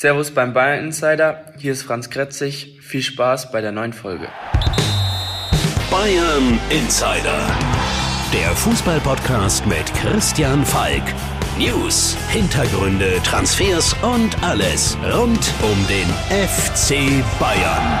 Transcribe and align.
Servus 0.00 0.30
beim 0.30 0.54
Bayern 0.54 0.86
Insider, 0.86 1.44
hier 1.58 1.74
ist 1.74 1.82
Franz 1.82 2.08
Kretzig. 2.08 2.78
Viel 2.80 3.02
Spaß 3.02 3.52
bei 3.52 3.60
der 3.60 3.70
neuen 3.70 3.92
Folge. 3.92 4.28
Bayern 5.90 6.58
Insider, 6.70 7.38
der 8.32 8.48
Fußballpodcast 8.56 9.66
mit 9.66 9.92
Christian 9.92 10.64
Falk. 10.64 11.02
News, 11.58 12.16
Hintergründe, 12.30 13.20
Transfers 13.24 13.94
und 14.00 14.42
alles 14.42 14.96
rund 15.12 15.52
um 15.60 15.86
den 15.86 16.08
FC 16.30 17.22
Bayern. 17.38 18.00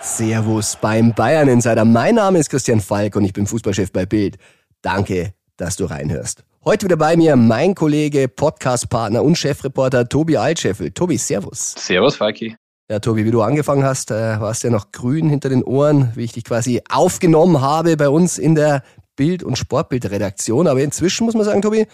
Servus 0.00 0.78
beim 0.80 1.12
Bayern 1.12 1.48
Insider. 1.48 1.84
Mein 1.84 2.14
Name 2.14 2.38
ist 2.38 2.48
Christian 2.48 2.80
Falk 2.80 3.16
und 3.16 3.24
ich 3.24 3.34
bin 3.34 3.46
Fußballchef 3.46 3.92
bei 3.92 4.06
Bild. 4.06 4.38
Danke, 4.80 5.34
dass 5.58 5.76
du 5.76 5.84
reinhörst. 5.84 6.47
Heute 6.68 6.84
wieder 6.84 6.98
bei 6.98 7.16
mir 7.16 7.34
mein 7.34 7.74
Kollege, 7.74 8.28
Podcastpartner 8.28 9.24
und 9.24 9.38
Chefreporter 9.38 10.06
Tobi 10.06 10.36
Altscheffel. 10.36 10.90
Tobi, 10.90 11.16
Servus. 11.16 11.72
Servus, 11.78 12.16
Falki. 12.16 12.56
Ja, 12.90 12.98
Tobi, 12.98 13.24
wie 13.24 13.30
du 13.30 13.40
angefangen 13.40 13.84
hast, 13.84 14.10
äh, 14.10 14.38
warst 14.38 14.64
ja 14.64 14.68
noch 14.68 14.92
grün 14.92 15.30
hinter 15.30 15.48
den 15.48 15.64
Ohren, 15.64 16.12
wie 16.14 16.24
ich 16.24 16.32
dich 16.32 16.44
quasi 16.44 16.82
aufgenommen 16.90 17.62
habe 17.62 17.96
bei 17.96 18.10
uns 18.10 18.36
in 18.36 18.54
der 18.54 18.82
Bild- 19.16 19.42
und 19.42 19.56
Sportbildredaktion. 19.56 20.68
Aber 20.68 20.82
inzwischen 20.82 21.24
muss 21.24 21.32
man 21.32 21.44
sagen, 21.44 21.62
Tobi, 21.62 21.86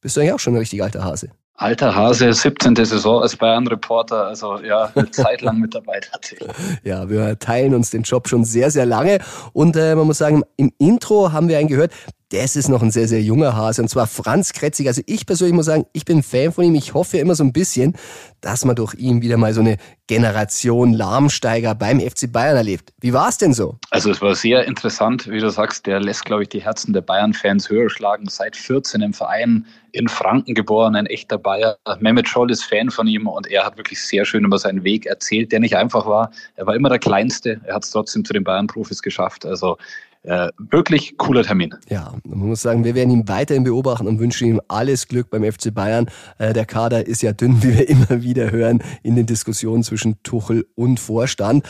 bist 0.00 0.16
du 0.16 0.20
eigentlich 0.20 0.34
auch 0.34 0.38
schon 0.38 0.54
ein 0.54 0.58
richtig 0.58 0.80
alter 0.80 1.02
Hase. 1.02 1.30
Alter 1.54 1.92
Hase, 1.96 2.32
17. 2.32 2.76
Saison 2.76 3.22
als 3.22 3.36
Bayern-Reporter, 3.36 4.28
also 4.28 4.60
ja, 4.60 4.92
eine 4.94 5.10
Zeit 5.10 5.42
lang 5.42 5.58
mit 5.58 5.74
dabei 5.74 5.98
tatsächlich. 5.98 6.48
Ja, 6.84 7.10
wir 7.10 7.36
teilen 7.40 7.74
uns 7.74 7.90
den 7.90 8.04
Job 8.04 8.28
schon 8.28 8.44
sehr, 8.44 8.70
sehr 8.70 8.86
lange. 8.86 9.18
Und 9.52 9.74
äh, 9.74 9.96
man 9.96 10.06
muss 10.06 10.18
sagen, 10.18 10.44
im 10.56 10.72
Intro 10.78 11.32
haben 11.32 11.48
wir 11.48 11.58
einen 11.58 11.68
gehört, 11.68 11.92
das 12.30 12.54
ist 12.54 12.68
noch 12.68 12.82
ein 12.82 12.92
sehr, 12.92 13.08
sehr 13.08 13.20
junger 13.20 13.56
Hase. 13.56 13.82
Und 13.82 13.88
zwar 13.88 14.06
Franz 14.06 14.52
Kretzig. 14.52 14.86
Also 14.86 15.02
ich 15.06 15.26
persönlich 15.26 15.54
muss 15.54 15.66
sagen, 15.66 15.86
ich 15.92 16.04
bin 16.04 16.22
Fan 16.22 16.52
von 16.52 16.64
ihm. 16.64 16.76
Ich 16.76 16.94
hoffe 16.94 17.18
immer 17.18 17.34
so 17.34 17.42
ein 17.42 17.52
bisschen, 17.52 17.96
dass 18.40 18.64
man 18.64 18.76
durch 18.76 18.94
ihn 18.94 19.20
wieder 19.20 19.36
mal 19.36 19.52
so 19.52 19.60
eine 19.60 19.78
Generation 20.06 20.92
Lahmsteiger 20.92 21.74
beim 21.74 22.00
FC 22.00 22.30
Bayern 22.30 22.56
erlebt. 22.56 22.92
Wie 23.00 23.12
war 23.12 23.28
es 23.28 23.38
denn 23.38 23.52
so? 23.52 23.78
Also 23.90 24.10
es 24.10 24.22
war 24.22 24.36
sehr 24.36 24.64
interessant, 24.64 25.28
wie 25.28 25.40
du 25.40 25.50
sagst, 25.50 25.86
der 25.86 26.00
lässt, 26.00 26.24
glaube 26.24 26.44
ich, 26.44 26.48
die 26.48 26.62
Herzen 26.62 26.92
der 26.92 27.00
Bayern-Fans 27.00 27.68
höher 27.68 27.90
schlagen. 27.90 28.28
Seit 28.28 28.54
14 28.56 29.02
im 29.02 29.12
Verein, 29.12 29.66
in 29.90 30.06
Franken 30.06 30.54
geboren, 30.54 30.94
ein 30.94 31.06
echter 31.06 31.36
Bayer. 31.36 31.78
Mehmet 31.98 32.28
Scholl 32.28 32.52
ist 32.52 32.62
Fan 32.62 32.90
von 32.90 33.08
ihm 33.08 33.26
und 33.26 33.48
er 33.48 33.64
hat 33.64 33.76
wirklich 33.76 34.00
sehr 34.00 34.24
schön 34.24 34.44
über 34.44 34.58
seinen 34.58 34.84
Weg 34.84 35.06
erzählt, 35.06 35.50
der 35.50 35.58
nicht 35.58 35.76
einfach 35.76 36.06
war. 36.06 36.30
Er 36.54 36.66
war 36.66 36.76
immer 36.76 36.90
der 36.90 37.00
Kleinste. 37.00 37.60
Er 37.64 37.74
hat 37.74 37.84
es 37.84 37.90
trotzdem 37.90 38.24
zu 38.24 38.32
den 38.32 38.44
Bayern-Profis 38.44 39.02
geschafft. 39.02 39.44
Also 39.44 39.76
äh, 40.22 40.48
wirklich 40.58 41.16
cooler 41.16 41.42
Termin. 41.42 41.74
Ja, 41.88 42.12
man 42.24 42.48
muss 42.48 42.62
sagen, 42.62 42.84
wir 42.84 42.94
werden 42.94 43.10
ihn 43.10 43.28
weiterhin 43.28 43.64
beobachten 43.64 44.06
und 44.06 44.18
wünschen 44.18 44.48
ihm 44.48 44.60
alles 44.68 45.08
Glück 45.08 45.30
beim 45.30 45.50
FC 45.50 45.72
Bayern. 45.72 46.10
Äh, 46.38 46.52
der 46.52 46.66
Kader 46.66 47.06
ist 47.06 47.22
ja 47.22 47.32
dünn, 47.32 47.62
wie 47.62 47.78
wir 47.78 47.88
immer 47.88 48.22
wieder 48.22 48.50
hören 48.50 48.82
in 49.02 49.16
den 49.16 49.26
Diskussionen 49.26 49.82
zwischen 49.82 50.22
Tuchel 50.22 50.66
und 50.74 51.00
Vorstand. 51.00 51.66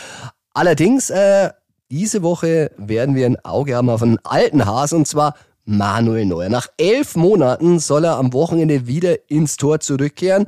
Allerdings, 0.52 1.10
äh, 1.10 1.50
diese 1.90 2.22
Woche 2.22 2.70
werden 2.76 3.14
wir 3.14 3.26
ein 3.26 3.44
Auge 3.44 3.74
haben 3.74 3.90
auf 3.90 4.02
einen 4.02 4.18
alten 4.22 4.64
Hasen 4.64 4.98
und 4.98 5.06
zwar 5.06 5.34
Manuel 5.64 6.26
Neuer. 6.26 6.48
Nach 6.48 6.68
elf 6.76 7.16
Monaten 7.16 7.78
soll 7.78 8.04
er 8.04 8.16
am 8.16 8.32
Wochenende 8.32 8.86
wieder 8.86 9.30
ins 9.30 9.56
Tor 9.56 9.80
zurückkehren. 9.80 10.46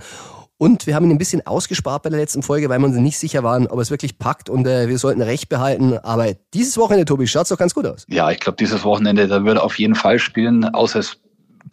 Und 0.62 0.86
wir 0.86 0.94
haben 0.94 1.06
ihn 1.06 1.10
ein 1.10 1.18
bisschen 1.18 1.44
ausgespart 1.44 2.05
bei 2.05 2.10
der 2.10 2.20
letzten 2.20 2.44
Folge, 2.44 2.68
weil 2.68 2.78
wir 2.78 2.86
uns 2.86 2.94
nicht 2.94 3.18
sicher 3.18 3.42
waren, 3.42 3.66
ob 3.66 3.78
er 3.78 3.82
es 3.82 3.91
wirklich 3.91 4.16
packt 4.16 4.48
und 4.48 4.64
äh, 4.64 4.86
wir 4.86 4.96
sollten 4.96 5.20
Recht 5.20 5.48
behalten. 5.48 5.98
Aber 5.98 6.34
dieses 6.55 6.78
Wochenende, 6.78 7.05
Tobi, 7.05 7.27
schaut 7.27 7.42
es 7.42 7.48
doch 7.48 7.58
ganz 7.58 7.74
gut 7.74 7.84
aus. 7.84 8.06
Ja, 8.08 8.30
ich 8.30 8.38
glaube, 8.38 8.58
dieses 8.60 8.84
Wochenende, 8.84 9.27
da 9.27 9.44
wird 9.44 9.56
er 9.56 9.64
auf 9.64 9.77
jeden 9.77 9.96
Fall 9.96 10.20
spielen, 10.20 10.64
außer 10.64 11.00
es 11.00 11.16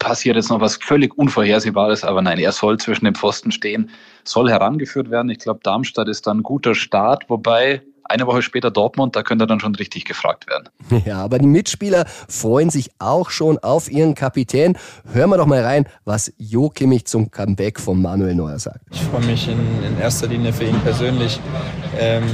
passiert 0.00 0.34
jetzt 0.34 0.50
noch 0.50 0.60
was 0.60 0.74
völlig 0.74 1.16
Unvorhersehbares. 1.16 2.02
Aber 2.02 2.20
nein, 2.20 2.40
er 2.40 2.50
soll 2.50 2.78
zwischen 2.78 3.04
den 3.04 3.14
Pfosten 3.14 3.52
stehen, 3.52 3.90
soll 4.24 4.50
herangeführt 4.50 5.08
werden. 5.08 5.30
Ich 5.30 5.38
glaube, 5.38 5.60
Darmstadt 5.62 6.08
ist 6.08 6.26
dann 6.26 6.38
ein 6.38 6.42
guter 6.42 6.74
Start, 6.74 7.26
wobei 7.28 7.82
eine 8.10 8.26
Woche 8.26 8.42
später 8.42 8.70
Dortmund, 8.70 9.14
da 9.14 9.22
könnte 9.22 9.44
er 9.44 9.46
dann 9.46 9.60
schon 9.60 9.74
richtig 9.76 10.04
gefragt 10.04 10.48
werden. 10.48 10.68
Ja, 11.06 11.22
aber 11.22 11.38
die 11.38 11.46
Mitspieler 11.46 12.04
freuen 12.28 12.68
sich 12.68 12.90
auch 12.98 13.30
schon 13.30 13.58
auf 13.58 13.90
ihren 13.90 14.14
Kapitän. 14.14 14.76
Hören 15.12 15.30
wir 15.30 15.38
doch 15.38 15.46
mal 15.46 15.62
rein, 15.62 15.86
was 16.04 16.32
Jo 16.36 16.68
Kimmich 16.68 17.06
zum 17.06 17.30
Comeback 17.30 17.80
von 17.80 18.02
Manuel 18.02 18.34
Neuer 18.34 18.58
sagt. 18.58 18.80
Ich 18.90 19.00
freue 19.00 19.24
mich 19.24 19.48
in, 19.48 19.58
in, 19.82 19.98
erster 19.98 20.26
Linie 20.26 20.52
für 20.52 20.64
ihn 20.64 20.78
persönlich. 20.80 21.40
Ähm, 21.98 22.24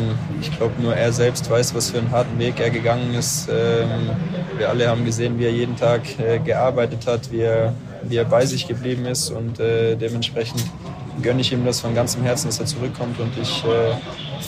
ich 0.41 0.57
glaube, 0.57 0.75
nur 0.83 0.97
er 0.97 1.13
selbst 1.13 1.49
weiß, 1.49 1.75
was 1.75 1.91
für 1.91 1.99
einen 1.99 2.11
harten 2.11 2.39
Weg 2.39 2.59
er 2.59 2.71
gegangen 2.71 3.15
ist. 3.15 3.49
Ähm, 3.49 4.11
wir 4.59 4.69
alle 4.69 4.89
haben 4.89 5.05
gesehen, 5.05 5.39
wie 5.39 5.45
er 5.45 5.53
jeden 5.53 5.77
Tag 5.77 6.03
äh, 6.19 6.39
gearbeitet 6.39 7.07
hat, 7.07 7.31
wie 7.31 7.41
er, 7.41 7.73
wie 8.03 8.17
er 8.17 8.25
bei 8.25 8.47
sich 8.47 8.67
geblieben 8.67 9.05
ist 9.07 9.31
und 9.31 9.61
äh, 9.61 9.97
dementsprechend 9.97 10.65
gönne 11.23 11.41
ich 11.41 11.53
ihm 11.53 11.65
das 11.65 11.81
von 11.81 11.95
ganzem 11.95 12.23
Herzen, 12.23 12.49
dass 12.49 12.61
er 12.61 12.67
zurückkommt 12.67 13.19
und 13.21 13.31
ich 13.41 13.65
äh, 13.65 13.95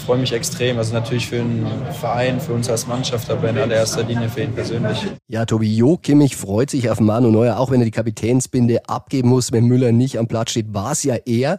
freue 0.05 0.19
mich 0.19 0.33
extrem. 0.33 0.79
Also 0.79 0.95
natürlich 0.95 1.27
für 1.29 1.37
den 1.37 1.67
Verein, 2.01 2.41
für 2.41 2.53
uns 2.53 2.69
als 2.69 2.87
Mannschaft, 2.87 3.31
aber 3.31 3.51
in 3.51 3.59
allererster 3.59 4.03
Linie 4.05 4.29
für 4.29 4.43
ihn 4.43 4.53
persönlich. 4.53 5.07
Ja, 5.29 5.45
Tobi 5.45 5.75
Jo 5.75 5.97
Kimmich 5.97 6.37
freut 6.37 6.71
sich 6.71 6.91
auf 6.91 7.01
Manu 7.01 7.31
Neuer, 7.31 7.59
auch 7.59 7.71
wenn 7.71 7.81
er 7.81 7.85
die 7.85 7.91
Kapitänsbinde 7.91 8.89
abgeben 8.89 9.29
muss, 9.29 9.53
wenn 9.53 9.65
Müller 9.65 9.93
nicht 9.93 10.19
am 10.19 10.27
Platz 10.27 10.51
steht, 10.51 10.73
war 10.73 10.93
es 10.93 11.03
ja 11.03 11.17
er. 11.27 11.59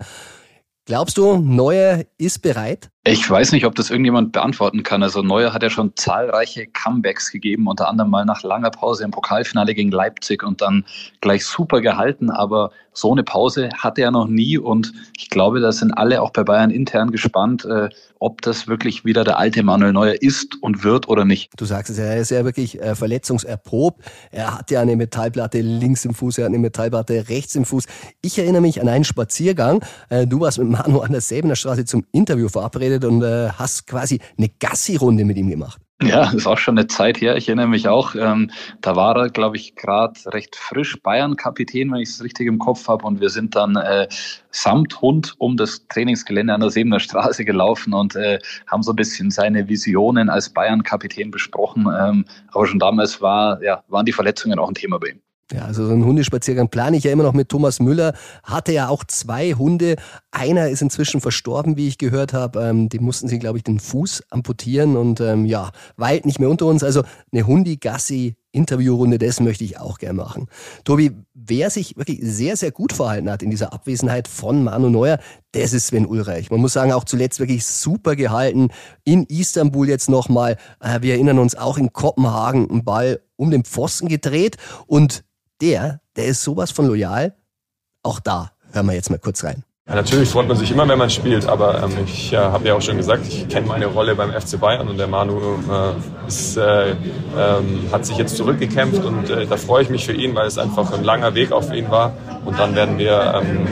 Glaubst 0.86 1.18
du, 1.18 1.38
Neuer 1.38 2.04
ist 2.18 2.42
bereit? 2.42 2.90
Ich 3.06 3.28
weiß 3.30 3.54
nicht, 3.54 3.66
ob 3.66 3.76
das 3.76 3.92
irgendjemand 3.92 4.34
beantworten 4.34 4.84
kann. 4.84 5.04
Also 5.04 5.22
Neuer 5.22 5.54
hat 5.54 5.64
ja 5.64 5.70
schon 5.70 5.94
zahlreiche 5.96 6.68
Comebacks 6.68 7.32
gegeben, 7.32 7.68
unter 7.68 7.88
anderem 7.88 8.12
mal 8.12 8.26
nach 8.26 8.44
langer 8.44 8.72
Pause 8.72 9.06
im 9.06 9.12
Pokalfinale 9.12 9.74
gegen 9.74 9.90
Leipzig 9.90 10.44
und 10.44 10.62
dann 10.62 10.84
gleich 11.22 11.46
super 11.46 11.80
gehalten. 11.80 12.30
Aber 12.30 12.72
so 12.92 13.14
eine 13.14 13.24
Pause 13.24 13.70
hatte 13.78 14.02
er 14.02 14.12
noch 14.12 14.28
nie 14.28 14.58
und 14.58 14.92
ich 15.18 15.30
glaube, 15.30 15.62
da 15.62 15.72
sind 15.72 15.94
alle 15.94 16.22
auch 16.22 16.32
bei 16.32 16.44
Bayern 16.44 16.72
intern 16.72 17.12
gespannt, 17.12 17.64
äh, 17.64 17.88
ob 18.20 18.42
das 18.42 18.68
wirklich 18.68 19.06
wieder 19.06 19.24
der 19.24 19.40
alte 19.40 19.64
Manuel 19.64 19.94
Neuer 19.94 20.22
ist 20.22 20.62
und 20.62 20.84
wird 20.84 21.08
oder 21.08 21.24
nicht. 21.24 21.52
Du 21.56 21.64
sagst 21.64 21.90
es 21.90 21.98
ja, 21.98 22.04
er 22.04 22.18
ist 22.18 22.32
ja 22.32 22.44
wirklich 22.44 22.82
äh, 22.82 22.96
verletzungserprobt. 22.96 24.04
Er 24.32 24.58
hat 24.58 24.72
ja 24.72 24.82
eine 24.82 24.98
Metallplatte 24.98 25.62
links 25.62 26.04
im 26.04 26.14
Fuß, 26.14 26.40
er 26.40 26.46
hat 26.46 26.50
eine 26.50 26.60
Metallplatte 26.60 27.30
rechts 27.30 27.56
im 27.56 27.64
Fuß. 27.64 27.86
Ich 28.22 28.38
erinnere 28.38 28.62
mich 28.62 28.82
an 28.82 28.90
einen 28.90 29.06
Spaziergang. 29.06 29.82
Äh, 30.10 30.28
du 30.28 30.42
warst 30.42 30.60
mit 30.60 30.70
Manu 30.70 31.00
an 31.00 31.14
der 31.14 31.22
Säbener 31.22 31.56
Straße 31.56 31.86
zum 31.86 32.06
Interview 32.12 32.50
verabredet 32.50 32.89
und 32.98 33.24
äh, 33.24 33.50
hast 33.50 33.88
quasi 33.88 34.20
eine 34.38 34.50
Gassi-Runde 34.60 35.26
mit 35.26 35.38
ihm 35.38 35.50
gemacht. 35.50 35.80
Ja, 36.02 36.32
ist 36.32 36.48
auch 36.48 36.58
schon 36.58 36.78
eine 36.78 36.88
Zeit 36.88 37.20
her. 37.20 37.36
Ich 37.36 37.50
erinnere 37.50 37.68
mich 37.68 37.90
auch, 37.90 38.16
ähm, 38.16 38.52
da 38.80 38.96
war 38.96 39.18
er, 39.18 39.30
glaube 39.30 39.58
ich, 39.58 39.76
gerade 39.76 40.18
recht 40.28 40.56
frisch 40.56 41.02
Bayern-Kapitän, 41.02 41.92
wenn 41.92 42.00
ich 42.00 42.10
es 42.10 42.24
richtig 42.24 42.48
im 42.48 42.58
Kopf 42.58 42.88
habe. 42.88 43.06
Und 43.06 43.20
wir 43.20 43.30
sind 43.30 43.54
dann 43.54 43.76
äh, 43.76 44.08
samt 44.50 45.02
Hund 45.02 45.36
um 45.40 45.58
das 45.58 45.86
Trainingsgelände 45.90 46.54
an 46.54 46.62
der 46.62 46.70
Sebener 46.70 47.02
Straße 47.02 47.44
gelaufen 47.44 47.94
und 47.94 48.16
äh, 48.16 48.40
haben 48.68 48.82
so 48.82 48.94
ein 48.94 48.96
bisschen 48.96 49.30
seine 49.30 49.68
Visionen 49.68 50.30
als 50.30 50.50
Bayern-Kapitän 50.50 51.32
besprochen. 51.32 51.88
Ähm, 52.00 52.26
aber 52.54 52.66
schon 52.66 52.80
damals 52.80 53.20
war, 53.22 53.62
ja, 53.62 53.84
waren 53.90 54.06
die 54.06 54.14
Verletzungen 54.14 54.58
auch 54.58 54.70
ein 54.70 54.76
Thema 54.76 55.00
bei 55.00 55.10
ihm. 55.10 55.22
Ja, 55.52 55.64
also 55.64 55.86
so 55.86 55.94
einen 55.94 56.06
Hundespaziergang 56.06 56.70
plane 56.70 56.98
ich 56.98 57.06
ja 57.06 57.12
immer 57.12 57.24
noch 57.24 57.34
mit 57.34 57.50
Thomas 57.50 57.80
Müller. 57.80 58.14
Hatte 58.44 58.72
ja 58.72 58.88
auch 58.88 59.04
zwei 59.04 59.54
Hunde. 59.54 59.96
Einer 60.32 60.70
ist 60.70 60.82
inzwischen 60.82 61.22
verstorben, 61.22 61.76
wie 61.76 61.88
ich 61.88 61.98
gehört 61.98 62.34
habe. 62.34 62.60
Ähm, 62.62 62.90
dem 62.90 63.04
mussten 63.04 63.28
sie, 63.28 63.40
glaube 63.40 63.58
ich, 63.58 63.64
den 63.64 63.80
Fuß 63.80 64.24
amputieren 64.30 64.96
und 64.96 65.22
ähm, 65.22 65.46
ja, 65.46 65.72
weit 65.98 66.26
nicht 66.28 66.40
mehr 66.40 66.50
unter 66.50 66.68
uns. 66.68 66.84
Also 66.84 67.04
eine 67.32 67.48
Hundi-Gassi 67.48 68.36
Interviewrunde, 68.52 69.20
das 69.20 69.40
möchte 69.40 69.64
ich 69.64 69.80
auch 69.80 70.00
gerne 70.00 70.16
machen. 70.16 70.48
Tobi, 70.84 71.12
wer 71.34 71.70
sich 71.70 71.98
wirklich 71.98 72.20
sehr, 72.24 72.58
sehr 72.58 72.72
gut 72.72 72.94
verhalten 72.94 73.30
hat 73.30 73.44
in 73.44 73.52
dieser 73.52 73.74
Abwesenheit 73.74 74.28
von 74.28 74.64
Manu 74.64 74.90
Neuer, 74.90 75.20
das 75.52 75.74
ist 75.74 75.88
Sven 75.88 76.08
Ulreich. 76.08 76.50
Man 76.50 76.60
muss 76.60 76.74
sagen, 76.74 76.92
auch 76.92 77.04
zuletzt 77.04 77.40
wirklich 77.40 77.66
super 77.66 78.16
gehalten. 78.16 78.70
In 79.04 79.24
Istanbul 79.26 79.88
jetzt 79.88 80.10
nochmal. 80.10 80.58
Äh, 80.80 81.02
wir 81.02 81.14
erinnern 81.14 81.40
uns 81.40 81.56
auch 81.56 81.78
in 81.78 81.94
Kopenhagen 81.94 82.70
einen 82.70 82.84
Ball 82.84 83.22
um 83.36 83.52
den 83.52 83.64
Pfosten 83.64 84.08
gedreht 84.08 84.58
und 84.88 85.24
der, 85.62 86.02
der 86.16 86.26
ist 86.26 86.44
sowas 86.44 86.72
von 86.72 86.88
loyal. 86.88 87.36
Auch 88.04 88.20
da 88.20 88.54
hören 88.72 88.86
wir 88.88 88.94
jetzt 88.94 89.10
mal 89.10 89.20
kurz 89.20 89.44
rein. 89.44 89.64
Ja, 89.90 89.96
natürlich 89.96 90.30
freut 90.30 90.48
man 90.48 90.56
sich 90.56 90.70
immer, 90.70 90.88
wenn 90.88 91.00
man 91.00 91.10
spielt, 91.10 91.48
aber 91.48 91.82
ähm, 91.82 91.92
ich 92.06 92.32
äh, 92.32 92.38
habe 92.38 92.68
ja 92.68 92.76
auch 92.76 92.82
schon 92.82 92.98
gesagt, 92.98 93.26
ich 93.28 93.48
kenne 93.48 93.66
meine 93.66 93.88
Rolle 93.88 94.14
beim 94.14 94.32
FC 94.32 94.60
Bayern 94.60 94.88
und 94.88 95.00
der 95.00 95.08
Manu 95.08 95.40
äh, 95.40 96.28
ist, 96.28 96.58
äh, 96.58 96.92
ähm, 96.92 97.90
hat 97.92 98.06
sich 98.06 98.16
jetzt 98.18 98.38
zurückgekämpft 98.38 99.04
und 99.04 99.32
äh, 99.32 99.48
da 99.48 99.58
freue 99.58 99.82
ich 99.82 99.90
mich 99.90 100.06
für 100.06 100.14
ihn, 100.14 100.36
weil 100.36 100.46
es 100.46 100.60
einfach 100.60 100.94
ein 100.94 101.04
langer 101.04 101.34
Weg 101.34 101.50
für 101.50 101.76
ihn 101.76 101.90
war. 101.90 102.14
Und 102.46 102.58
dann 102.58 102.76
werden 102.76 103.00
wir, 103.00 103.42
ähm, 103.42 103.68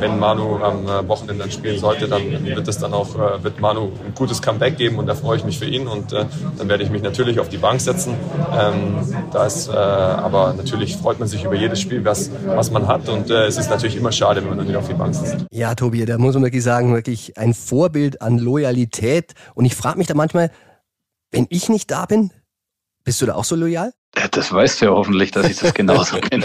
wenn 0.00 0.18
Manu 0.18 0.56
am 0.56 0.86
äh, 0.86 1.06
Wochenende 1.06 1.44
dann 1.44 1.50
spielen 1.50 1.78
sollte, 1.78 2.08
dann 2.08 2.22
wird 2.44 2.66
es 2.66 2.78
dann 2.78 2.94
auch, 2.94 3.14
äh, 3.16 3.44
wird 3.44 3.60
Manu 3.60 3.90
ein 4.06 4.14
gutes 4.14 4.40
Comeback 4.40 4.78
geben 4.78 4.98
und 4.98 5.06
da 5.06 5.14
freue 5.14 5.36
ich 5.36 5.44
mich 5.44 5.58
für 5.58 5.66
ihn 5.66 5.86
und 5.86 6.14
äh, 6.14 6.24
dann 6.56 6.68
werde 6.68 6.82
ich 6.82 6.90
mich 6.90 7.02
natürlich 7.02 7.40
auf 7.40 7.50
die 7.50 7.58
Bank 7.58 7.80
setzen. 7.82 8.14
Ähm, 8.58 8.96
da 9.32 9.44
ist, 9.44 9.68
äh, 9.68 9.72
aber 9.72 10.54
natürlich 10.54 10.96
freut 10.96 11.18
man 11.18 11.28
sich 11.28 11.44
über 11.44 11.54
jedes 11.54 11.80
Spiel, 11.80 12.04
was, 12.04 12.30
was 12.46 12.70
man 12.70 12.88
hat 12.88 13.08
und 13.10 13.30
äh, 13.30 13.44
es 13.46 13.58
ist 13.58 13.70
natürlich 13.70 13.96
immer 13.96 14.12
schade, 14.12 14.40
wenn 14.40 14.48
man 14.48 14.58
dann 14.58 14.68
wieder 14.68 14.78
auf 14.78 14.88
die 14.88 14.94
Bank 14.94 15.14
sitzt. 15.14 15.46
Ja, 15.58 15.74
Tobi, 15.74 16.04
da 16.04 16.18
muss 16.18 16.34
man 16.34 16.44
wirklich 16.44 16.62
sagen, 16.62 16.94
wirklich 16.94 17.36
ein 17.36 17.52
Vorbild 17.52 18.22
an 18.22 18.38
Loyalität. 18.38 19.34
Und 19.56 19.64
ich 19.64 19.74
frage 19.74 19.98
mich 19.98 20.06
da 20.06 20.14
manchmal, 20.14 20.52
wenn 21.32 21.48
ich 21.50 21.68
nicht 21.68 21.90
da 21.90 22.06
bin, 22.06 22.30
Bist 23.08 23.22
du 23.22 23.24
da 23.24 23.36
auch 23.36 23.44
so 23.44 23.56
loyal? 23.56 23.94
Ja, 24.18 24.28
das 24.28 24.52
weißt 24.52 24.82
du 24.82 24.84
ja 24.84 24.90
hoffentlich, 24.90 25.30
dass 25.30 25.48
ich 25.48 25.56
das 25.56 25.72
genauso 25.72 26.18
bin. 26.30 26.44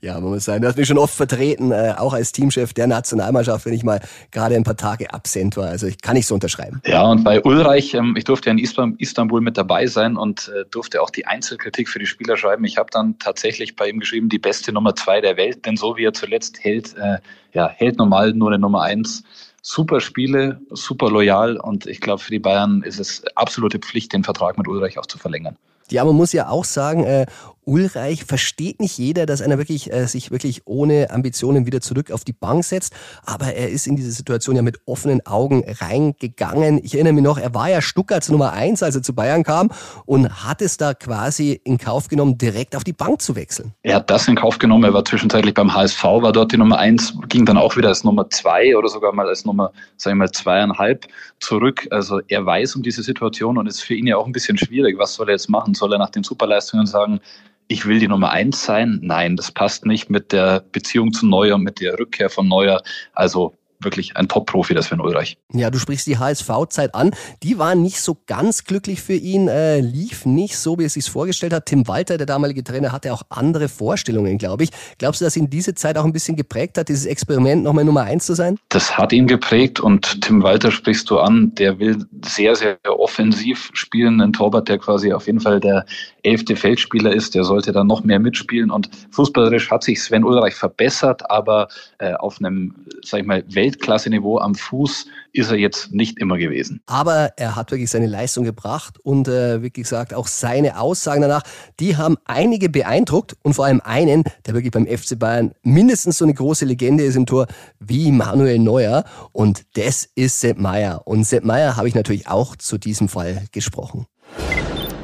ja, 0.00 0.14
man 0.14 0.30
muss 0.30 0.46
sagen, 0.46 0.62
du 0.62 0.68
hast 0.68 0.78
mich 0.78 0.88
schon 0.88 0.96
oft 0.96 1.14
vertreten, 1.14 1.72
äh, 1.72 1.92
auch 1.98 2.14
als 2.14 2.32
Teamchef 2.32 2.72
der 2.72 2.86
Nationalmannschaft, 2.86 3.66
wenn 3.66 3.74
ich 3.74 3.84
mal 3.84 4.00
gerade 4.30 4.54
ein 4.56 4.64
paar 4.64 4.78
Tage 4.78 5.12
absent 5.12 5.58
war. 5.58 5.66
Also 5.66 5.86
ich 5.86 6.00
kann 6.00 6.14
nicht 6.14 6.26
so 6.26 6.32
unterschreiben. 6.32 6.80
Ja, 6.86 7.02
und 7.02 7.22
bei 7.22 7.42
Ulreich, 7.42 7.92
ähm, 7.92 8.14
ich 8.16 8.24
durfte 8.24 8.48
ja 8.48 8.56
in 8.56 8.96
Istanbul 8.98 9.42
mit 9.42 9.58
dabei 9.58 9.86
sein 9.86 10.16
und 10.16 10.48
äh, 10.48 10.64
durfte 10.70 11.02
auch 11.02 11.10
die 11.10 11.26
Einzelkritik 11.26 11.90
für 11.90 11.98
die 11.98 12.06
Spieler 12.06 12.38
schreiben. 12.38 12.64
Ich 12.64 12.78
habe 12.78 12.88
dann 12.90 13.18
tatsächlich 13.18 13.76
bei 13.76 13.90
ihm 13.90 14.00
geschrieben, 14.00 14.30
die 14.30 14.38
beste 14.38 14.72
Nummer 14.72 14.96
zwei 14.96 15.20
der 15.20 15.36
Welt, 15.36 15.66
denn 15.66 15.76
so 15.76 15.98
wie 15.98 16.06
er 16.06 16.14
zuletzt 16.14 16.64
hält, 16.64 16.96
äh, 16.96 17.18
ja, 17.52 17.68
hält 17.68 17.98
normal 17.98 18.32
nur 18.32 18.48
eine 18.48 18.58
Nummer 18.58 18.80
eins 18.80 19.22
super 19.60 20.00
Spiele, 20.00 20.60
super 20.70 21.10
loyal 21.10 21.58
und 21.58 21.86
ich 21.86 22.00
glaube, 22.00 22.22
für 22.22 22.30
die 22.30 22.38
Bayern 22.38 22.82
ist 22.82 23.00
es 23.00 23.24
absolute 23.34 23.78
Pflicht, 23.78 24.14
den 24.14 24.24
Vertrag 24.24 24.56
mit 24.56 24.66
Ulreich 24.66 24.98
auch 24.98 25.06
zu 25.06 25.18
verlängern. 25.18 25.56
Ja, 25.90 26.04
man 26.04 26.16
muss 26.16 26.32
ja 26.32 26.48
auch 26.48 26.64
sagen, 26.64 27.04
äh, 27.04 27.26
Ulreich 27.66 28.24
versteht 28.24 28.80
nicht 28.80 28.98
jeder, 28.98 29.26
dass 29.26 29.42
einer 29.42 29.58
wirklich 29.58 29.92
äh, 29.92 30.06
sich 30.06 30.30
wirklich 30.30 30.62
ohne 30.66 31.10
Ambitionen 31.10 31.66
wieder 31.66 31.80
zurück 31.80 32.10
auf 32.10 32.24
die 32.24 32.32
Bank 32.32 32.64
setzt. 32.64 32.94
Aber 33.24 33.54
er 33.54 33.70
ist 33.70 33.86
in 33.86 33.96
diese 33.96 34.10
Situation 34.10 34.56
ja 34.56 34.62
mit 34.62 34.80
offenen 34.86 35.24
Augen 35.26 35.64
reingegangen. 35.66 36.80
Ich 36.82 36.94
erinnere 36.94 37.12
mich 37.12 37.24
noch, 37.24 37.38
er 37.38 37.54
war 37.54 37.68
ja 37.70 37.80
Stuttgarts 37.80 38.28
Nummer 38.28 38.52
eins, 38.52 38.82
als 38.82 38.96
er 38.96 39.02
zu 39.02 39.14
Bayern 39.14 39.42
kam 39.42 39.70
und 40.06 40.44
hat 40.44 40.62
es 40.62 40.76
da 40.76 40.94
quasi 40.94 41.60
in 41.64 41.78
Kauf 41.78 42.08
genommen, 42.08 42.38
direkt 42.38 42.76
auf 42.76 42.84
die 42.84 42.92
Bank 42.92 43.22
zu 43.22 43.36
wechseln. 43.36 43.72
Er 43.82 43.96
hat 43.96 44.10
das 44.10 44.28
in 44.28 44.36
Kauf 44.36 44.58
genommen. 44.58 44.84
Er 44.84 44.94
war 44.94 45.04
zwischenzeitlich 45.04 45.54
beim 45.54 45.74
HSV, 45.74 46.02
war 46.04 46.32
dort 46.32 46.52
die 46.52 46.56
Nummer 46.56 46.78
eins, 46.78 47.14
ging 47.28 47.44
dann 47.44 47.56
auch 47.56 47.76
wieder 47.76 47.88
als 47.88 48.04
Nummer 48.04 48.28
zwei 48.30 48.76
oder 48.76 48.88
sogar 48.88 49.12
mal 49.12 49.28
als 49.28 49.44
Nummer, 49.44 49.72
sagen 49.96 50.16
wir 50.16 50.24
mal, 50.24 50.32
zweieinhalb 50.32 51.06
zurück. 51.40 51.86
Also 51.90 52.20
er 52.28 52.44
weiß 52.44 52.76
um 52.76 52.82
diese 52.82 53.02
Situation 53.02 53.58
und 53.58 53.66
ist 53.66 53.82
für 53.82 53.94
ihn 53.94 54.06
ja 54.06 54.16
auch 54.16 54.26
ein 54.26 54.32
bisschen 54.32 54.58
schwierig. 54.58 54.98
Was 54.98 55.14
soll 55.14 55.28
er 55.28 55.32
jetzt 55.32 55.48
machen? 55.48 55.74
Soll 55.74 55.92
er 55.92 55.98
nach 55.98 56.10
den 56.10 56.24
Superleistungen 56.24 56.86
sagen, 56.86 57.20
ich 57.68 57.86
will 57.86 57.98
die 57.98 58.08
Nummer 58.08 58.30
eins 58.30 58.64
sein. 58.64 59.00
Nein, 59.02 59.36
das 59.36 59.50
passt 59.50 59.86
nicht 59.86 60.10
mit 60.10 60.32
der 60.32 60.64
Beziehung 60.72 61.12
zu 61.12 61.26
Neuer, 61.26 61.58
mit 61.58 61.80
der 61.80 61.98
Rückkehr 61.98 62.30
von 62.30 62.46
Neuer. 62.46 62.82
Also 63.12 63.54
wirklich 63.84 64.16
ein 64.16 64.28
Top-Profi, 64.28 64.74
das 64.74 64.86
Sven 64.86 65.00
Ulreich. 65.00 65.38
Ja, 65.52 65.70
du 65.70 65.78
sprichst 65.78 66.06
die 66.06 66.18
HSV-Zeit 66.18 66.94
an. 66.94 67.12
Die 67.42 67.58
war 67.58 67.74
nicht 67.74 68.00
so 68.00 68.16
ganz 68.26 68.64
glücklich 68.64 69.02
für 69.02 69.14
ihn, 69.14 69.48
äh, 69.48 69.80
lief 69.80 70.26
nicht 70.26 70.56
so, 70.56 70.78
wie 70.78 70.84
er 70.84 70.88
sich 70.88 71.04
vorgestellt 71.10 71.52
hat. 71.52 71.66
Tim 71.66 71.86
Walter, 71.86 72.16
der 72.16 72.26
damalige 72.26 72.64
Trainer, 72.64 72.92
hatte 72.92 73.12
auch 73.12 73.22
andere 73.28 73.68
Vorstellungen, 73.68 74.38
glaube 74.38 74.64
ich. 74.64 74.70
Glaubst 74.98 75.20
du, 75.20 75.24
dass 75.24 75.36
ihn 75.36 75.50
diese 75.50 75.74
Zeit 75.74 75.98
auch 75.98 76.04
ein 76.04 76.12
bisschen 76.12 76.36
geprägt 76.36 76.78
hat, 76.78 76.88
dieses 76.88 77.06
Experiment 77.06 77.62
nochmal 77.62 77.84
Nummer 77.84 78.02
eins 78.02 78.26
zu 78.26 78.34
sein? 78.34 78.58
Das 78.68 78.96
hat 78.96 79.12
ihn 79.12 79.26
geprägt 79.26 79.80
und 79.80 80.20
Tim 80.22 80.42
Walter 80.42 80.70
sprichst 80.70 81.10
du 81.10 81.18
an, 81.18 81.54
der 81.54 81.78
will 81.78 82.04
sehr, 82.24 82.54
sehr 82.56 82.78
offensiv 82.86 83.70
spielen. 83.74 84.20
Ein 84.20 84.32
Torwart, 84.32 84.68
der 84.68 84.78
quasi 84.78 85.12
auf 85.12 85.26
jeden 85.26 85.40
Fall 85.40 85.60
der 85.60 85.84
elfte 86.22 86.56
Feldspieler 86.56 87.12
ist, 87.12 87.34
der 87.34 87.44
sollte 87.44 87.72
dann 87.72 87.86
noch 87.86 88.04
mehr 88.04 88.18
mitspielen. 88.18 88.70
Und 88.70 88.90
fußballerisch 89.10 89.70
hat 89.70 89.84
sich 89.84 90.02
Sven 90.02 90.24
Ulreich 90.24 90.54
verbessert, 90.54 91.30
aber 91.30 91.68
äh, 91.98 92.14
auf 92.14 92.38
einem, 92.38 92.74
sag 93.02 93.20
ich 93.20 93.26
mal, 93.26 93.44
Weltklasse-Niveau 93.74 94.38
am 94.38 94.54
Fuß 94.54 95.06
ist 95.32 95.50
er 95.50 95.56
jetzt 95.56 95.92
nicht 95.92 96.18
immer 96.18 96.38
gewesen. 96.38 96.80
Aber 96.86 97.32
er 97.36 97.56
hat 97.56 97.70
wirklich 97.70 97.90
seine 97.90 98.06
Leistung 98.06 98.44
gebracht 98.44 98.98
und 99.02 99.28
äh, 99.28 99.62
wie 99.62 99.70
gesagt 99.70 100.14
auch 100.14 100.26
seine 100.26 100.78
Aussagen 100.78 101.22
danach, 101.22 101.42
die 101.80 101.96
haben 101.96 102.16
einige 102.24 102.68
beeindruckt 102.68 103.36
und 103.42 103.54
vor 103.54 103.66
allem 103.66 103.80
einen, 103.84 104.24
der 104.46 104.54
wirklich 104.54 104.72
beim 104.72 104.86
FC 104.86 105.18
Bayern 105.18 105.52
mindestens 105.62 106.18
so 106.18 106.24
eine 106.24 106.34
große 106.34 106.64
Legende 106.64 107.04
ist 107.04 107.16
im 107.16 107.26
Tor 107.26 107.46
wie 107.80 108.12
Manuel 108.12 108.58
Neuer 108.58 109.04
und 109.32 109.64
das 109.74 110.08
ist 110.14 110.40
Sepp 110.40 110.58
Meier. 110.58 111.02
Und 111.04 111.24
Sepp 111.24 111.44
Meier 111.44 111.76
habe 111.76 111.88
ich 111.88 111.94
natürlich 111.94 112.28
auch 112.28 112.56
zu 112.56 112.78
diesem 112.78 113.08
Fall 113.08 113.44
gesprochen. 113.52 114.06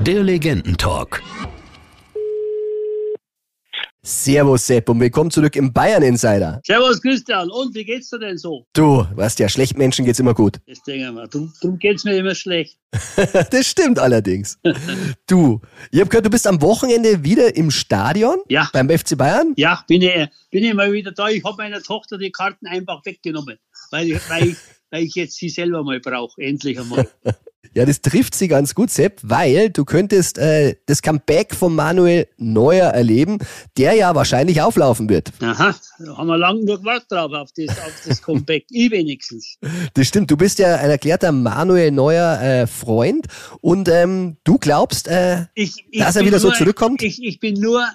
Der 0.01 0.23
Legendentalk. 0.23 1.23
Servus 4.03 4.67
Sepp 4.67 4.89
und 4.89 4.99
willkommen 4.99 5.31
zurück 5.31 5.57
im 5.57 5.75
Bayern 5.75 6.03
Insider. 6.03 6.63
Servus 6.65 7.03
Christian, 7.03 7.51
und 7.51 7.75
wie 7.75 7.85
geht's 7.85 8.09
dir 8.09 8.19
denn 8.19 8.39
so? 8.39 8.67
Du, 8.73 9.07
weißt 9.15 9.39
ja, 9.41 9.49
schlecht 9.51 9.77
Menschen 9.77 10.07
geht's 10.07 10.19
immer 10.19 10.33
gut. 10.33 10.57
Das 10.67 10.83
denke 10.85 11.07
ich 11.07 11.13
mal. 11.13 11.29
Drum, 11.29 11.53
drum 11.61 11.79
geht's 11.79 12.05
mir 12.05 12.17
immer 12.17 12.35
schlecht. 12.35 12.79
das 13.51 13.67
stimmt 13.67 13.99
allerdings. 13.99 14.59
du, 15.27 15.61
ich 15.91 16.01
hab 16.01 16.09
gehört, 16.09 16.25
du 16.25 16.31
bist 16.31 16.47
am 16.47 16.63
Wochenende 16.63 17.23
wieder 17.25 17.55
im 17.55 17.71
Stadion 17.71 18.39
ja. 18.49 18.71
beim 18.73 18.89
FC 18.89 19.19
Bayern? 19.19 19.53
Ja, 19.59 19.85
bin 19.87 20.01
ich, 20.01 20.29
bin 20.51 20.65
ich 20.65 20.73
mal 20.73 20.91
wieder 20.91 21.13
da. 21.13 21.29
Ich 21.29 21.45
habe 21.45 21.59
meiner 21.59 21.83
Tochter 21.83 22.17
die 22.17 22.33
Karten 22.33 22.67
einfach 22.69 23.05
weggenommen, 23.05 23.59
weil 23.91 24.13
ich, 24.13 24.31
weil 24.31 24.49
ich, 24.49 24.57
weil 24.91 25.03
ich 25.03 25.15
jetzt 25.15 25.37
sie 25.37 25.51
selber 25.51 25.85
mal 25.85 26.01
brauche, 26.01 26.41
endlich 26.41 26.81
einmal. 26.81 27.07
Ja, 27.73 27.85
das 27.85 28.01
trifft 28.01 28.35
sie 28.35 28.49
ganz 28.49 28.75
gut, 28.75 28.91
Sepp, 28.91 29.21
weil 29.23 29.71
du 29.71 29.85
könntest 29.85 30.39
äh, 30.39 30.77
das 30.87 31.03
Comeback 31.03 31.55
von 31.55 31.75
Manuel 31.75 32.27
Neuer 32.37 32.89
erleben, 32.89 33.39
der 33.77 33.95
ja 33.95 34.15
wahrscheinlich 34.15 34.61
auflaufen 34.61 35.09
wird. 35.09 35.31
Aha, 35.41 35.77
da 35.99 36.17
haben 36.17 36.27
wir 36.27 36.37
lange 36.37 36.65
nur 36.65 36.79
gewartet 36.79 37.13
drauf, 37.13 37.33
auf 37.33 37.51
das, 37.57 37.79
auf 37.79 38.03
das 38.07 38.23
Comeback. 38.23 38.65
ich 38.71 38.91
wenigstens. 38.91 39.57
Das 39.95 40.09
stimmt, 40.09 40.31
du 40.31 40.37
bist 40.37 40.59
ja 40.59 40.77
ein 40.77 40.91
erklärter 40.91 41.31
Manuel 41.31 41.93
Neuer 41.93 42.41
äh, 42.41 42.67
Freund 42.67 43.27
und 43.61 43.89
ähm, 43.89 44.39
du 44.43 44.59
glaubst, 44.59 45.07
äh, 45.07 45.45
ich, 45.55 45.85
ich 45.91 46.01
dass 46.01 46.17
er 46.17 46.23
wieder 46.23 46.41
nur, 46.41 46.41
so 46.41 46.51
zurückkommt? 46.51 47.03
Ich, 47.03 47.23
ich 47.23 47.39
bin 47.39 47.55
nur 47.55 47.87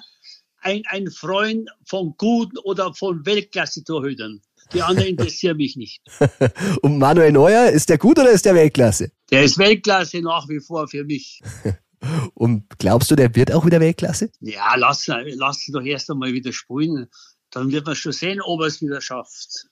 ein, 0.60 0.82
ein 0.88 1.10
Freund 1.10 1.68
von 1.84 2.14
guten 2.16 2.56
oder 2.58 2.94
von 2.94 3.26
Weltklasse-Torhütern. 3.26 4.40
Die 4.72 4.82
anderen 4.82 5.08
interessieren 5.08 5.56
mich 5.56 5.76
nicht. 5.76 6.02
Und 6.82 6.98
Manuel 6.98 7.32
Neuer, 7.32 7.70
ist 7.70 7.88
der 7.88 7.98
gut 7.98 8.18
oder 8.18 8.30
ist 8.30 8.44
der 8.44 8.54
Weltklasse? 8.54 9.12
Der 9.30 9.44
ist 9.44 9.58
Weltklasse 9.58 10.20
nach 10.20 10.48
wie 10.48 10.60
vor 10.60 10.88
für 10.88 11.04
mich. 11.04 11.40
Und 12.34 12.64
glaubst 12.78 13.10
du, 13.10 13.16
der 13.16 13.34
wird 13.34 13.52
auch 13.52 13.64
wieder 13.64 13.80
Weltklasse? 13.80 14.30
Ja, 14.40 14.74
lass, 14.76 15.06
lass 15.06 15.68
ihn 15.68 15.74
doch 15.74 15.82
erst 15.82 16.10
einmal 16.10 16.32
wieder 16.32 16.52
spielen. 16.52 17.08
Dann 17.50 17.70
wird 17.70 17.86
man 17.86 17.96
schon 17.96 18.12
sehen, 18.12 18.40
ob 18.40 18.60
er 18.60 18.66
es 18.66 18.80
wieder 18.80 19.00
schafft. 19.00 19.68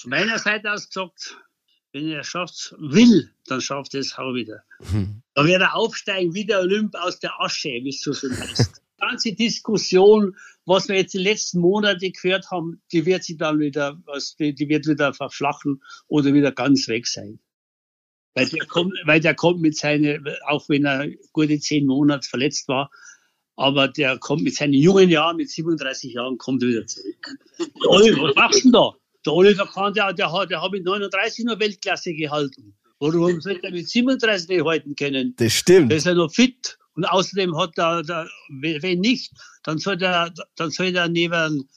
Von 0.00 0.10
meiner 0.10 0.38
Seite 0.38 0.72
aus 0.72 0.88
gesagt, 0.88 1.36
wenn 1.92 2.08
er 2.08 2.20
es 2.20 2.26
schafft, 2.26 2.74
will, 2.78 3.30
dann 3.46 3.60
schafft 3.60 3.94
er 3.94 4.00
es 4.00 4.16
auch 4.16 4.34
wieder. 4.34 4.62
Hm. 4.90 5.22
Dann 5.34 5.46
wird 5.46 5.60
er 5.60 5.74
aufsteigen 5.74 6.34
wie 6.34 6.46
der 6.46 6.60
Olymp 6.60 6.94
aus 6.94 7.18
der 7.18 7.40
Asche, 7.40 7.68
wie 7.68 7.90
es 7.90 8.00
so 8.00 8.12
schön 8.12 8.38
heißt 8.38 8.80
ganze 9.00 9.32
Diskussion, 9.32 10.36
was 10.66 10.88
wir 10.88 10.96
jetzt 10.96 11.14
die 11.14 11.18
letzten 11.18 11.60
Monate 11.60 12.10
gehört 12.10 12.50
haben, 12.50 12.82
die 12.92 13.06
wird 13.06 13.24
sich 13.24 13.38
dann 13.38 13.58
wieder, 13.58 13.98
die, 14.38 14.68
wird 14.68 14.86
wieder 14.86 15.14
verflachen 15.14 15.82
oder 16.08 16.32
wieder 16.32 16.52
ganz 16.52 16.86
weg 16.88 17.06
sein. 17.06 17.40
Weil 18.34 18.46
der 18.46 18.66
kommt, 18.66 18.94
weil 19.06 19.20
der 19.20 19.34
kommt 19.34 19.60
mit 19.60 19.76
seinen, 19.76 20.24
auch 20.46 20.68
wenn 20.68 20.84
er 20.84 21.08
gute 21.32 21.58
zehn 21.58 21.86
Monate 21.86 22.28
verletzt 22.28 22.68
war, 22.68 22.90
aber 23.56 23.88
der 23.88 24.18
kommt 24.18 24.42
mit 24.42 24.54
seinen 24.54 24.74
jungen 24.74 25.10
Jahren, 25.10 25.36
mit 25.36 25.50
37 25.50 26.14
Jahren, 26.14 26.38
kommt 26.38 26.62
er 26.62 26.68
wieder 26.68 26.86
zurück. 26.86 27.36
Olli, 27.88 28.12
was 28.12 28.34
machst 28.34 28.60
du 28.60 28.62
denn 28.64 28.72
da? 28.72 28.92
Der 29.26 29.34
Oliver 29.34 29.66
Kahn, 29.66 29.92
der, 29.92 30.12
der, 30.14 30.32
hat, 30.32 30.50
der 30.50 30.62
hat 30.62 30.72
mit 30.72 30.84
39 30.84 31.44
nur 31.44 31.60
Weltklasse 31.60 32.14
gehalten. 32.14 32.74
Warum 33.00 33.40
sollte 33.40 33.66
er 33.66 33.72
mit 33.72 33.88
37 33.88 34.48
nicht 34.48 34.64
halten 34.64 34.94
können? 34.94 35.34
Das 35.36 35.52
stimmt. 35.52 35.90
Der 35.90 35.98
ist 35.98 36.06
ja 36.06 36.14
noch 36.14 36.32
fit. 36.32 36.78
Und 36.94 37.04
außerdem 37.04 37.56
hat 37.56 37.76
er, 37.78 38.02
der, 38.02 38.28
wenn 38.48 39.00
nicht, 39.00 39.32
dann 39.62 39.78
soll 39.78 40.02
er, 40.02 40.32
dann 40.56 40.70
soll 40.70 40.94
er 40.94 41.08
neben, 41.08 41.68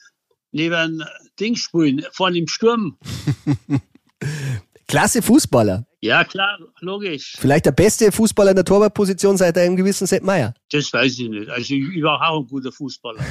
neben 0.52 1.04
Ding 1.38 1.56
spielen, 1.56 2.04
vorne 2.12 2.38
im 2.38 2.48
Sturm. 2.48 2.98
Klasse 4.86 5.22
Fußballer. 5.22 5.86
Ja, 6.00 6.24
klar, 6.24 6.58
logisch. 6.80 7.34
Vielleicht 7.38 7.66
der 7.66 7.72
beste 7.72 8.12
Fußballer 8.12 8.50
in 8.50 8.56
der 8.56 8.64
Torwartposition 8.64 9.36
seit 9.36 9.56
einem 9.56 9.76
gewissen 9.76 10.06
Sepp 10.06 10.22
Meier. 10.22 10.54
Das 10.70 10.92
weiß 10.92 11.18
ich 11.18 11.28
nicht. 11.28 11.48
Also 11.48 11.74
ich 11.74 12.02
war 12.02 12.20
auch 12.28 12.40
ein 12.40 12.46
guter 12.46 12.70
Fußballer. 12.70 13.24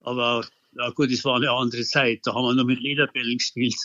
Aber 0.00 0.44
ja 0.78 0.90
gut, 0.90 1.10
es 1.10 1.24
war 1.24 1.36
eine 1.36 1.50
andere 1.50 1.82
Zeit. 1.82 2.20
Da 2.24 2.34
haben 2.34 2.44
wir 2.44 2.54
noch 2.54 2.64
mit 2.64 2.80
Lederbällen 2.80 3.38
gespielt. 3.38 3.76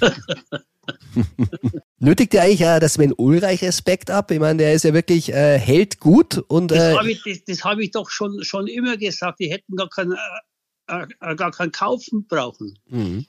Nötigt 1.98 2.32
dir 2.32 2.42
eigentlich 2.42 2.60
äh, 2.60 2.80
das 2.80 2.94
Sven 2.94 3.12
Ulreich 3.16 3.62
Respekt 3.62 4.10
ab? 4.10 4.30
Ich 4.30 4.40
meine, 4.40 4.58
der 4.58 4.74
ist 4.74 4.84
ja 4.84 4.94
wirklich 4.94 5.32
äh, 5.32 5.58
hält 5.58 6.00
gut 6.00 6.38
und 6.48 6.72
äh, 6.72 6.76
das 6.76 6.98
habe 6.98 7.10
ich, 7.10 7.22
das, 7.22 7.44
das 7.44 7.64
hab 7.64 7.78
ich 7.78 7.90
doch 7.90 8.10
schon, 8.10 8.42
schon 8.42 8.66
immer 8.66 8.96
gesagt. 8.96 9.40
Die 9.40 9.50
hätten 9.50 9.76
gar 9.76 9.88
keinen 9.88 10.12
äh, 10.12 10.16
äh, 10.86 11.34
gar 11.36 11.50
kein 11.50 11.72
Kaufen 11.72 12.26
brauchen. 12.26 12.78
Mhm. 12.88 13.26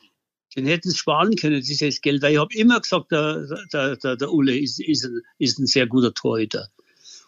Den 0.55 0.65
hätten 0.65 0.89
sie 0.89 0.97
sparen 0.97 1.35
können, 1.35 1.61
dieses 1.61 2.01
Geld. 2.01 2.21
Weil 2.21 2.33
ich 2.33 2.39
habe 2.39 2.55
immer 2.55 2.79
gesagt, 2.79 3.11
der, 3.11 3.45
der, 3.73 3.97
der, 3.97 4.15
der 4.15 4.31
Ulle 4.31 4.57
ist, 4.57 4.79
ist, 4.79 5.05
ein, 5.05 5.21
ist 5.37 5.59
ein 5.59 5.67
sehr 5.67 5.87
guter 5.87 6.13
Torhüter. 6.13 6.69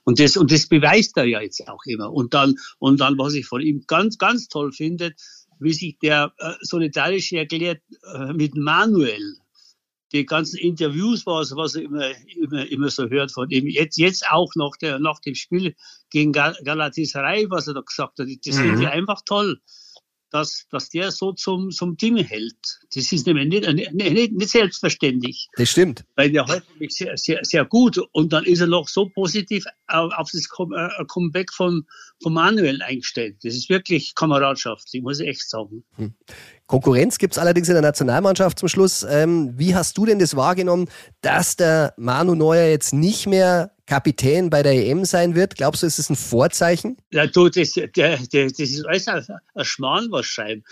Und 0.04 0.20
das, 0.20 0.38
und 0.38 0.52
das 0.52 0.68
beweist 0.68 1.18
er 1.18 1.26
ja 1.26 1.42
jetzt 1.42 1.68
auch 1.68 1.84
immer. 1.86 2.12
Und 2.14 2.34
dann, 2.34 2.56
und 2.80 3.00
dann, 3.02 3.18
was 3.18 3.34
ich 3.34 3.46
von 3.46 3.62
ihm 3.62 3.84
ganz, 3.88 4.18
ganz 4.18 4.48
toll 4.48 4.72
finde, 4.72 5.14
wie 5.60 5.74
sich 5.74 5.98
der 6.00 6.34
äh, 6.38 6.54
solidarisch 6.62 7.34
erklärt 7.34 7.82
äh, 8.14 8.34
mit 8.34 8.56
Manuel 8.56 9.38
die 10.12 10.26
ganzen 10.26 10.58
Interviews, 10.58 11.26
was, 11.26 11.56
was 11.56 11.76
er 11.76 11.84
immer, 11.84 12.12
immer, 12.42 12.66
immer 12.68 12.90
so 12.90 13.10
hört 13.10 13.32
von 13.32 13.50
ihm. 13.50 13.68
Jetzt, 13.68 13.98
jetzt 13.98 14.30
auch 14.30 14.52
nach, 14.56 14.78
der, 14.82 15.00
nach 15.00 15.20
dem 15.20 15.36
Spiel 15.36 15.76
gegen 16.10 16.32
Galatasaray, 16.32 17.50
was 17.50 17.68
er 17.68 17.74
da 17.74 17.82
gesagt 17.82 18.20
hat, 18.20 18.28
das 18.28 18.56
mhm. 18.56 18.62
finde 18.62 18.82
ich 18.84 18.88
einfach 18.88 19.22
toll. 19.26 19.60
Dass, 20.30 20.66
dass 20.72 20.90
der 20.90 21.12
so 21.12 21.34
zum, 21.34 21.72
zum 21.72 21.98
Ding 21.98 22.18
hält. 22.18 22.56
Das 22.94 23.12
ist 23.12 23.26
nämlich 23.28 23.48
nicht, 23.48 23.94
nicht, 23.94 24.34
nicht 24.34 24.50
selbstverständlich. 24.50 25.48
Das 25.56 25.70
stimmt. 25.70 26.04
Weil 26.16 26.32
der 26.32 26.46
hält 26.46 26.70
nämlich 26.72 26.96
sehr, 26.96 27.18
sehr, 27.18 27.40
sehr 27.44 27.66
gut 27.66 27.98
und 28.12 28.34
dann 28.34 28.44
ist 28.44 28.60
er 28.60 28.68
noch 28.68 28.88
so 28.88 29.10
positiv 29.10 29.66
auf 29.88 30.30
das 30.32 30.44
äh, 30.44 31.06
Comeback 31.08 31.52
von, 31.54 31.86
von 32.22 32.34
Manuel 32.34 32.82
eingestellt. 32.82 33.38
Das 33.44 33.56
ist 33.56 33.70
wirklich 33.70 34.16
kameradschaftlich, 34.16 35.02
muss 35.02 35.20
ich 35.20 35.28
echt 35.28 35.50
sagen. 35.50 35.84
Hm. 35.96 36.14
Konkurrenz 36.66 37.18
gibt 37.18 37.34
es 37.34 37.40
allerdings 37.40 37.70
in 37.70 37.76
der 37.76 37.82
Nationalmannschaft 37.82 38.60
zum 38.60 38.68
Schluss. 38.68 39.04
Ähm, 39.04 39.54
wie 39.58 39.76
hast 39.76 39.98
du 39.98 40.06
denn 40.06 40.20
das 40.20 40.36
wahrgenommen, 40.36 40.90
dass 41.22 41.56
der 41.56 41.94
Manu 41.98 42.36
Neuer 42.36 42.68
jetzt 42.68 42.94
nicht 42.94 43.28
mehr 43.28 43.77
Kapitän 43.88 44.50
bei 44.50 44.62
der 44.62 44.74
EM 44.74 45.06
sein 45.06 45.34
wird? 45.34 45.56
Glaubst 45.56 45.82
du, 45.82 45.88
ist 45.88 45.98
es 45.98 46.10
ein 46.10 46.16
Vorzeichen? 46.16 46.98
Ja, 47.12 47.26
du, 47.26 47.50
das, 47.50 47.72
der, 47.72 47.88
der, 47.88 48.18
das 48.18 48.60
ist 48.60 48.86
alles 48.86 49.08
ein, 49.08 49.26
ein 49.56 49.66
Schmarrn, 49.66 50.12
was 50.12 50.26
schreiben. 50.26 50.64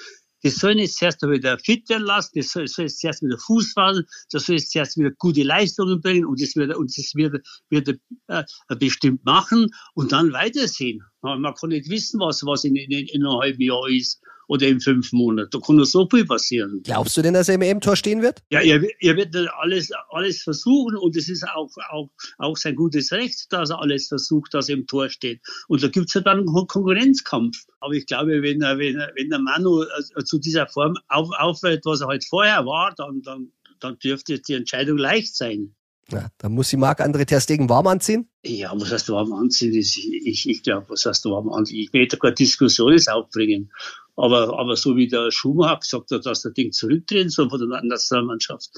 Das 0.44 0.58
soll 0.58 0.78
jetzt 0.78 0.98
zuerst 1.00 1.24
wieder 1.24 1.58
fit 1.58 1.90
werden 1.90 2.04
lassen, 2.04 2.34
das 2.36 2.52
soll, 2.52 2.68
soll 2.68 2.86
jetzt 2.86 3.00
zuerst 3.00 3.24
wieder 3.24 3.40
Fuß 3.40 3.74
fahren, 3.74 4.06
das 4.30 4.46
soll 4.46 4.58
jetzt 4.58 4.72
zuerst 4.72 4.96
wieder 4.96 5.10
gute 5.18 5.42
Leistungen 5.42 6.02
bringen 6.02 6.26
und 6.26 6.40
das 6.40 6.56
wird, 6.56 6.70
das 6.72 7.12
wird, 7.16 7.44
wird 7.70 8.00
äh, 8.28 8.44
bestimmt 8.78 9.26
machen 9.26 9.72
und 9.96 10.12
dann 10.12 10.32
weitersehen. 10.34 11.02
Man 11.22 11.56
kann 11.56 11.70
nicht 11.70 11.90
wissen, 11.90 12.20
was, 12.20 12.46
was 12.46 12.64
in, 12.64 12.76
in, 12.76 12.92
in 12.92 13.26
einem 13.26 13.40
halben 13.40 13.62
Jahr 13.62 13.90
ist 13.90 14.22
oder 14.48 14.68
in 14.68 14.80
fünf 14.80 15.12
Monaten. 15.12 15.50
Da 15.52 15.60
kann 15.60 15.76
nur 15.76 15.86
so 15.86 16.08
viel 16.10 16.26
passieren. 16.26 16.82
Glaubst 16.84 17.18
du 17.18 17.22
denn, 17.22 17.34
dass 17.34 17.50
er 17.50 17.56
im 17.56 17.62
EM-Tor 17.62 17.96
stehen 17.96 18.22
wird? 18.22 18.44
Ja, 18.50 18.62
er, 18.62 18.82
er 19.00 19.16
wird 19.16 19.36
alles, 19.60 19.92
alles 20.10 20.42
versuchen 20.42 20.98
und 20.98 21.16
es 21.16 21.30
ist 21.30 21.48
auch, 21.48 21.70
auch, 21.90 22.10
auch 22.38 22.58
sein 22.58 22.76
gutes 22.76 23.12
Recht, 23.12 23.52
dass 23.52 23.70
er 23.70 23.82
alles 23.82 24.08
versucht, 24.08 24.54
dass 24.54 24.70
er 24.70 24.76
im 24.76 24.88
Tor 24.88 25.10
steht. 25.10 25.42
Und 25.68 25.84
da 25.84 25.88
gibt 25.88 26.08
es 26.08 26.14
ja 26.14 26.22
dann 26.22 26.40
einen 26.40 26.68
Konkurrenzkampf. 26.68 27.66
Aber 27.80 27.94
ich 27.94 28.06
glaube, 28.06 28.42
wenn, 28.42 28.62
wenn, 28.62 28.98
wenn 29.16 29.30
der 29.30 29.40
Manu 29.40 29.84
äh, 29.84 30.24
zu 30.24 30.40
dieser 30.40 30.68
Form 30.68 30.96
auf, 31.08 31.30
aufhört, 31.38 31.86
was 31.86 32.02
er 32.02 32.08
halt 32.08 32.26
vorher 32.26 32.66
war, 32.66 32.94
dann, 32.96 33.22
dann, 33.22 33.52
dann 33.80 34.00
dürfte 34.00 34.40
die 34.40 34.54
Entscheidung 34.54 34.98
leicht 34.98 35.36
sein. 35.36 35.76
Ja, 36.12 36.30
dann 36.38 36.52
muss 36.52 36.70
die 36.70 36.78
Marc 36.78 37.02
André 37.02 37.26
Ter 37.26 37.42
Stegen 37.42 37.68
warm 37.68 37.88
anziehen? 37.88 38.30
Ja, 38.44 38.72
was 38.80 38.92
heißt 38.92 39.10
warm 39.10 39.34
anziehen? 39.34 39.74
Ich, 39.74 39.98
ich, 40.24 40.48
ich 40.48 40.62
glaube, 40.62 40.88
was 40.90 41.06
heißt 41.06 41.26
warm 41.26 41.50
anziehen? 41.50 41.80
Ich 41.80 41.94
will 41.94 42.08
da 42.08 42.18
keine 42.18 42.36
Diskussion 42.36 42.96
aufbringen. 43.08 43.72
Aber, 44.18 44.58
aber 44.58 44.76
so 44.78 44.96
wie 44.96 45.08
der 45.08 45.30
Schumacher 45.32 45.80
gesagt 45.80 46.12
hat, 46.12 46.26
dass 46.26 46.42
der 46.42 46.52
Ding 46.52 46.72
zurückdrehen 46.72 47.30
soll 47.30 47.50
von 47.50 47.60
der 47.60 47.82
Nationalmannschaft, 47.84 48.70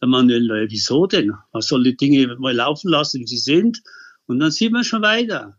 der 0.00 0.08
Manuel 0.08 0.46
Neuer, 0.46 0.66
wieso 0.68 1.06
denn? 1.06 1.32
Man 1.52 1.62
soll 1.62 1.84
die 1.84 1.96
Dinge 1.96 2.34
mal 2.38 2.54
laufen 2.54 2.90
lassen, 2.90 3.20
wie 3.20 3.26
sie 3.26 3.38
sind. 3.38 3.82
Und 4.26 4.40
dann 4.40 4.50
sieht 4.50 4.72
man 4.72 4.84
schon 4.84 5.02
weiter. 5.02 5.58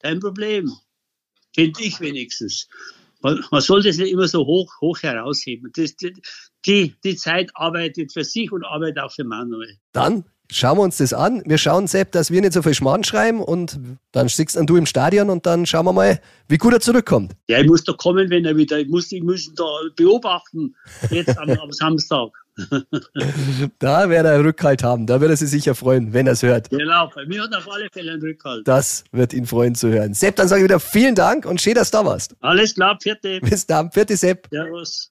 Kein 0.00 0.20
Problem. 0.20 0.72
Finde 1.54 1.82
ich 1.82 2.00
wenigstens. 2.00 2.68
Man, 3.22 3.42
man 3.50 3.60
soll 3.60 3.82
das 3.82 3.96
nicht 3.96 4.12
immer 4.12 4.28
so 4.28 4.44
hoch, 4.44 4.70
hoch 4.80 5.02
herausheben. 5.02 5.70
Das, 5.74 5.94
die, 6.66 6.94
die 7.02 7.16
Zeit 7.16 7.50
arbeitet 7.54 8.12
für 8.12 8.24
sich 8.24 8.52
und 8.52 8.64
arbeitet 8.64 8.98
auch 8.98 9.12
für 9.12 9.24
Manuel. 9.24 9.78
Dann 9.92 10.24
schauen 10.50 10.78
wir 10.78 10.82
uns 10.82 10.98
das 10.98 11.12
an. 11.12 11.42
Wir 11.46 11.58
schauen, 11.58 11.86
Sepp, 11.86 12.12
dass 12.12 12.30
wir 12.30 12.40
nicht 12.40 12.52
so 12.52 12.62
viel 12.62 12.74
Schmarrn 12.74 13.04
schreiben 13.04 13.40
und 13.40 13.78
dann 14.12 14.28
dann 14.28 14.66
du 14.66 14.76
im 14.76 14.86
Stadion 14.86 15.30
und 15.30 15.46
dann 15.46 15.66
schauen 15.66 15.86
wir 15.86 15.92
mal, 15.92 16.20
wie 16.48 16.58
gut 16.58 16.72
er 16.72 16.80
zurückkommt. 16.80 17.32
Ja, 17.48 17.58
ich 17.58 17.66
muss 17.66 17.84
da 17.84 17.92
kommen, 17.92 18.30
wenn 18.30 18.44
er 18.44 18.56
wieder, 18.56 18.78
ich 18.78 18.88
muss, 18.88 19.10
muss 19.22 19.52
da 19.54 19.64
beobachten, 19.96 20.74
jetzt 21.10 21.36
am, 21.38 21.50
am 21.50 21.72
Samstag. 21.72 22.30
da 23.80 24.08
wird 24.08 24.24
er 24.24 24.44
Rückhalt 24.44 24.84
haben, 24.84 25.06
da 25.06 25.20
wird 25.20 25.30
er 25.30 25.36
sich 25.36 25.50
sicher 25.50 25.74
freuen, 25.74 26.12
wenn 26.12 26.26
er 26.26 26.34
es 26.34 26.42
hört. 26.42 26.70
Genau, 26.70 27.10
bei 27.12 27.26
mir 27.26 27.42
hat 27.42 27.52
er 27.52 27.58
auf 27.58 27.70
alle 27.70 27.88
Fälle 27.92 28.12
einen 28.12 28.22
Rückhalt. 28.22 28.66
Das 28.68 29.04
wird 29.10 29.32
ihn 29.32 29.46
freuen 29.46 29.74
zu 29.74 29.88
hören. 29.88 30.14
Sepp, 30.14 30.36
dann 30.36 30.46
sage 30.46 30.60
ich 30.60 30.64
wieder 30.64 30.78
vielen 30.78 31.16
Dank 31.16 31.46
und 31.46 31.60
schön, 31.60 31.74
dass 31.74 31.90
du 31.90 31.98
da 31.98 32.04
warst. 32.04 32.36
Alles 32.40 32.74
klar, 32.74 32.96
vierte. 33.02 33.40
Bis 33.40 33.66
dann, 33.66 33.90
vierte 33.90 34.16
Sepp. 34.16 34.46
Servus. 34.50 35.10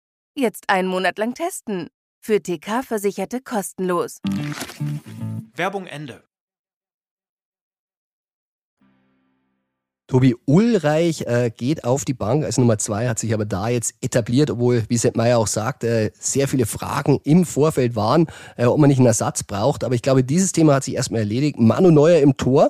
Jetzt 0.33 0.69
einen 0.69 0.87
Monat 0.87 1.17
lang 1.17 1.33
testen. 1.33 1.89
Für 2.21 2.41
TK-Versicherte 2.41 3.41
kostenlos. 3.41 4.19
Werbung 5.55 5.87
Ende. 5.87 6.23
Tobi 10.07 10.35
Ulreich 10.45 11.23
äh, 11.23 11.51
geht 11.55 11.83
auf 11.83 12.05
die 12.05 12.13
Bank 12.13 12.45
als 12.45 12.57
Nummer 12.57 12.77
zwei, 12.77 13.09
hat 13.09 13.19
sich 13.19 13.33
aber 13.33 13.45
da 13.45 13.67
jetzt 13.67 13.93
etabliert, 14.01 14.51
obwohl, 14.51 14.83
wie 14.87 14.97
Sepp 14.97 15.17
Meyer 15.17 15.37
auch 15.37 15.47
sagt, 15.47 15.83
äh, 15.83 16.11
sehr 16.17 16.47
viele 16.47 16.65
Fragen 16.65 17.19
im 17.23 17.45
Vorfeld 17.45 17.97
waren, 17.97 18.27
äh, 18.55 18.65
ob 18.65 18.77
man 18.77 18.87
nicht 18.87 18.99
einen 18.99 19.07
Ersatz 19.07 19.43
braucht. 19.43 19.83
Aber 19.83 19.95
ich 19.95 20.01
glaube, 20.01 20.23
dieses 20.23 20.53
Thema 20.53 20.75
hat 20.75 20.85
sich 20.85 20.95
erstmal 20.95 21.21
erledigt. 21.21 21.59
Manu 21.59 21.91
Neuer 21.91 22.19
im 22.19 22.37
Tor. 22.37 22.69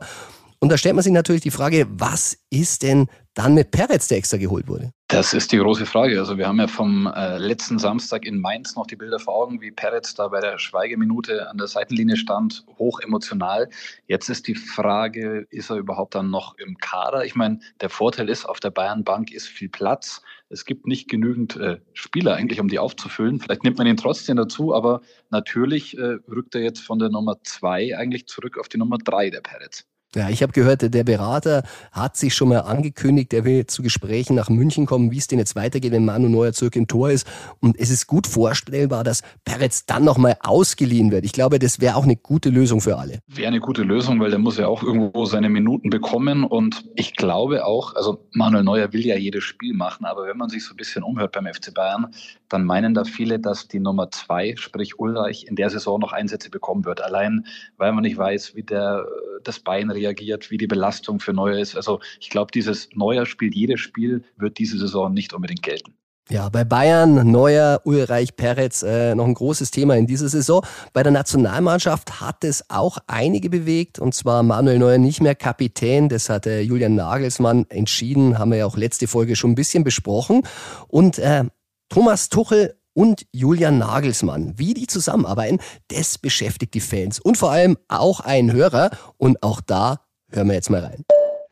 Und 0.60 0.70
da 0.70 0.78
stellt 0.78 0.96
man 0.96 1.04
sich 1.04 1.14
natürlich 1.14 1.42
die 1.42 1.52
Frage, 1.52 1.88
was 1.90 2.38
ist 2.50 2.82
denn 2.82 3.08
dann 3.34 3.54
mit 3.54 3.72
Peretz, 3.72 4.08
der 4.08 4.18
extra 4.18 4.38
geholt 4.38 4.68
wurde? 4.68 4.92
Das 5.08 5.34
ist 5.34 5.52
die 5.52 5.58
große 5.58 5.86
Frage. 5.86 6.20
Also 6.20 6.38
wir 6.38 6.48
haben 6.48 6.60
ja 6.60 6.68
vom 6.68 7.08
äh, 7.08 7.38
letzten 7.38 7.80
Samstag 7.80 8.26
in 8.26 8.40
Mainz 8.40 8.76
noch 8.76 8.88
die 8.88 8.96
Bilder 8.96 9.20
vor 9.20 9.36
Augen, 9.36 9.62
wie 9.62 9.72
Peretz 9.72 10.14
da 10.14 10.30
bei 10.30 10.40
der 10.40 10.58
Schweigeminute 10.58 11.50
an 11.50 11.58
der 11.58 11.68
Seitenlinie 11.68 12.16
stand, 12.16 12.66
hoch 12.78 13.00
emotional. 13.02 13.70
Jetzt 14.08 14.30
ist 14.30 14.48
die 14.48 14.56
Frage, 14.56 15.48
ist 15.50 15.70
er 15.70 15.78
überhaupt 15.78 16.16
dann 16.16 16.30
noch 16.30 16.58
im 16.58 16.78
Kader? 16.78 17.26
Ich 17.26 17.36
meine, 17.36 17.60
der 17.82 17.90
Vorteil 17.90 18.30
ist, 18.30 18.46
auf 18.46 18.60
der 18.60 18.72
Bayernbank 18.72 19.32
ist 19.32 19.48
viel 19.48 19.70
Platz. 19.70 20.22
Es 20.50 20.66
gibt 20.66 20.86
nicht 20.86 21.10
genügend 21.10 21.56
äh, 21.58 21.80
Spieler 21.94 22.36
eigentlich, 22.36 22.60
um 22.60 22.68
die 22.68 22.80
aufzufüllen. 22.80 23.40
Vielleicht 23.40 23.64
nimmt 23.64 23.78
man 23.78 23.88
ihn 23.88 23.98
trotzdem 23.98 24.38
dazu, 24.38 24.74
aber 24.74 25.02
natürlich 25.30 25.98
äh, 25.98 26.20
rückt 26.30 26.56
er 26.56 26.62
jetzt 26.62 26.82
von 26.82 27.00
der 27.00 27.10
Nummer 27.10 27.38
zwei 27.44 27.98
eigentlich 27.98 28.28
zurück 28.28 28.58
auf 28.58 28.70
die 28.70 28.78
Nummer 28.78 28.98
drei, 28.98 29.30
der 29.30 29.42
Peretz. 29.42 29.86
Ja, 30.14 30.30
ich 30.30 30.44
habe 30.44 30.52
gehört, 30.52 30.94
der 30.94 31.04
Berater 31.06 31.64
hat 31.94 32.18
sich 32.18 32.36
schon 32.36 32.50
mal 32.50 32.60
angekündigt, 32.60 33.34
er 33.34 33.46
will 33.46 33.66
zu 33.68 33.82
Gesprächen 33.82 34.36
nach 34.36 34.50
München 34.50 34.86
kommen, 34.86 35.10
wie 35.10 35.18
es 35.18 35.28
denn 35.28 35.40
jetzt 35.40 35.56
weitergeht, 35.56 35.94
wenn 35.94 36.04
Manu 36.04 36.28
Neuer 36.28 36.52
zurück 36.52 36.76
im 36.76 36.86
Tor 36.88 37.12
ist. 37.12 37.26
Und 37.62 37.80
es 37.80 37.90
ist 37.90 38.08
gut 38.08 38.28
vorstellbar, 38.28 39.06
dass 39.06 39.22
Peretz 39.46 39.86
dann 39.86 40.04
nochmal 40.04 40.36
ausgeliehen 40.42 41.12
wird. 41.12 41.24
Ich 41.24 41.32
glaube, 41.32 41.60
das 41.60 41.80
wäre 41.80 41.96
auch 41.96 42.04
eine 42.04 42.18
gute 42.18 42.50
Lösung 42.50 42.82
für 42.82 42.98
alle. 42.98 43.20
Wäre 43.28 43.48
eine 43.48 43.62
gute 43.62 43.84
Lösung, 43.84 44.20
weil 44.20 44.32
der 44.32 44.40
muss 44.40 44.58
ja 44.58 44.68
auch 44.68 44.84
irgendwo 44.84 45.24
seine 45.24 45.48
Minuten 45.48 45.90
bekommen. 45.90 46.44
Und 46.44 46.84
ich 46.96 47.16
glaube 47.16 47.66
auch, 47.66 47.96
also 47.96 48.28
Manuel 48.34 48.66
Neuer 48.66 48.92
will 48.92 49.06
ja 49.06 49.16
jedes 49.16 49.46
Spiel 49.46 49.74
machen, 49.74 50.06
aber 50.06 50.28
wenn 50.28 50.36
man 50.36 50.50
sich 50.50 50.66
so 50.66 50.74
ein 50.74 50.78
bisschen 50.78 51.04
umhört 51.04 51.32
beim 51.32 51.46
FC 51.46 51.74
Bayern, 51.74 52.14
dann 52.50 52.66
meinen 52.66 52.94
da 52.94 53.06
viele, 53.06 53.40
dass 53.40 53.70
die 53.70 53.80
Nummer 53.80 54.12
zwei, 54.12 54.56
sprich 54.58 55.00
Ulreich, 55.00 55.46
in 55.48 55.56
der 55.56 55.70
Saison 55.70 56.02
noch 56.02 56.12
Einsätze 56.12 56.50
bekommen 56.50 56.84
wird. 56.84 57.02
Allein, 57.02 57.46
weil 57.78 57.94
man 57.94 58.02
nicht 58.02 58.18
weiß, 58.18 58.56
wie 58.56 58.64
der 58.64 59.06
das 59.44 59.60
Bein 59.60 59.90
reagiert, 60.02 60.52
wie 60.52 60.58
die 60.58 60.68
Belastung 60.68 61.20
für 61.20 61.34
Neuer 61.34 61.60
ist. 61.60 61.76
Also 61.76 62.00
ich 62.20 62.30
glaube, 62.30 62.52
dieses 62.52 62.90
Neuer 62.94 63.26
spielt 63.26 63.56
jedes 63.56 63.80
Spiel, 63.80 64.24
wird 64.38 64.58
diese 64.58 64.78
Saison 64.78 65.14
nicht 65.14 65.34
unbedingt 65.34 65.64
gelten. 65.64 65.94
Ja, 66.30 66.48
bei 66.48 66.64
Bayern, 66.64 67.30
Neuer, 67.30 67.82
Ulreich, 67.84 68.38
Peretz, 68.38 68.84
äh, 68.84 69.16
noch 69.16 69.26
ein 69.26 69.34
großes 69.34 69.70
Thema 69.72 69.98
in 69.98 70.08
dieser 70.08 70.30
Saison. 70.30 70.66
Bei 70.94 71.04
der 71.04 71.12
Nationalmannschaft 71.12 72.22
hat 72.22 72.46
es 72.46 72.70
auch 72.70 73.00
einige 73.08 73.50
bewegt, 73.50 74.00
und 74.00 74.16
zwar 74.16 74.42
Manuel 74.42 74.80
Neuer 74.80 74.98
nicht 74.98 75.20
mehr 75.20 75.36
Kapitän, 75.36 76.08
das 76.08 76.30
hat 76.30 76.48
äh, 76.48 76.62
Julian 76.62 76.96
Nagelsmann 76.96 77.66
entschieden, 77.68 78.40
haben 78.40 78.52
wir 78.52 78.60
ja 78.60 78.66
auch 78.66 78.78
letzte 78.78 79.08
Folge 79.08 79.36
schon 79.36 79.52
ein 79.52 79.56
bisschen 79.56 79.84
besprochen. 79.84 80.44
Und 80.88 81.20
äh, 81.20 81.44
Thomas 81.90 82.30
Tuchel 82.30 82.76
und 82.94 83.26
Julian 83.32 83.78
Nagelsmann. 83.78 84.58
Wie 84.58 84.74
die 84.74 84.88
zusammenarbeiten, 84.88 85.60
das 85.88 86.18
beschäftigt 86.18 86.74
die 86.74 86.80
Fans 86.80 87.20
und 87.20 87.38
vor 87.38 87.52
allem 87.52 87.78
auch 87.88 88.20
einen 88.20 88.52
Hörer. 88.52 88.92
Und 89.18 89.42
auch 89.44 89.62
da 89.62 90.02
hören 90.30 90.48
wir 90.48 90.56
jetzt 90.56 90.70
mal 90.70 90.84
rein. 90.84 91.04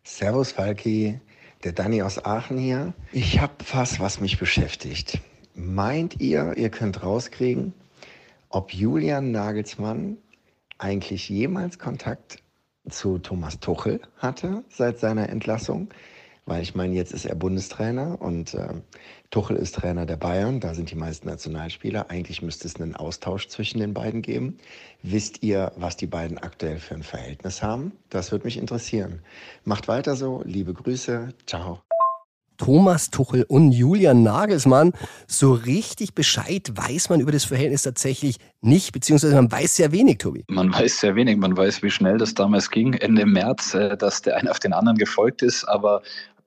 Servus 0.03 0.51
Falki, 0.51 1.19
der 1.63 1.74
Danny 1.74 2.01
aus 2.01 2.24
Aachen 2.25 2.58
hier. 2.58 2.93
Ich 3.12 3.39
habe 3.39 3.53
was, 3.74 4.00
was 4.00 4.19
mich 4.19 4.39
beschäftigt. 4.39 5.19
Meint 5.53 6.19
ihr, 6.19 6.55
ihr 6.58 6.69
könnt 6.69 7.03
rauskriegen, 7.03 7.74
ob 8.50 8.74
Julian 8.74 9.31
Nagelsmann 9.31 10.17
eigentlich 10.77 11.29
jemals 11.29 11.77
Kontakt 11.77 12.41
zu 12.89 13.19
Thomas 13.19 13.60
Tuchel 13.60 14.00
hatte 14.17 14.63
seit 14.69 15.00
seiner 15.00 15.29
Entlassung? 15.29 15.89
Weil 16.50 16.63
ich 16.63 16.74
meine, 16.74 16.96
jetzt 16.96 17.13
ist 17.13 17.25
er 17.25 17.36
Bundestrainer 17.36 18.20
und 18.20 18.56
äh, 18.56 18.70
Tuchel 19.29 19.56
ist 19.56 19.75
Trainer 19.75 20.08
der 20.08 20.18
Bayern. 20.18 20.60
Da 20.60 20.74
sind 20.74 20.89
die 20.89 20.96
meisten 20.96 21.27
Nationalspieler. 21.27 22.10
Eigentlich 22.10 22.41
müsste 22.41 22.68
es 22.68 22.77
einen 22.77 22.96
Austausch 22.96 23.50
zwischen 23.50 23.79
den 23.79 23.94
beiden 23.94 24.24
geben. 24.24 24.58
Wisst 25.03 25.44
ihr, 25.44 25.72
was 25.75 25.96
die 25.96 26.08
beiden 26.08 26.39
aktuell 26.39 26.79
für 26.79 26.96
ein 26.96 27.03
Verhältnis 27.03 27.62
haben? 27.62 27.91
Das 28.10 28.32
würde 28.32 28.46
mich 28.46 28.58
interessieren. 28.58 29.20
Macht 29.63 29.88
weiter 29.88 30.15
so. 30.15 30.41
Liebe 30.44 30.74
Grüße. 30.74 31.36
Ciao. 31.46 31.84
Thomas 32.58 33.12
Tuchel 33.12 33.46
und 33.48 33.72
Julian 33.72 34.24
Nagelsmann. 34.24 34.94
So 35.27 35.53
richtig 35.53 36.15
Bescheid 36.15 36.72
weiß 36.74 37.10
man 37.10 37.22
über 37.22 37.32
das 37.32 37.46
Verhältnis 37.46 37.84
tatsächlich 37.84 38.38
nicht, 38.62 38.91
beziehungsweise 38.91 39.36
man 39.36 39.51
weiß 39.51 39.77
sehr 39.77 39.91
wenig, 39.91 40.18
Tobi. 40.18 40.44
Man 40.50 40.74
weiß 40.74 41.00
sehr 41.00 41.15
wenig. 41.15 41.38
Man 41.38 41.56
weiß, 41.56 41.84
wie 41.84 41.91
schnell 41.91 42.18
das 42.18 42.34
damals 42.34 42.70
ging, 42.70 42.94
Ende 42.94 43.25
März, 43.25 43.75
äh, 43.75 43.96
dass 43.96 44.24
der 44.24 44.38
eine 44.38 44.50
auf 44.50 44.60
den 44.60 44.74
anderen 44.74 44.98
gefolgt 44.98 45.41
ist. 45.41 45.63
Aber 45.63 46.01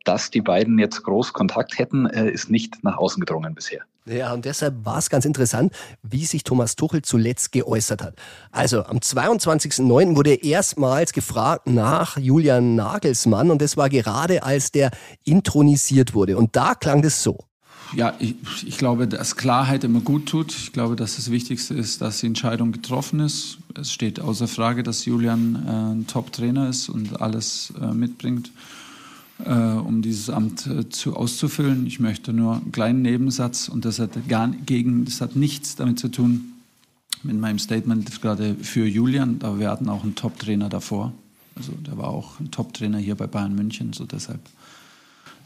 dass 0.05 0.31
die 0.31 0.41
beiden 0.41 0.79
jetzt 0.79 1.03
groß 1.03 1.33
Kontakt 1.33 1.79
hätten, 1.79 2.07
äh, 2.07 2.31
ist 2.31 2.51
nicht 2.51 2.83
nach 2.83 2.97
außen 2.97 3.21
gedrungen 3.21 3.55
bisher. 3.55 3.83
Ja, 4.05 4.33
und 4.33 4.45
deshalb 4.45 4.85
war 4.85 4.99
es 4.99 5.11
ganz 5.11 5.25
interessant, 5.25 5.73
wie 6.03 6.25
sich 6.25 6.43
Thomas 6.43 6.75
Tuchel 6.75 7.03
zuletzt 7.03 7.53
geäußert 7.53 8.03
hat. 8.03 8.17
Also 8.51 8.85
am 8.85 8.99
22.09. 8.99 10.17
wurde 10.17 10.31
er 10.31 10.43
erstmals 10.43 11.13
gefragt 11.13 11.69
nach 11.69 12.17
Julian 12.17 12.75
Nagelsmann 12.75 13.53
und 13.53 13.63
das 13.63 13.77
war 13.77 13.89
gerade 13.89 14.43
als 14.43 14.73
der 14.73 14.91
intronisiert 15.23 16.15
wurde. 16.15 16.37
Und 16.37 16.57
da 16.57 16.75
klang 16.75 17.03
das 17.03 17.23
so. 17.23 17.39
Ja, 17.95 18.15
ich, 18.19 18.35
ich 18.67 18.79
glaube, 18.79 19.07
dass 19.07 19.37
Klarheit 19.37 19.85
immer 19.85 20.01
gut 20.01 20.27
tut. 20.27 20.53
Ich 20.53 20.73
glaube, 20.73 20.97
dass 20.97 21.17
das 21.17 21.31
Wichtigste 21.31 21.75
ist, 21.75 22.01
dass 22.01 22.21
die 22.21 22.27
Entscheidung 22.27 22.73
getroffen 22.73 23.21
ist. 23.21 23.59
Es 23.79 23.93
steht 23.93 24.19
außer 24.19 24.49
Frage, 24.49 24.83
dass 24.83 25.05
Julian 25.05 25.63
äh, 25.67 25.71
ein 25.95 26.07
Top-Trainer 26.07 26.69
ist 26.69 26.89
und 26.89 27.21
alles 27.21 27.73
äh, 27.81 27.93
mitbringt 27.93 28.51
äh, 29.45 29.53
um 29.53 30.03
dieses 30.03 30.31
Amt 30.31 30.67
äh, 30.67 30.89
zu, 30.89 31.17
auszufüllen. 31.17 31.87
Ich 31.87 32.01
möchte 32.01 32.33
nur 32.33 32.57
einen 32.57 32.73
kleinen 32.73 33.03
Nebensatz 33.03 33.69
und 33.69 33.85
das 33.85 33.99
hat, 33.99 34.29
gar, 34.29 34.49
gegen, 34.49 35.05
das 35.05 35.21
hat 35.21 35.37
nichts 35.37 35.77
damit 35.77 35.99
zu 35.99 36.09
tun 36.09 36.53
mit 37.23 37.39
meinem 37.39 37.59
Statement 37.59 38.21
gerade 38.21 38.55
für 38.57 38.87
Julian. 38.87 39.39
Da 39.39 39.59
wir 39.59 39.71
hatten 39.71 39.89
auch 39.89 40.03
einen 40.03 40.15
Top-Trainer 40.15 40.69
davor. 40.69 41.13
Also 41.55 41.73
der 41.73 41.99
war 41.99 42.09
auch 42.09 42.41
ein 42.41 42.51
Top-Trainer 42.51 42.99
hier 42.99 43.15
bei 43.15 43.27
Bayern 43.27 43.55
München, 43.55 43.93
so 43.93 44.05
deshalb 44.05 44.41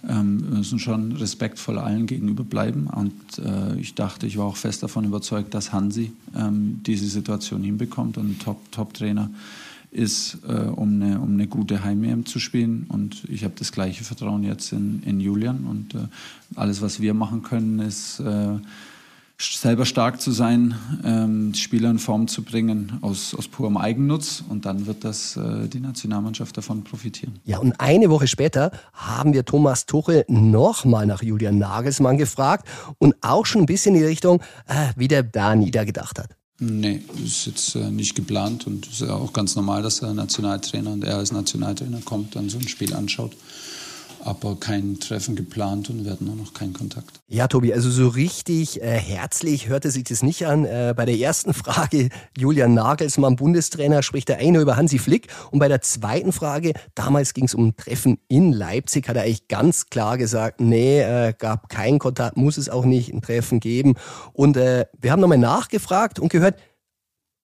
ähm, 0.08 0.50
müssen 0.50 0.78
schon 0.78 1.12
respektvoll 1.12 1.78
allen 1.78 2.06
gegenüber 2.06 2.44
bleiben. 2.44 2.86
Und 2.86 3.38
äh, 3.38 3.78
ich 3.78 3.94
dachte, 3.94 4.26
ich 4.26 4.36
war 4.38 4.46
auch 4.46 4.56
fest 4.56 4.82
davon 4.82 5.04
überzeugt, 5.04 5.54
dass 5.54 5.72
Hansi 5.72 6.12
ähm, 6.36 6.80
diese 6.86 7.06
Situation 7.06 7.62
hinbekommt 7.62 8.18
und 8.18 8.30
ein 8.30 8.38
Top-Trainer 8.70 9.24
top 9.24 9.34
ist, 9.96 10.38
äh, 10.46 10.52
um, 10.52 11.00
eine, 11.00 11.20
um 11.20 11.32
eine 11.32 11.46
gute 11.46 11.82
heim 11.82 12.26
zu 12.26 12.38
spielen. 12.38 12.86
Und 12.88 13.24
ich 13.28 13.44
habe 13.44 13.54
das 13.58 13.72
gleiche 13.72 14.04
Vertrauen 14.04 14.42
jetzt 14.42 14.72
in, 14.72 15.02
in 15.04 15.20
Julian. 15.20 15.64
Und 15.64 15.94
äh, 15.94 16.06
alles, 16.54 16.82
was 16.82 17.00
wir 17.00 17.14
machen 17.14 17.42
können, 17.42 17.78
ist 17.80 18.20
äh, 18.20 18.58
selber 19.38 19.86
stark 19.86 20.20
zu 20.20 20.32
sein, 20.32 20.74
ähm, 21.04 21.54
Spieler 21.54 21.90
in 21.90 21.98
Form 21.98 22.28
zu 22.28 22.42
bringen 22.42 22.98
aus, 23.00 23.34
aus 23.34 23.48
purem 23.48 23.76
Eigennutz. 23.76 24.44
Und 24.48 24.66
dann 24.66 24.86
wird 24.86 25.04
das 25.04 25.36
äh, 25.36 25.68
die 25.68 25.80
Nationalmannschaft 25.80 26.56
davon 26.56 26.84
profitieren. 26.84 27.40
Ja, 27.44 27.58
und 27.58 27.80
eine 27.80 28.10
Woche 28.10 28.26
später 28.26 28.70
haben 28.92 29.32
wir 29.32 29.44
Thomas 29.44 29.86
Tuchel 29.86 30.24
nochmal 30.28 31.06
nach 31.06 31.22
Julian 31.22 31.58
Nagelsmann 31.58 32.18
gefragt 32.18 32.68
und 32.98 33.14
auch 33.22 33.46
schon 33.46 33.62
ein 33.62 33.66
bisschen 33.66 33.94
in 33.94 34.02
die 34.02 34.06
Richtung, 34.06 34.40
äh, 34.66 34.92
wie 34.96 35.08
der 35.08 35.22
da 35.22 35.54
niedergedacht 35.54 36.18
hat. 36.18 36.36
Nee, 36.58 37.02
ist 37.22 37.46
jetzt 37.46 37.74
äh, 37.74 37.90
nicht 37.90 38.14
geplant 38.14 38.66
und 38.66 38.86
ist 38.86 39.02
ja 39.02 39.12
auch 39.14 39.34
ganz 39.34 39.56
normal, 39.56 39.82
dass 39.82 40.00
der 40.00 40.14
Nationaltrainer 40.14 40.90
und 40.90 41.04
er 41.04 41.18
als 41.18 41.30
Nationaltrainer 41.30 42.00
kommt, 42.02 42.34
dann 42.34 42.48
so 42.48 42.58
ein 42.58 42.66
Spiel 42.66 42.94
anschaut. 42.94 43.36
Aber 44.26 44.56
kein 44.56 44.98
Treffen 44.98 45.36
geplant 45.36 45.88
und 45.88 46.04
wir 46.04 46.10
hatten 46.10 46.28
auch 46.28 46.34
noch 46.34 46.52
keinen 46.52 46.72
Kontakt. 46.72 47.20
Ja, 47.28 47.46
Tobi, 47.46 47.72
also 47.72 47.88
so 47.92 48.08
richtig 48.08 48.82
äh, 48.82 48.98
herzlich 48.98 49.68
hörte 49.68 49.92
sich 49.92 50.02
das 50.02 50.24
nicht 50.24 50.48
an. 50.48 50.64
Äh, 50.64 50.94
bei 50.96 51.04
der 51.04 51.16
ersten 51.16 51.54
Frage, 51.54 52.08
Julian 52.36 52.74
Nagelsmann, 52.74 53.36
Bundestrainer, 53.36 54.02
spricht 54.02 54.28
der 54.28 54.38
eine 54.38 54.58
über 54.58 54.74
Hansi 54.74 54.98
Flick. 54.98 55.28
Und 55.52 55.60
bei 55.60 55.68
der 55.68 55.80
zweiten 55.80 56.32
Frage, 56.32 56.72
damals 56.96 57.34
ging 57.34 57.44
es 57.44 57.54
um 57.54 57.68
ein 57.68 57.76
Treffen 57.76 58.18
in 58.26 58.52
Leipzig, 58.52 59.08
hat 59.08 59.14
er 59.14 59.22
eigentlich 59.22 59.46
ganz 59.46 59.90
klar 59.90 60.18
gesagt, 60.18 60.60
nee, 60.60 61.02
äh, 61.02 61.32
gab 61.32 61.68
keinen 61.68 62.00
Kontakt, 62.00 62.36
muss 62.36 62.58
es 62.58 62.68
auch 62.68 62.84
nicht 62.84 63.14
ein 63.14 63.22
Treffen 63.22 63.60
geben. 63.60 63.94
Und 64.32 64.56
äh, 64.56 64.86
wir 65.00 65.12
haben 65.12 65.20
nochmal 65.20 65.38
nachgefragt 65.38 66.18
und 66.18 66.32
gehört, 66.32 66.58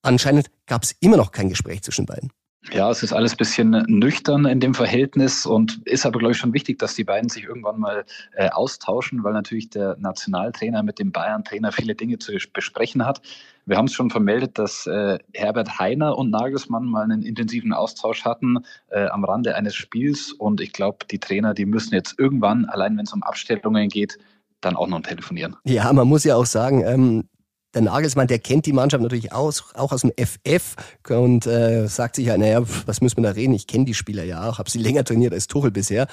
anscheinend 0.02 0.50
gab 0.66 0.82
es 0.82 0.96
immer 0.98 1.16
noch 1.16 1.30
kein 1.30 1.48
Gespräch 1.48 1.82
zwischen 1.82 2.06
beiden. 2.06 2.32
Ja, 2.70 2.90
es 2.90 3.02
ist 3.02 3.12
alles 3.12 3.32
ein 3.32 3.38
bisschen 3.38 3.70
nüchtern 3.88 4.44
in 4.44 4.60
dem 4.60 4.72
Verhältnis 4.72 5.46
und 5.46 5.80
ist 5.84 6.06
aber, 6.06 6.20
glaube 6.20 6.32
ich, 6.32 6.38
schon 6.38 6.54
wichtig, 6.54 6.78
dass 6.78 6.94
die 6.94 7.02
beiden 7.02 7.28
sich 7.28 7.44
irgendwann 7.44 7.80
mal 7.80 8.04
äh, 8.34 8.50
austauschen, 8.50 9.24
weil 9.24 9.32
natürlich 9.32 9.68
der 9.70 9.96
Nationaltrainer 9.98 10.82
mit 10.84 11.00
dem 11.00 11.10
Bayern-Trainer 11.10 11.72
viele 11.72 11.96
Dinge 11.96 12.18
zu 12.18 12.32
besprechen 12.52 13.04
hat. 13.04 13.20
Wir 13.66 13.76
haben 13.76 13.86
es 13.86 13.94
schon 13.94 14.10
vermeldet, 14.10 14.58
dass 14.58 14.86
äh, 14.86 15.18
Herbert 15.34 15.78
Heiner 15.80 16.16
und 16.16 16.30
Nagelsmann 16.30 16.84
mal 16.84 17.02
einen 17.02 17.22
intensiven 17.22 17.72
Austausch 17.72 18.24
hatten 18.24 18.58
äh, 18.90 19.06
am 19.06 19.24
Rande 19.24 19.56
eines 19.56 19.74
Spiels 19.74 20.32
und 20.32 20.60
ich 20.60 20.72
glaube, 20.72 20.98
die 21.10 21.18
Trainer, 21.18 21.54
die 21.54 21.66
müssen 21.66 21.94
jetzt 21.94 22.18
irgendwann, 22.18 22.64
allein 22.66 22.96
wenn 22.96 23.04
es 23.04 23.12
um 23.12 23.22
Abstellungen 23.22 23.88
geht, 23.88 24.18
dann 24.60 24.76
auch 24.76 24.86
noch 24.86 25.00
telefonieren. 25.00 25.56
Ja, 25.64 25.92
man 25.92 26.06
muss 26.06 26.24
ja 26.24 26.36
auch 26.36 26.46
sagen, 26.46 26.82
ähm, 26.84 27.28
der 27.74 27.82
Nagelsmann, 27.82 28.26
der 28.26 28.38
kennt 28.38 28.66
die 28.66 28.72
Mannschaft 28.72 29.02
natürlich 29.02 29.32
aus, 29.32 29.64
auch 29.74 29.92
aus 29.92 30.02
dem 30.02 30.12
FF 30.16 30.76
und 31.08 31.46
äh, 31.46 31.86
sagt 31.88 32.16
sich 32.16 32.26
ja, 32.26 32.36
naja, 32.36 32.62
was 32.86 33.00
müssen 33.00 33.18
wir 33.18 33.24
da 33.24 33.30
reden? 33.30 33.54
Ich 33.54 33.66
kenne 33.66 33.84
die 33.84 33.94
Spieler 33.94 34.24
ja 34.24 34.48
auch, 34.48 34.58
habe 34.58 34.70
sie 34.70 34.78
länger 34.82 35.04
trainiert 35.04 35.32
als 35.32 35.46
Tuchel 35.46 35.70
bisher. 35.70 36.06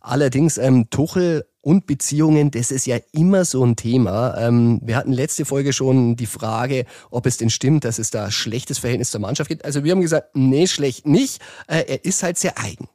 Allerdings 0.00 0.58
ähm, 0.58 0.90
Tuchel 0.90 1.46
und 1.62 1.86
Beziehungen, 1.86 2.50
das 2.50 2.70
ist 2.70 2.86
ja 2.86 2.98
immer 3.12 3.46
so 3.46 3.64
ein 3.64 3.74
Thema. 3.74 4.36
Ähm, 4.36 4.80
wir 4.82 4.96
hatten 4.96 5.12
letzte 5.12 5.46
Folge 5.46 5.72
schon 5.72 6.14
die 6.16 6.26
Frage, 6.26 6.84
ob 7.10 7.24
es 7.24 7.38
denn 7.38 7.48
stimmt, 7.48 7.84
dass 7.84 7.98
es 7.98 8.10
da 8.10 8.30
schlechtes 8.30 8.78
Verhältnis 8.78 9.10
zur 9.10 9.20
Mannschaft 9.20 9.48
gibt. 9.48 9.64
Also 9.64 9.82
wir 9.82 9.92
haben 9.92 10.02
gesagt, 10.02 10.36
nee, 10.36 10.66
schlecht 10.66 11.06
nicht. 11.06 11.40
Äh, 11.66 11.84
er 11.86 12.04
ist 12.04 12.22
halt 12.22 12.36
sehr 12.36 12.58
eigen 12.58 12.88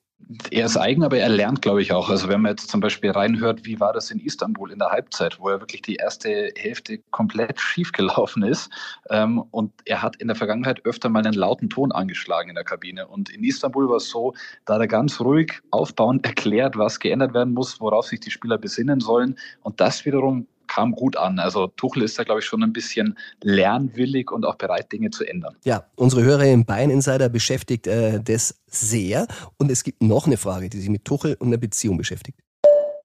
er 0.51 0.65
ist 0.65 0.77
eigen, 0.77 1.03
aber 1.03 1.17
er 1.17 1.29
lernt, 1.29 1.63
glaube 1.63 1.81
ich, 1.81 1.91
auch. 1.91 2.09
Also 2.09 2.29
wenn 2.29 2.41
man 2.41 2.51
jetzt 2.51 2.69
zum 2.69 2.81
Beispiel 2.81 3.09
reinhört, 3.09 3.65
wie 3.65 3.79
war 3.79 3.93
das 3.93 4.11
in 4.11 4.19
Istanbul 4.19 4.71
in 4.71 4.77
der 4.77 4.89
Halbzeit, 4.89 5.39
wo 5.39 5.49
er 5.49 5.59
wirklich 5.59 5.81
die 5.81 5.95
erste 5.95 6.51
Hälfte 6.55 6.99
komplett 7.09 7.59
schief 7.59 7.91
gelaufen 7.91 8.43
ist. 8.43 8.69
Ähm, 9.09 9.43
und 9.49 9.73
er 9.85 10.03
hat 10.03 10.17
in 10.17 10.27
der 10.27 10.35
Vergangenheit 10.35 10.85
öfter 10.85 11.09
mal 11.09 11.25
einen 11.25 11.33
lauten 11.33 11.69
Ton 11.69 11.91
angeschlagen 11.91 12.49
in 12.49 12.55
der 12.55 12.63
Kabine. 12.63 13.07
Und 13.07 13.29
in 13.31 13.43
Istanbul 13.43 13.89
war 13.89 13.97
es 13.97 14.09
so, 14.09 14.35
da 14.65 14.75
hat 14.75 14.81
er 14.81 14.87
ganz 14.87 15.19
ruhig 15.19 15.61
aufbauend 15.71 16.23
erklärt, 16.27 16.77
was 16.77 16.99
geändert 16.99 17.33
werden 17.33 17.55
muss, 17.55 17.81
worauf 17.81 18.05
sich 18.05 18.19
die 18.19 18.31
Spieler 18.31 18.59
besinnen 18.59 18.99
sollen. 18.99 19.35
Und 19.63 19.81
das 19.81 20.05
wiederum 20.05 20.45
kam 20.69 20.93
gut 20.93 21.17
an. 21.17 21.39
Also 21.39 21.67
Tuchel 21.67 22.03
ist 22.03 22.17
da, 22.17 22.23
glaube 22.23 22.39
ich, 22.39 22.45
schon 22.45 22.63
ein 22.63 22.71
bisschen 22.71 23.17
lernwillig 23.43 24.31
und 24.31 24.45
auch 24.45 24.55
bereit, 24.55 24.91
Dinge 24.91 25.09
zu 25.09 25.25
ändern. 25.25 25.55
Ja, 25.65 25.83
unsere 25.95 26.23
Hörer 26.23 26.45
im 26.45 26.63
Bayern 26.63 26.91
Insider 26.91 27.27
beschäftigt 27.27 27.87
äh, 27.87 28.21
das 28.23 28.61
sehr. 28.67 29.27
Und 29.57 29.71
es 29.71 29.83
gibt 29.83 30.01
noch 30.01 30.27
eine 30.27 30.37
Frage, 30.37 30.69
die 30.69 30.77
sich 30.77 30.89
mit 30.89 31.03
Tuchel 31.03 31.35
und 31.39 31.47
einer 31.47 31.57
Beziehung 31.57 31.97
beschäftigt. 31.97 32.39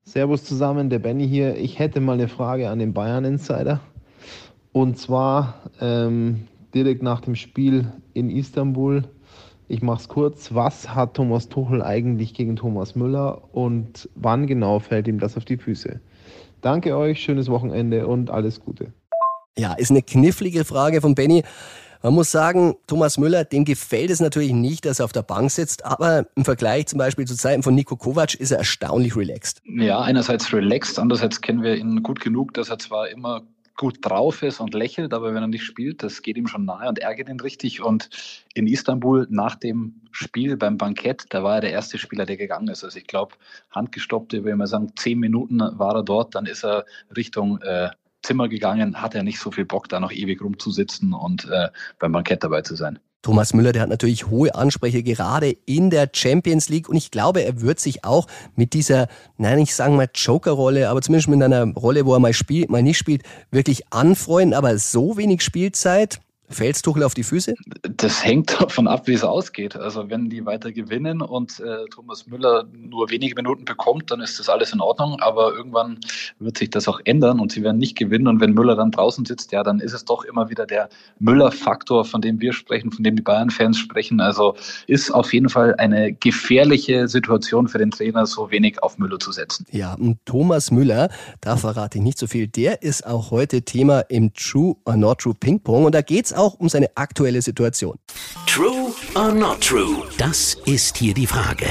Servus 0.04 0.44
zusammen, 0.44 0.90
der 0.90 0.98
Benny 0.98 1.26
hier. 1.26 1.56
Ich 1.56 1.78
hätte 1.78 2.00
mal 2.00 2.12
eine 2.12 2.28
Frage 2.28 2.68
an 2.68 2.78
den 2.78 2.92
Bayern 2.92 3.24
Insider. 3.24 3.80
Und 4.72 4.98
zwar 4.98 5.70
ähm, 5.80 6.46
direkt 6.74 7.02
nach 7.02 7.22
dem 7.22 7.34
Spiel 7.34 7.90
in 8.12 8.28
Istanbul. 8.28 9.04
Ich 9.68 9.80
mache 9.80 10.00
es 10.00 10.08
kurz. 10.08 10.52
Was 10.52 10.94
hat 10.94 11.14
Thomas 11.14 11.48
Tuchel 11.48 11.82
eigentlich 11.82 12.34
gegen 12.34 12.56
Thomas 12.56 12.94
Müller 12.94 13.54
und 13.54 14.10
wann 14.14 14.46
genau 14.46 14.78
fällt 14.78 15.08
ihm 15.08 15.18
das 15.18 15.38
auf 15.38 15.46
die 15.46 15.56
Füße? 15.56 16.00
Danke 16.64 16.96
euch, 16.96 17.20
schönes 17.20 17.50
Wochenende 17.50 18.06
und 18.06 18.30
alles 18.30 18.58
Gute. 18.58 18.94
Ja, 19.58 19.74
ist 19.74 19.90
eine 19.90 20.00
knifflige 20.00 20.64
Frage 20.64 21.02
von 21.02 21.14
Benny. 21.14 21.44
Man 22.02 22.14
muss 22.14 22.30
sagen, 22.30 22.76
Thomas 22.86 23.18
Müller, 23.18 23.44
dem 23.44 23.66
gefällt 23.66 24.08
es 24.08 24.18
natürlich 24.18 24.54
nicht, 24.54 24.86
dass 24.86 24.98
er 24.98 25.04
auf 25.04 25.12
der 25.12 25.24
Bank 25.24 25.50
sitzt, 25.50 25.84
aber 25.84 26.26
im 26.34 26.44
Vergleich 26.46 26.86
zum 26.86 26.98
Beispiel 26.98 27.26
zu 27.26 27.36
Zeiten 27.36 27.62
von 27.62 27.74
Nico 27.74 27.96
Kovac 27.96 28.34
ist 28.36 28.50
er 28.50 28.58
erstaunlich 28.58 29.14
relaxed. 29.14 29.60
Ja, 29.66 30.00
einerseits 30.00 30.54
relaxed, 30.54 30.98
andererseits 30.98 31.42
kennen 31.42 31.62
wir 31.62 31.76
ihn 31.76 32.02
gut 32.02 32.20
genug, 32.20 32.54
dass 32.54 32.70
er 32.70 32.78
zwar 32.78 33.08
immer 33.08 33.42
gut 33.76 33.98
drauf 34.00 34.42
ist 34.42 34.60
und 34.60 34.74
lächelt, 34.74 35.12
aber 35.12 35.34
wenn 35.34 35.42
er 35.42 35.48
nicht 35.48 35.64
spielt, 35.64 36.02
das 36.02 36.22
geht 36.22 36.36
ihm 36.36 36.46
schon 36.46 36.64
nahe 36.64 36.88
und 36.88 36.98
ärgert 36.98 37.28
ihn 37.28 37.40
richtig. 37.40 37.82
Und 37.82 38.08
in 38.54 38.66
Istanbul 38.66 39.26
nach 39.30 39.56
dem 39.56 40.00
Spiel 40.12 40.56
beim 40.56 40.78
Bankett, 40.78 41.26
da 41.30 41.42
war 41.42 41.56
er 41.56 41.60
der 41.62 41.72
erste 41.72 41.98
Spieler, 41.98 42.26
der 42.26 42.36
gegangen 42.36 42.68
ist. 42.68 42.84
Also 42.84 42.98
ich 42.98 43.06
glaube, 43.06 43.34
handgestoppte, 43.70 44.44
wenn 44.44 44.58
wir 44.58 44.66
sagen, 44.66 44.92
zehn 44.96 45.18
Minuten 45.18 45.60
war 45.60 45.96
er 45.96 46.02
dort, 46.04 46.34
dann 46.34 46.46
ist 46.46 46.64
er 46.64 46.84
Richtung 47.16 47.60
äh, 47.62 47.90
Zimmer 48.22 48.48
gegangen, 48.48 49.02
hat 49.02 49.14
er 49.14 49.22
nicht 49.22 49.38
so 49.38 49.50
viel 49.50 49.66
Bock, 49.66 49.88
da 49.88 50.00
noch 50.00 50.12
ewig 50.12 50.40
rumzusitzen 50.40 51.12
und 51.12 51.44
äh, 51.50 51.68
beim 51.98 52.12
Bankett 52.12 52.42
dabei 52.42 52.62
zu 52.62 52.74
sein. 52.74 52.98
Thomas 53.24 53.54
Müller, 53.54 53.72
der 53.72 53.80
hat 53.80 53.88
natürlich 53.88 54.26
hohe 54.26 54.54
Ansprüche 54.54 55.02
gerade 55.02 55.56
in 55.64 55.88
der 55.88 56.10
Champions 56.12 56.68
League 56.68 56.90
und 56.90 56.96
ich 56.96 57.10
glaube, 57.10 57.40
er 57.40 57.62
wird 57.62 57.80
sich 57.80 58.04
auch 58.04 58.26
mit 58.54 58.74
dieser, 58.74 59.08
nein, 59.38 59.58
ich 59.60 59.74
sage 59.74 59.94
mal 59.94 60.10
Joker-Rolle, 60.14 60.90
aber 60.90 61.00
zumindest 61.00 61.28
mit 61.28 61.42
einer 61.42 61.72
Rolle, 61.72 62.04
wo 62.04 62.12
er 62.12 62.20
mal 62.20 62.34
spielt, 62.34 62.68
mal 62.68 62.82
nicht 62.82 62.98
spielt, 62.98 63.22
wirklich 63.50 63.90
anfreuen. 63.90 64.52
Aber 64.52 64.76
so 64.76 65.16
wenig 65.16 65.40
Spielzeit, 65.40 66.20
Fällt's 66.50 66.82
Tuchel 66.82 67.02
auf 67.02 67.14
die 67.14 67.22
Füße? 67.22 67.54
Das 67.96 68.24
hängt 68.24 68.60
davon 68.60 68.86
ab, 68.86 69.06
wie 69.06 69.14
es 69.14 69.24
ausgeht. 69.24 69.76
Also 69.76 70.10
wenn 70.10 70.28
die 70.28 70.44
weiter 70.44 70.72
gewinnen 70.72 71.20
und 71.22 71.60
äh, 71.60 71.84
Thomas 71.90 72.26
Müller 72.26 72.64
nur 72.72 73.10
wenige 73.10 73.34
Minuten 73.34 73.64
bekommt, 73.64 74.10
dann 74.10 74.20
ist 74.20 74.38
das 74.38 74.48
alles 74.48 74.72
in 74.72 74.80
Ordnung. 74.80 75.20
Aber 75.20 75.54
irgendwann 75.54 75.98
wird 76.38 76.58
sich 76.58 76.70
das 76.70 76.86
auch 76.86 77.00
ändern 77.04 77.40
und 77.40 77.52
sie 77.52 77.62
werden 77.62 77.78
nicht 77.78 77.96
gewinnen. 77.96 78.28
Und 78.28 78.40
wenn 78.40 78.52
Müller 78.52 78.76
dann 78.76 78.90
draußen 78.90 79.24
sitzt, 79.24 79.52
ja, 79.52 79.62
dann 79.62 79.80
ist 79.80 79.94
es 79.94 80.04
doch 80.04 80.24
immer 80.24 80.50
wieder 80.50 80.66
der 80.66 80.88
Müller-Faktor, 81.18 82.04
von 82.04 82.20
dem 82.20 82.40
wir 82.40 82.52
sprechen, 82.52 82.92
von 82.92 83.04
dem 83.04 83.16
die 83.16 83.22
Bayern-Fans 83.22 83.78
sprechen. 83.78 84.20
Also 84.20 84.54
ist 84.86 85.10
auf 85.10 85.32
jeden 85.32 85.48
Fall 85.48 85.74
eine 85.76 86.12
gefährliche 86.12 87.08
Situation 87.08 87.68
für 87.68 87.78
den 87.78 87.90
Trainer, 87.90 88.26
so 88.26 88.50
wenig 88.50 88.82
auf 88.82 88.98
Müller 88.98 89.18
zu 89.18 89.32
setzen. 89.32 89.66
Ja, 89.70 89.94
und 89.94 90.18
Thomas 90.26 90.70
Müller, 90.70 91.08
da 91.40 91.56
verrate 91.56 91.98
ich 91.98 92.04
nicht 92.04 92.18
so 92.18 92.26
viel, 92.26 92.48
der 92.48 92.82
ist 92.82 93.06
auch 93.06 93.30
heute 93.30 93.62
Thema 93.62 94.00
im 94.00 94.32
True 94.34 94.76
or 94.84 94.96
Not 94.96 95.20
True 95.20 95.34
Ping 95.38 95.60
Pong. 95.60 95.84
Und 95.84 95.94
da 95.94 96.02
geht's 96.02 96.33
auch 96.34 96.54
um 96.54 96.68
seine 96.68 96.88
aktuelle 96.96 97.42
Situation. 97.42 97.98
True 98.46 98.92
or 99.14 99.32
not 99.32 99.60
true? 99.60 100.04
Das 100.18 100.56
ist 100.66 100.96
hier 100.96 101.14
die 101.14 101.26
Frage. 101.26 101.66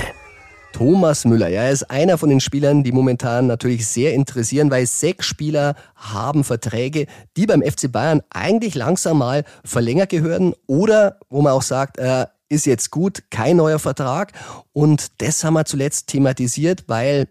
Thomas 0.74 1.24
Müller, 1.24 1.50
ja, 1.50 1.62
er 1.62 1.72
ist 1.72 1.84
einer 1.92 2.18
von 2.18 2.30
den 2.30 2.40
Spielern, 2.40 2.84
die 2.84 2.92
momentan 2.92 3.46
natürlich 3.46 3.88
sehr 3.88 4.16
interessieren, 4.16 4.72
weil 4.72 4.88
sechs 4.88 5.28
Spieler 5.28 5.76
haben 5.96 6.44
Verträge, 6.44 7.06
die 7.38 7.46
beim 7.46 7.62
FC 7.62 7.92
Bayern 7.92 8.22
eigentlich 8.32 8.74
langsam 8.74 9.20
mal 9.20 9.46
verlängert 9.64 10.10
gehören 10.10 10.56
oder 10.66 11.20
wo 11.30 11.44
man 11.44 11.54
auch 11.54 11.62
sagt, 11.62 12.00
äh, 12.00 12.26
ist 12.50 12.66
jetzt 12.66 12.90
gut, 12.90 13.24
kein 13.30 13.58
neuer 13.58 13.80
Vertrag. 13.80 14.34
Und 14.74 15.22
das 15.22 15.44
haben 15.44 15.54
wir 15.54 15.66
zuletzt 15.66 16.08
thematisiert, 16.08 16.86
weil 16.88 17.28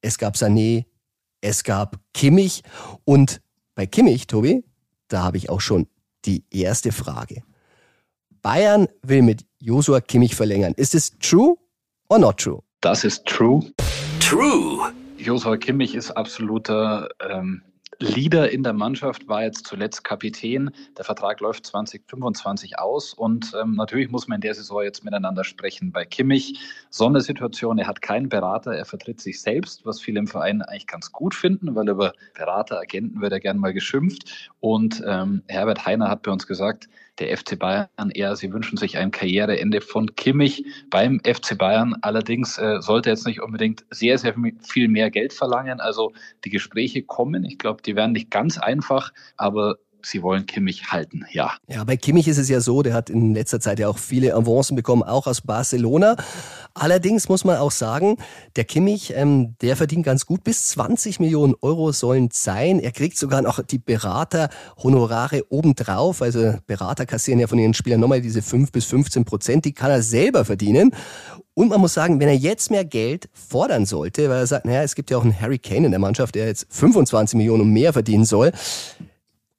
es 0.00 0.18
gab 0.18 0.34
Sané, 0.34 0.86
es 1.40 1.62
gab 1.62 1.98
Kimmich 2.12 2.62
und 3.04 3.40
bei 3.76 3.86
Kimmich, 3.86 4.26
Tobi, 4.26 4.64
da 5.06 5.22
habe 5.22 5.36
ich 5.36 5.48
auch 5.48 5.60
schon 5.60 5.86
die 6.28 6.44
erste 6.50 6.92
Frage. 6.92 7.42
Bayern 8.42 8.86
will 9.02 9.22
mit 9.22 9.44
Josua 9.58 10.00
Kimmich 10.00 10.36
verlängern. 10.36 10.74
Ist 10.76 10.94
es 10.94 11.18
true 11.18 11.56
or 12.08 12.18
not 12.18 12.38
true? 12.38 12.62
Das 12.80 13.02
ist 13.02 13.24
true. 13.24 13.64
True. 14.20 14.92
Josua 15.16 15.56
Kimmich 15.56 15.94
ist 15.94 16.12
absoluter 16.12 17.08
ähm, 17.28 17.62
Leader 18.00 18.50
in 18.50 18.62
der 18.62 18.74
Mannschaft, 18.74 19.26
war 19.26 19.42
jetzt 19.42 19.66
zuletzt 19.66 20.04
Kapitän. 20.04 20.70
Der 20.96 21.04
Vertrag 21.04 21.40
läuft 21.40 21.66
2025 21.66 22.78
aus 22.78 23.12
und 23.12 23.52
ähm, 23.60 23.72
natürlich 23.74 24.08
muss 24.08 24.28
man 24.28 24.36
in 24.36 24.42
der 24.42 24.54
Saison 24.54 24.84
jetzt 24.84 25.04
miteinander 25.04 25.42
sprechen. 25.42 25.90
Bei 25.90 26.04
Kimmich 26.04 26.60
so 26.90 27.06
eine 27.06 27.20
Situation, 27.20 27.78
er 27.78 27.88
hat 27.88 28.00
keinen 28.00 28.28
Berater, 28.28 28.72
er 28.72 28.84
vertritt 28.84 29.20
sich 29.20 29.40
selbst, 29.40 29.84
was 29.84 30.00
viele 30.00 30.20
im 30.20 30.28
Verein 30.28 30.62
eigentlich 30.62 30.86
ganz 30.86 31.10
gut 31.10 31.34
finden, 31.34 31.74
weil 31.74 31.88
über 31.88 32.12
Berater, 32.34 32.78
Agenten 32.78 33.20
wird 33.20 33.32
er 33.32 33.40
gern 33.40 33.58
mal 33.58 33.72
geschimpft. 33.72 34.50
Und 34.60 35.02
ähm, 35.04 35.42
Herbert 35.48 35.84
Heiner 35.84 36.08
hat 36.08 36.22
bei 36.22 36.30
uns 36.30 36.46
gesagt, 36.46 36.88
der 37.18 37.36
FC 37.36 37.58
Bayern 37.58 38.10
eher, 38.10 38.36
sie 38.36 38.52
wünschen 38.52 38.76
sich 38.76 38.96
ein 38.96 39.10
Karriereende 39.10 39.80
von 39.80 40.14
Kimmich 40.14 40.64
beim 40.90 41.20
FC 41.20 41.56
Bayern. 41.56 41.96
Allerdings 42.02 42.58
äh, 42.58 42.80
sollte 42.80 43.10
jetzt 43.10 43.26
nicht 43.26 43.42
unbedingt 43.42 43.84
sehr, 43.90 44.18
sehr 44.18 44.34
viel 44.62 44.88
mehr 44.88 45.10
Geld 45.10 45.32
verlangen. 45.32 45.80
Also 45.80 46.12
die 46.44 46.50
Gespräche 46.50 47.02
kommen. 47.02 47.44
Ich 47.44 47.58
glaube, 47.58 47.82
die 47.82 47.96
werden 47.96 48.12
nicht 48.12 48.30
ganz 48.30 48.58
einfach, 48.58 49.12
aber 49.36 49.78
sie 50.02 50.22
wollen 50.22 50.46
Kimmich 50.46 50.90
halten, 50.90 51.24
ja. 51.32 51.52
Ja, 51.68 51.84
bei 51.84 51.96
Kimmich 51.96 52.28
ist 52.28 52.38
es 52.38 52.48
ja 52.48 52.60
so, 52.60 52.82
der 52.82 52.94
hat 52.94 53.10
in 53.10 53.34
letzter 53.34 53.60
Zeit 53.60 53.78
ja 53.78 53.88
auch 53.88 53.98
viele 53.98 54.34
Avancen 54.34 54.76
bekommen, 54.76 55.02
auch 55.02 55.26
aus 55.26 55.40
Barcelona. 55.40 56.16
Allerdings 56.74 57.28
muss 57.28 57.44
man 57.44 57.56
auch 57.56 57.70
sagen, 57.70 58.16
der 58.56 58.64
Kimmich, 58.64 59.12
ähm, 59.14 59.56
der 59.60 59.76
verdient 59.76 60.04
ganz 60.04 60.26
gut. 60.26 60.44
Bis 60.44 60.68
20 60.68 61.20
Millionen 61.20 61.54
Euro 61.60 61.92
sollen 61.92 62.28
sein. 62.32 62.78
Er 62.78 62.92
kriegt 62.92 63.18
sogar 63.18 63.42
noch 63.42 63.62
die 63.62 63.78
Beraterhonorare 63.78 65.44
obendrauf. 65.50 66.22
Also 66.22 66.54
Berater 66.66 67.06
kassieren 67.06 67.40
ja 67.40 67.46
von 67.46 67.58
ihren 67.58 67.74
Spielern 67.74 68.00
nochmal 68.00 68.20
diese 68.20 68.42
5 68.42 68.70
bis 68.70 68.84
15 68.86 69.24
Prozent. 69.24 69.64
Die 69.64 69.72
kann 69.72 69.90
er 69.90 70.02
selber 70.02 70.44
verdienen. 70.44 70.92
Und 71.58 71.70
man 71.70 71.80
muss 71.80 71.94
sagen, 71.94 72.20
wenn 72.20 72.28
er 72.28 72.36
jetzt 72.36 72.70
mehr 72.70 72.84
Geld 72.84 73.28
fordern 73.32 73.84
sollte, 73.84 74.30
weil 74.30 74.38
er 74.38 74.46
sagt, 74.46 74.64
naja, 74.64 74.84
es 74.84 74.94
gibt 74.94 75.10
ja 75.10 75.18
auch 75.18 75.24
einen 75.24 75.40
Harry 75.40 75.58
Kane 75.58 75.86
in 75.86 75.90
der 75.90 75.98
Mannschaft, 75.98 76.36
der 76.36 76.46
jetzt 76.46 76.68
25 76.70 77.36
Millionen 77.36 77.62
und 77.62 77.72
mehr 77.72 77.92
verdienen 77.92 78.24
soll, 78.24 78.52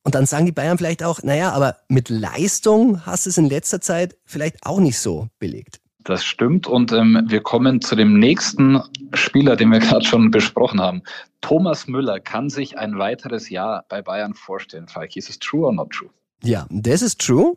und 0.04 0.16
dann 0.16 0.26
sagen 0.26 0.46
die 0.46 0.52
Bayern 0.52 0.78
vielleicht 0.78 1.04
auch, 1.04 1.22
naja, 1.24 1.52
aber 1.52 1.78
mit 1.88 2.10
Leistung 2.10 3.06
hast 3.06 3.26
du 3.26 3.30
es 3.30 3.38
in 3.38 3.50
letzter 3.50 3.82
Zeit 3.82 4.16
vielleicht 4.26 4.66
auch 4.66 4.80
nicht 4.80 4.98
so 5.00 5.28
belegt. 5.40 5.80
Das 6.04 6.24
stimmt. 6.24 6.66
Und 6.66 6.92
ähm, 6.92 7.26
wir 7.28 7.42
kommen 7.42 7.82
zu 7.82 7.96
dem 7.96 8.18
nächsten 8.18 8.82
Spieler, 9.14 9.56
den 9.56 9.72
wir 9.72 9.80
gerade 9.80 10.06
schon 10.06 10.32
besprochen 10.32 10.80
haben. 10.80 11.04
Thomas 11.42 11.88
Müller 11.88 12.20
kann 12.20 12.50
sich 12.50 12.78
ein 12.78 12.98
weiteres 12.98 13.50
Jahr 13.50 13.86
bei 13.90 14.02
Bayern 14.02 14.34
vorstellen. 14.34 14.88
Falki, 14.88 15.20
ist 15.20 15.30
es 15.30 15.40
true 15.40 15.66
or 15.66 15.74
not 15.74 15.92
true? 15.92 16.10
Ja, 16.42 16.66
das 16.70 17.02
ist 17.02 17.20
true. 17.20 17.56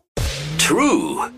True 0.57 1.31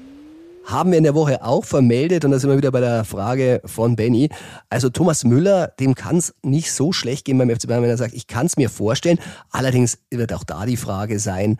haben 0.66 0.92
wir 0.92 0.98
in 0.98 1.04
der 1.04 1.16
Woche 1.16 1.44
auch 1.44 1.64
vermeldet 1.64 2.26
und 2.26 2.32
da 2.32 2.40
sind 2.40 2.50
wir 2.50 2.58
wieder 2.58 2.72
bei 2.72 2.82
der 2.82 3.06
Frage 3.06 3.62
von 3.66 3.96
Benny. 3.96 4.30
Also 4.70 4.90
Thomas 4.90 5.24
Müller, 5.24 5.68
dem 5.80 5.96
kann 5.96 6.18
es 6.18 6.34
nicht 6.44 6.72
so 6.72 6.92
schlecht 6.92 7.26
gehen 7.26 7.38
beim 7.38 7.50
FC 7.50 7.68
Bayern, 7.68 7.84
wenn 7.84 7.90
er 7.90 7.98
sagt, 7.98 8.14
ich 8.14 8.28
kann 8.28 8.48
es 8.48 8.58
mir 8.58 8.70
vorstellen. 8.70 9.20
Allerdings 9.52 10.00
wird 10.10 10.34
auch 10.34 10.44
da 10.44 10.66
die 10.66 10.78
Frage 10.78 11.20
sein, 11.20 11.58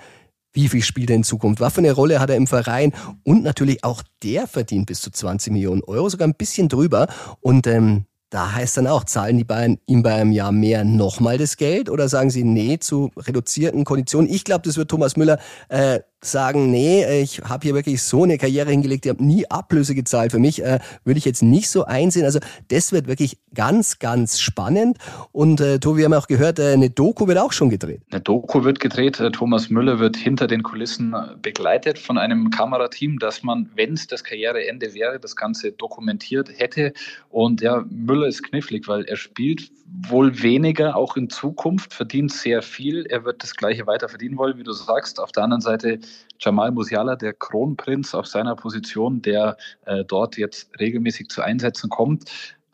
wie 0.54 0.70
viel 0.70 0.82
spielt 0.82 1.10
er 1.10 1.18
in 1.18 1.24
Zukunft? 1.24 1.60
Was 1.60 1.74
für 1.74 1.80
eine 1.80 1.92
Rolle 1.92 2.20
hat 2.20 2.30
er 2.30 2.38
im 2.38 2.48
Verein? 2.48 2.94
Und 3.24 3.44
natürlich 3.44 3.84
auch 3.84 4.02
der 4.24 4.48
verdient 4.48 4.88
bis 4.88 5.02
zu 5.02 5.12
20 5.12 5.52
Millionen 5.52 5.84
Euro, 5.84 6.10
sogar 6.10 6.28
ein 6.28 6.34
bisschen 6.34 6.70
drüber. 6.70 7.08
Und 7.42 7.68
ähm, 7.68 8.06
da 8.30 8.54
heißt 8.54 8.78
dann 8.78 8.88
auch, 8.88 9.04
zahlen 9.04 9.38
die 9.38 9.44
Bayern 9.44 9.78
ihm 9.86 10.02
bei 10.02 10.14
einem 10.14 10.32
Jahr 10.32 10.52
mehr 10.52 10.84
nochmal 10.84 11.38
das 11.38 11.58
Geld 11.58 11.90
oder 11.90 12.10
sagen 12.10 12.30
sie 12.30 12.44
nee 12.44 12.80
zu 12.80 13.12
reduzierten 13.18 13.84
Konditionen? 13.84 14.30
Ich 14.30 14.44
glaube, 14.44 14.64
das 14.64 14.78
wird 14.78 14.90
Thomas 14.90 15.16
Müller 15.16 15.40
äh, 15.70 16.00
sagen, 16.26 16.72
nee, 16.72 17.22
ich 17.22 17.42
habe 17.42 17.64
hier 17.64 17.76
wirklich 17.76 18.02
so 18.02 18.24
eine 18.24 18.38
Karriere 18.38 18.70
hingelegt, 18.70 19.06
ich 19.06 19.12
habe 19.12 19.24
nie 19.24 19.50
Ablöse 19.50 19.96
gezahlt. 19.96 20.32
Für 20.32 20.40
mich 20.40 20.64
äh, 20.64 20.80
würde 21.04 21.18
ich 21.18 21.26
jetzt 21.26 21.44
nicht 21.44 21.70
so 21.70 21.86
einsehen. 21.86 22.26
Also 22.26 22.40
das 22.70 22.92
wird 22.92 23.08
wirklich 23.08 23.38
ganz, 23.54 24.00
ganz 24.00 24.40
spannend. 24.40 24.98
Und 25.32 25.62
äh, 25.62 25.80
Tobi, 25.80 26.00
wir 26.00 26.06
haben 26.06 26.14
auch 26.14 26.28
gehört, 26.28 26.60
äh, 26.60 26.74
eine 26.74 26.90
Doku 26.90 27.28
wird 27.28 27.38
auch 27.38 27.52
schon 27.52 27.70
gedreht. 27.70 28.02
Eine 28.12 28.22
Doku 28.22 28.64
wird 28.64 28.80
gedreht. 28.80 29.20
Äh, 29.20 29.32
Thomas 29.32 29.70
Müller 29.70 30.00
wird 30.00 30.18
hinter 30.18 30.48
den 30.48 30.64
Kulissen 30.64 31.14
äh, 31.14 31.36
begleitet 31.42 32.00
von 32.00 32.18
einem 32.18 32.50
Kamerateam, 32.50 33.20
dass 33.20 33.44
man, 33.44 33.70
wenn 33.76 33.94
es 33.94 34.08
das 34.08 34.24
Karriereende 34.24 34.94
wäre, 34.94 35.20
das 35.20 35.36
Ganze 35.36 35.72
dokumentiert 35.72 36.50
hätte. 36.56 36.94
Und 37.30 37.62
ja, 37.62 37.84
Müller 37.90 38.28
ist 38.28 38.44
knifflig, 38.44 38.88
weil 38.88 39.06
er 39.06 39.18
spielt 39.18 39.72
wohl 40.10 40.42
weniger, 40.42 40.96
auch 40.96 41.16
in 41.16 41.30
Zukunft, 41.30 41.94
verdient 41.94 42.32
sehr 42.32 42.62
viel. 42.62 43.06
Er 43.06 43.24
wird 43.24 43.44
das 43.44 43.56
Gleiche 43.56 43.88
weiter 43.88 44.10
verdienen 44.10 44.38
wollen, 44.38 44.58
wie 44.58 44.64
du 44.64 44.74
sagst. 44.74 45.20
Auf 45.20 45.32
der 45.32 45.44
anderen 45.44 45.62
Seite 45.62 46.00
Jamal 46.40 46.72
Musiala, 46.72 47.16
der 47.16 47.34
Kronprinz 47.34 48.14
auf 48.14 48.28
seiner 48.28 48.56
Position, 48.56 49.22
der 49.22 49.58
äh, 49.86 50.04
dort 50.04 50.38
jetzt 50.38 50.70
regelmäßig 50.80 51.30
zu 51.30 51.42
Einsätzen 51.42 51.90
kommt. 51.90 52.26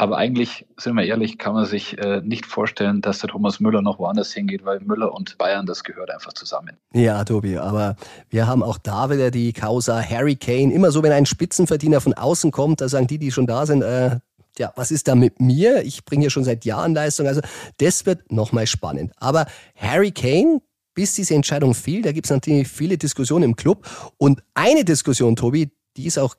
Aber 0.02 0.18
eigentlich, 0.18 0.66
sind 0.78 0.96
wir 0.96 1.06
ehrlich, 1.06 1.38
kann 1.38 1.54
man 1.54 1.66
sich 1.66 1.96
äh, 2.00 2.22
nicht 2.24 2.48
vorstellen, 2.48 3.02
dass 3.02 3.20
der 3.20 3.30
Thomas 3.30 3.60
Müller 3.60 3.84
noch 3.84 4.00
woanders 4.00 4.34
hingeht, 4.34 4.66
weil 4.66 4.80
Müller 4.80 5.14
und 5.14 5.38
Bayern, 5.38 5.68
das 5.68 5.84
gehört 5.84 6.10
einfach 6.10 6.34
zusammen. 6.34 6.76
Ja, 6.92 7.24
Tobi, 7.24 7.60
aber 7.60 7.96
wir 8.32 8.48
haben 8.48 8.64
auch 8.64 8.80
da 8.80 9.12
wieder 9.12 9.30
die 9.30 9.54
Causa 9.54 10.02
Harry 10.02 10.36
Kane. 10.36 10.74
Immer 10.74 10.90
so, 10.90 11.04
wenn 11.04 11.12
ein 11.12 11.28
Spitzenverdiener 11.28 12.02
von 12.02 12.16
außen 12.16 12.50
kommt, 12.50 12.82
da 12.82 12.90
sagen 12.90 13.06
die, 13.06 13.20
die 13.20 13.32
schon 13.32 13.46
da 13.46 13.68
sind, 13.68 13.84
äh, 13.84 14.18
ja, 14.58 14.74
was 14.76 14.90
ist 14.90 15.08
da 15.08 15.14
mit 15.14 15.40
mir? 15.40 15.84
Ich 15.84 16.04
bringe 16.04 16.24
ja 16.24 16.30
schon 16.32 16.44
seit 16.44 16.66
Jahren 16.66 16.96
Leistung. 16.96 17.28
Also 17.28 17.42
das 17.78 18.08
wird 18.08 18.32
nochmal 18.32 18.66
spannend. 18.66 19.12
Aber 19.18 19.46
Harry 19.76 20.12
Kane, 20.12 20.62
bis 20.94 21.16
diese 21.16 21.36
Entscheidung 21.36 21.74
fiel, 21.74 22.02
da 22.02 22.12
gibt 22.12 22.28
es 22.28 22.32
natürlich 22.32 22.68
viele 22.68 22.98
Diskussionen 22.98 23.44
im 23.44 23.56
Club. 23.56 23.88
Und 24.18 24.42
eine 24.54 24.84
Diskussion, 24.84 25.36
Tobi, 25.36 25.72
die 25.98 26.06
ist 26.06 26.18
auch 26.18 26.36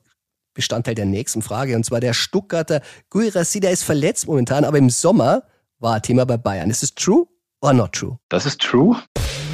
Bestandteil 0.55 0.95
der 0.95 1.07
nächsten 1.07 1.43
Frage. 1.43 1.77
Und 1.77 1.85
zwar 1.85 2.01
der 2.01 2.13
Stuttgarter 2.13 2.83
Guirassi, 3.11 3.61
der 3.61 3.71
ist 3.71 3.85
verletzt 3.85 4.27
momentan, 4.27 4.65
aber 4.65 4.79
im 4.79 4.91
Sommer 4.91 5.45
war 5.79 6.03
Thema 6.03 6.25
bei 6.27 6.37
Bayern. 6.37 6.71
Ist 6.71 6.83
es 6.83 6.95
true 6.95 7.27
or 7.61 7.73
not 7.73 7.93
true? 7.93 8.19
Das 8.29 8.47
ist 8.47 8.61
true. 8.61 8.97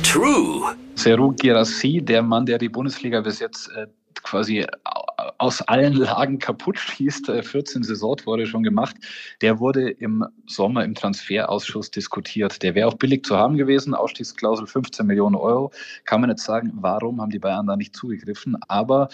True. 0.03 0.75
Seru 0.95 1.33
Girassi, 1.33 2.01
der 2.03 2.23
Mann, 2.23 2.47
der 2.47 2.59
die 2.59 2.69
Bundesliga 2.69 3.21
bis 3.21 3.39
jetzt 3.39 3.69
äh, 3.77 3.87
quasi 4.23 4.67
aus 5.39 5.63
allen 5.63 5.95
Lagen 5.95 6.39
kaputt 6.39 6.79
schießt, 6.79 7.31
14 7.43 7.83
Saisontore 7.83 8.47
schon 8.47 8.63
gemacht, 8.63 8.97
der 9.41 9.59
wurde 9.59 9.91
im 9.91 10.25
Sommer 10.47 10.85
im 10.85 10.95
Transferausschuss 10.95 11.91
diskutiert. 11.91 12.63
Der 12.63 12.75
wäre 12.75 12.89
auch 12.89 12.95
billig 12.95 13.25
zu 13.25 13.37
haben 13.37 13.57
gewesen, 13.57 13.95
Ausstiegsklausel 13.95 14.67
15 14.67 15.07
Millionen 15.07 15.37
Euro. 15.37 15.73
Kann 16.05 16.21
man 16.21 16.31
jetzt 16.31 16.45
sagen, 16.45 16.73
warum 16.75 17.21
haben 17.21 17.31
die 17.31 17.39
Bayern 17.39 17.67
da 17.67 17.77
nicht 17.77 17.95
zugegriffen? 17.95 18.57
Aber 18.69 19.09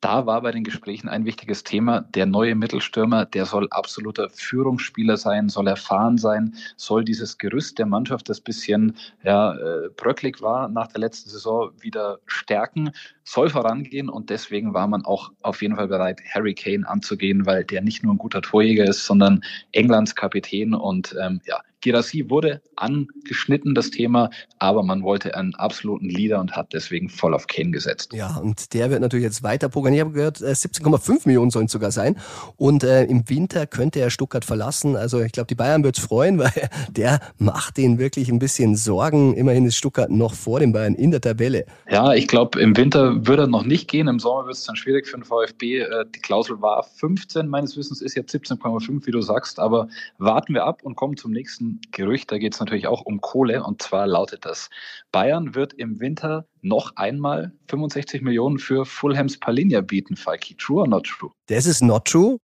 da 0.00 0.26
war 0.26 0.42
bei 0.42 0.52
den 0.52 0.62
Gesprächen 0.62 1.08
ein 1.08 1.24
wichtiges 1.24 1.64
Thema. 1.64 2.02
Der 2.02 2.26
neue 2.26 2.54
Mittelstürmer, 2.54 3.24
der 3.24 3.46
soll 3.46 3.66
absoluter 3.70 4.28
Führungsspieler 4.30 5.16
sein, 5.16 5.48
soll 5.48 5.66
erfahren 5.68 6.18
sein, 6.18 6.54
soll 6.76 7.04
dieses 7.04 7.38
Gerüst 7.38 7.78
der 7.78 7.86
Mannschaft, 7.86 8.28
das 8.28 8.40
bisschen 8.40 8.96
ja, 9.24 9.54
äh, 9.54 9.88
bröcklig 9.96 10.42
war 10.42 10.68
nach 10.68 10.88
der 10.88 11.00
letzten 11.00 11.30
Saison, 11.30 11.72
wieder 11.80 12.18
stärken. 12.26 12.92
Soll 13.26 13.50
vorangehen 13.50 14.08
und 14.08 14.30
deswegen 14.30 14.72
war 14.72 14.86
man 14.86 15.04
auch 15.04 15.32
auf 15.42 15.60
jeden 15.60 15.76
Fall 15.76 15.88
bereit, 15.88 16.20
Harry 16.32 16.54
Kane 16.54 16.88
anzugehen, 16.88 17.44
weil 17.44 17.64
der 17.64 17.82
nicht 17.82 18.04
nur 18.04 18.14
ein 18.14 18.18
guter 18.18 18.40
Torjäger 18.40 18.84
ist, 18.84 19.04
sondern 19.04 19.42
Englands 19.72 20.14
Kapitän 20.14 20.74
und 20.74 21.14
ähm, 21.20 21.40
ja, 21.44 21.60
Girassi 21.86 22.28
wurde 22.28 22.62
angeschnitten, 22.74 23.74
das 23.74 23.90
Thema, 23.90 24.30
aber 24.58 24.82
man 24.82 25.04
wollte 25.04 25.36
einen 25.36 25.54
absoluten 25.54 26.08
Leader 26.08 26.40
und 26.40 26.56
hat 26.56 26.72
deswegen 26.72 27.08
voll 27.08 27.32
auf 27.32 27.46
Kane 27.46 27.70
gesetzt. 27.70 28.12
Ja, 28.12 28.38
und 28.38 28.74
der 28.74 28.90
wird 28.90 29.00
natürlich 29.00 29.24
jetzt 29.24 29.42
weiter 29.42 29.68
pokern. 29.68 29.94
Ich 29.94 30.00
habe 30.00 30.10
gehört, 30.10 30.38
17,5 30.38 31.10
äh, 31.10 31.18
Millionen 31.26 31.50
sollen 31.50 31.66
es 31.66 31.72
sogar 31.72 31.92
sein. 31.92 32.16
Und 32.56 32.82
äh, 32.82 33.04
im 33.04 33.28
Winter 33.28 33.66
könnte 33.66 34.00
er 34.00 34.10
Stuttgart 34.10 34.44
verlassen. 34.44 34.96
Also 34.96 35.20
ich 35.20 35.30
glaube, 35.30 35.46
die 35.46 35.54
Bayern 35.54 35.84
wird 35.84 35.98
es 35.98 36.04
freuen, 36.04 36.38
weil 36.40 36.50
der 36.90 37.20
macht 37.38 37.76
denen 37.76 37.98
wirklich 37.98 38.30
ein 38.30 38.40
bisschen 38.40 38.74
Sorgen. 38.74 39.34
Immerhin 39.34 39.64
ist 39.64 39.76
Stuttgart 39.76 40.10
noch 40.10 40.34
vor 40.34 40.60
den 40.60 40.72
Bayern 40.72 40.94
in 40.94 41.12
der 41.12 41.20
Tabelle. 41.20 41.66
Ja, 41.88 42.14
ich 42.14 42.26
glaube, 42.26 42.60
im 42.60 42.76
Winter 42.76 43.15
würde 43.24 43.44
er 43.44 43.48
noch 43.48 43.64
nicht 43.64 43.88
gehen. 43.88 44.08
Im 44.08 44.18
Sommer 44.18 44.46
wird 44.46 44.56
es 44.56 44.64
dann 44.64 44.76
schwierig 44.76 45.06
für 45.06 45.16
den 45.16 45.24
VfB. 45.24 45.80
Äh, 45.80 46.04
die 46.14 46.20
Klausel 46.20 46.60
war 46.60 46.82
15, 46.82 47.48
meines 47.48 47.76
Wissens 47.76 48.02
ist 48.02 48.14
jetzt 48.14 48.34
17,5, 48.34 49.06
wie 49.06 49.10
du 49.10 49.22
sagst. 49.22 49.58
Aber 49.58 49.88
warten 50.18 50.54
wir 50.54 50.64
ab 50.64 50.82
und 50.82 50.96
kommen 50.96 51.16
zum 51.16 51.32
nächsten 51.32 51.80
Gerücht, 51.92 52.30
da 52.30 52.38
geht 52.38 52.54
es 52.54 52.60
natürlich 52.60 52.86
auch 52.86 53.02
um 53.02 53.20
Kohle 53.20 53.62
und 53.62 53.82
zwar 53.82 54.06
lautet 54.06 54.44
das, 54.44 54.68
Bayern 55.12 55.54
wird 55.54 55.72
im 55.74 56.00
Winter 56.00 56.46
noch 56.62 56.96
einmal 56.96 57.52
65 57.68 58.22
Millionen 58.22 58.58
für 58.58 58.84
Fulhams 58.84 59.38
Palinja 59.38 59.80
bieten, 59.80 60.16
Falki. 60.16 60.56
True 60.56 60.82
or 60.82 60.88
not 60.88 61.04
true? 61.06 61.30
Das 61.46 61.66
ist 61.66 61.82
not 61.82 62.04
true. 62.04 62.38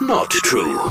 Not 0.00 0.30
true. 0.30 0.90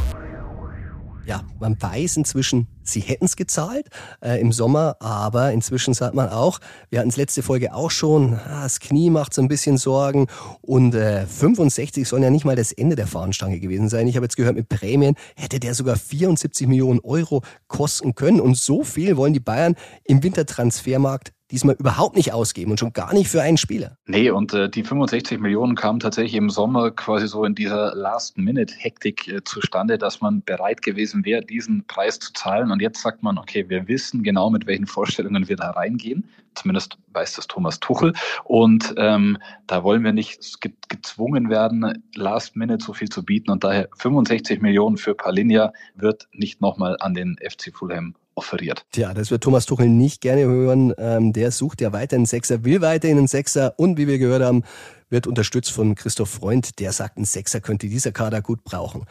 Ja, 1.25 1.41
man 1.59 1.81
weiß 1.81 2.17
inzwischen, 2.17 2.67
sie 2.83 2.99
hätten 2.99 3.25
es 3.25 3.37
gezahlt 3.37 3.87
äh, 4.21 4.41
im 4.41 4.51
Sommer, 4.51 4.97
aber 4.99 5.53
inzwischen 5.53 5.93
sagt 5.93 6.15
man 6.15 6.27
auch, 6.27 6.59
wir 6.89 6.99
hatten 6.99 7.09
es 7.09 7.15
letzte 7.15 7.43
Folge 7.43 7.73
auch 7.73 7.91
schon, 7.91 8.33
ah, 8.33 8.63
das 8.63 8.81
Knie 8.81 9.09
macht 9.09 9.33
so 9.33 9.41
ein 9.41 9.47
bisschen 9.47 9.77
Sorgen 9.77 10.27
und 10.61 10.93
äh, 10.95 11.25
65 11.25 12.05
sollen 12.05 12.23
ja 12.23 12.29
nicht 12.29 12.43
mal 12.43 12.57
das 12.57 12.73
Ende 12.73 12.97
der 12.97 13.07
Fahnenstange 13.07 13.61
gewesen 13.61 13.87
sein. 13.87 14.07
Ich 14.07 14.17
habe 14.17 14.25
jetzt 14.25 14.35
gehört, 14.35 14.55
mit 14.55 14.67
Prämien 14.67 15.15
hätte 15.37 15.61
der 15.61 15.75
sogar 15.75 15.95
74 15.95 16.67
Millionen 16.67 16.99
Euro 16.99 17.41
kosten 17.67 18.15
können 18.15 18.41
und 18.41 18.57
so 18.57 18.83
viel 18.83 19.15
wollen 19.15 19.33
die 19.33 19.39
Bayern 19.39 19.75
im 20.03 20.23
Wintertransfermarkt 20.23 21.32
diesmal 21.51 21.75
überhaupt 21.77 22.15
nicht 22.15 22.33
ausgeben 22.33 22.71
und 22.71 22.79
schon 22.79 22.93
gar 22.93 23.13
nicht 23.13 23.29
für 23.29 23.41
einen 23.41 23.57
Spieler. 23.57 23.97
Nee, 24.05 24.29
und 24.29 24.53
äh, 24.53 24.69
die 24.69 24.83
65 24.83 25.39
Millionen 25.39 25.75
kamen 25.75 25.99
tatsächlich 25.99 26.35
im 26.35 26.49
Sommer 26.49 26.91
quasi 26.91 27.27
so 27.27 27.45
in 27.45 27.55
dieser 27.55 27.93
Last-Minute-Hektik 27.95 29.27
äh, 29.27 29.43
zustande, 29.43 29.97
dass 29.97 30.21
man 30.21 30.41
bereit 30.43 30.81
gewesen 30.81 31.25
wäre, 31.25 31.41
diesen 31.41 31.85
Preis 31.85 32.19
zu 32.19 32.33
zahlen. 32.33 32.71
Und 32.71 32.81
jetzt 32.81 33.01
sagt 33.01 33.23
man, 33.23 33.37
okay, 33.37 33.69
wir 33.69 33.87
wissen 33.87 34.23
genau, 34.23 34.49
mit 34.49 34.65
welchen 34.65 34.87
Vorstellungen 34.87 35.47
wir 35.47 35.55
da 35.55 35.71
reingehen. 35.71 36.27
Zumindest 36.55 36.97
weiß 37.13 37.33
das 37.33 37.47
Thomas 37.47 37.79
Tuchel. 37.79 38.13
Und 38.43 38.93
ähm, 38.97 39.37
da 39.67 39.83
wollen 39.83 40.03
wir 40.03 40.13
nicht 40.13 40.61
ge 40.61 40.71
gezwungen 40.89 41.49
werden, 41.49 42.03
Last-Minute 42.15 42.83
so 42.83 42.93
viel 42.93 43.09
zu 43.09 43.23
bieten. 43.23 43.51
Und 43.51 43.63
daher 43.63 43.89
65 43.97 44.61
Millionen 44.61 44.97
für 44.97 45.15
Palinja 45.15 45.73
wird 45.95 46.27
nicht 46.33 46.61
nochmal 46.61 46.97
an 46.99 47.15
den 47.15 47.37
FC 47.37 47.75
Fulham 47.75 48.15
offeriert. 48.35 48.85
Tja, 48.91 49.13
das 49.13 49.31
wird 49.31 49.43
Thomas 49.43 49.65
Tuchel 49.65 49.89
nicht 49.89 50.21
gerne 50.21 50.43
hören. 50.43 50.93
Ähm, 50.97 51.33
der 51.33 51.51
sucht 51.51 51.81
ja 51.81 51.93
weiter 51.93 52.15
einen 52.15 52.25
Sechser, 52.25 52.63
will 52.63 52.81
weiterhin 52.81 53.17
einen 53.17 53.27
Sechser 53.27 53.73
und 53.77 53.97
wie 53.97 54.07
wir 54.07 54.17
gehört 54.17 54.43
haben, 54.43 54.63
wird 55.09 55.27
unterstützt 55.27 55.71
von 55.71 55.95
Christoph 55.95 56.29
Freund. 56.29 56.79
Der 56.79 56.91
sagt, 56.91 57.17
ein 57.17 57.25
Sechser 57.25 57.61
könnte 57.61 57.87
dieser 57.87 58.11
Kader 58.11 58.41
gut 58.41 58.63
brauchen. 58.63 59.05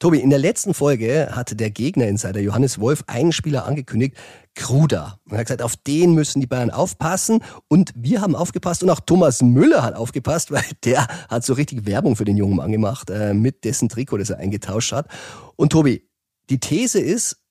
Tobi, 0.00 0.18
in 0.18 0.30
der 0.30 0.38
letzten 0.38 0.74
Folge 0.74 1.30
hatte 1.32 1.56
der 1.56 1.70
Gegner-Insider 1.70 2.40
Johannes 2.40 2.80
Wolf 2.80 3.04
einen 3.06 3.32
Spieler 3.32 3.64
angekündigt, 3.64 4.16
Kruda. 4.54 5.18
Und 5.24 5.32
er 5.32 5.38
hat 5.38 5.46
gesagt, 5.46 5.62
auf 5.62 5.76
den 5.76 6.14
müssen 6.14 6.40
die 6.40 6.46
Bayern 6.46 6.70
aufpassen. 6.70 7.42
Und 7.68 7.92
wir 7.96 8.20
haben 8.20 8.34
aufgepasst 8.34 8.82
und 8.82 8.90
auch 8.90 9.00
Thomas 9.00 9.40
Müller 9.40 9.82
hat 9.82 9.94
aufgepasst, 9.94 10.50
weil 10.50 10.64
der 10.84 11.06
hat 11.28 11.44
so 11.44 11.54
richtig 11.54 11.86
Werbung 11.86 12.16
für 12.16 12.24
den 12.24 12.36
jungen 12.36 12.56
Mann 12.56 12.72
gemacht, 12.72 13.08
äh, 13.10 13.34
mit 13.34 13.64
dessen 13.64 13.88
Trikot, 13.88 14.18
das 14.18 14.30
er 14.30 14.38
eingetauscht 14.38 14.92
hat. 14.92 15.08
Und 15.56 15.70
Tobi, 15.70 16.06
die 16.50 16.58
These 16.58 17.00
ist, 17.00 17.43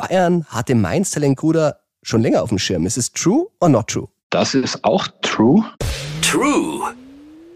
Bayern 0.00 0.46
hat 0.48 0.70
den 0.70 0.80
Mainz-Talent 0.80 1.36
Gruder 1.36 1.80
schon 2.02 2.22
länger 2.22 2.42
auf 2.42 2.48
dem 2.48 2.58
Schirm. 2.58 2.86
Ist 2.86 2.96
es 2.96 3.12
true 3.12 3.48
or 3.60 3.68
not 3.68 3.88
true? 3.88 4.08
Das 4.30 4.54
ist 4.54 4.82
auch 4.82 5.06
true. 5.20 5.62
True. 6.22 6.94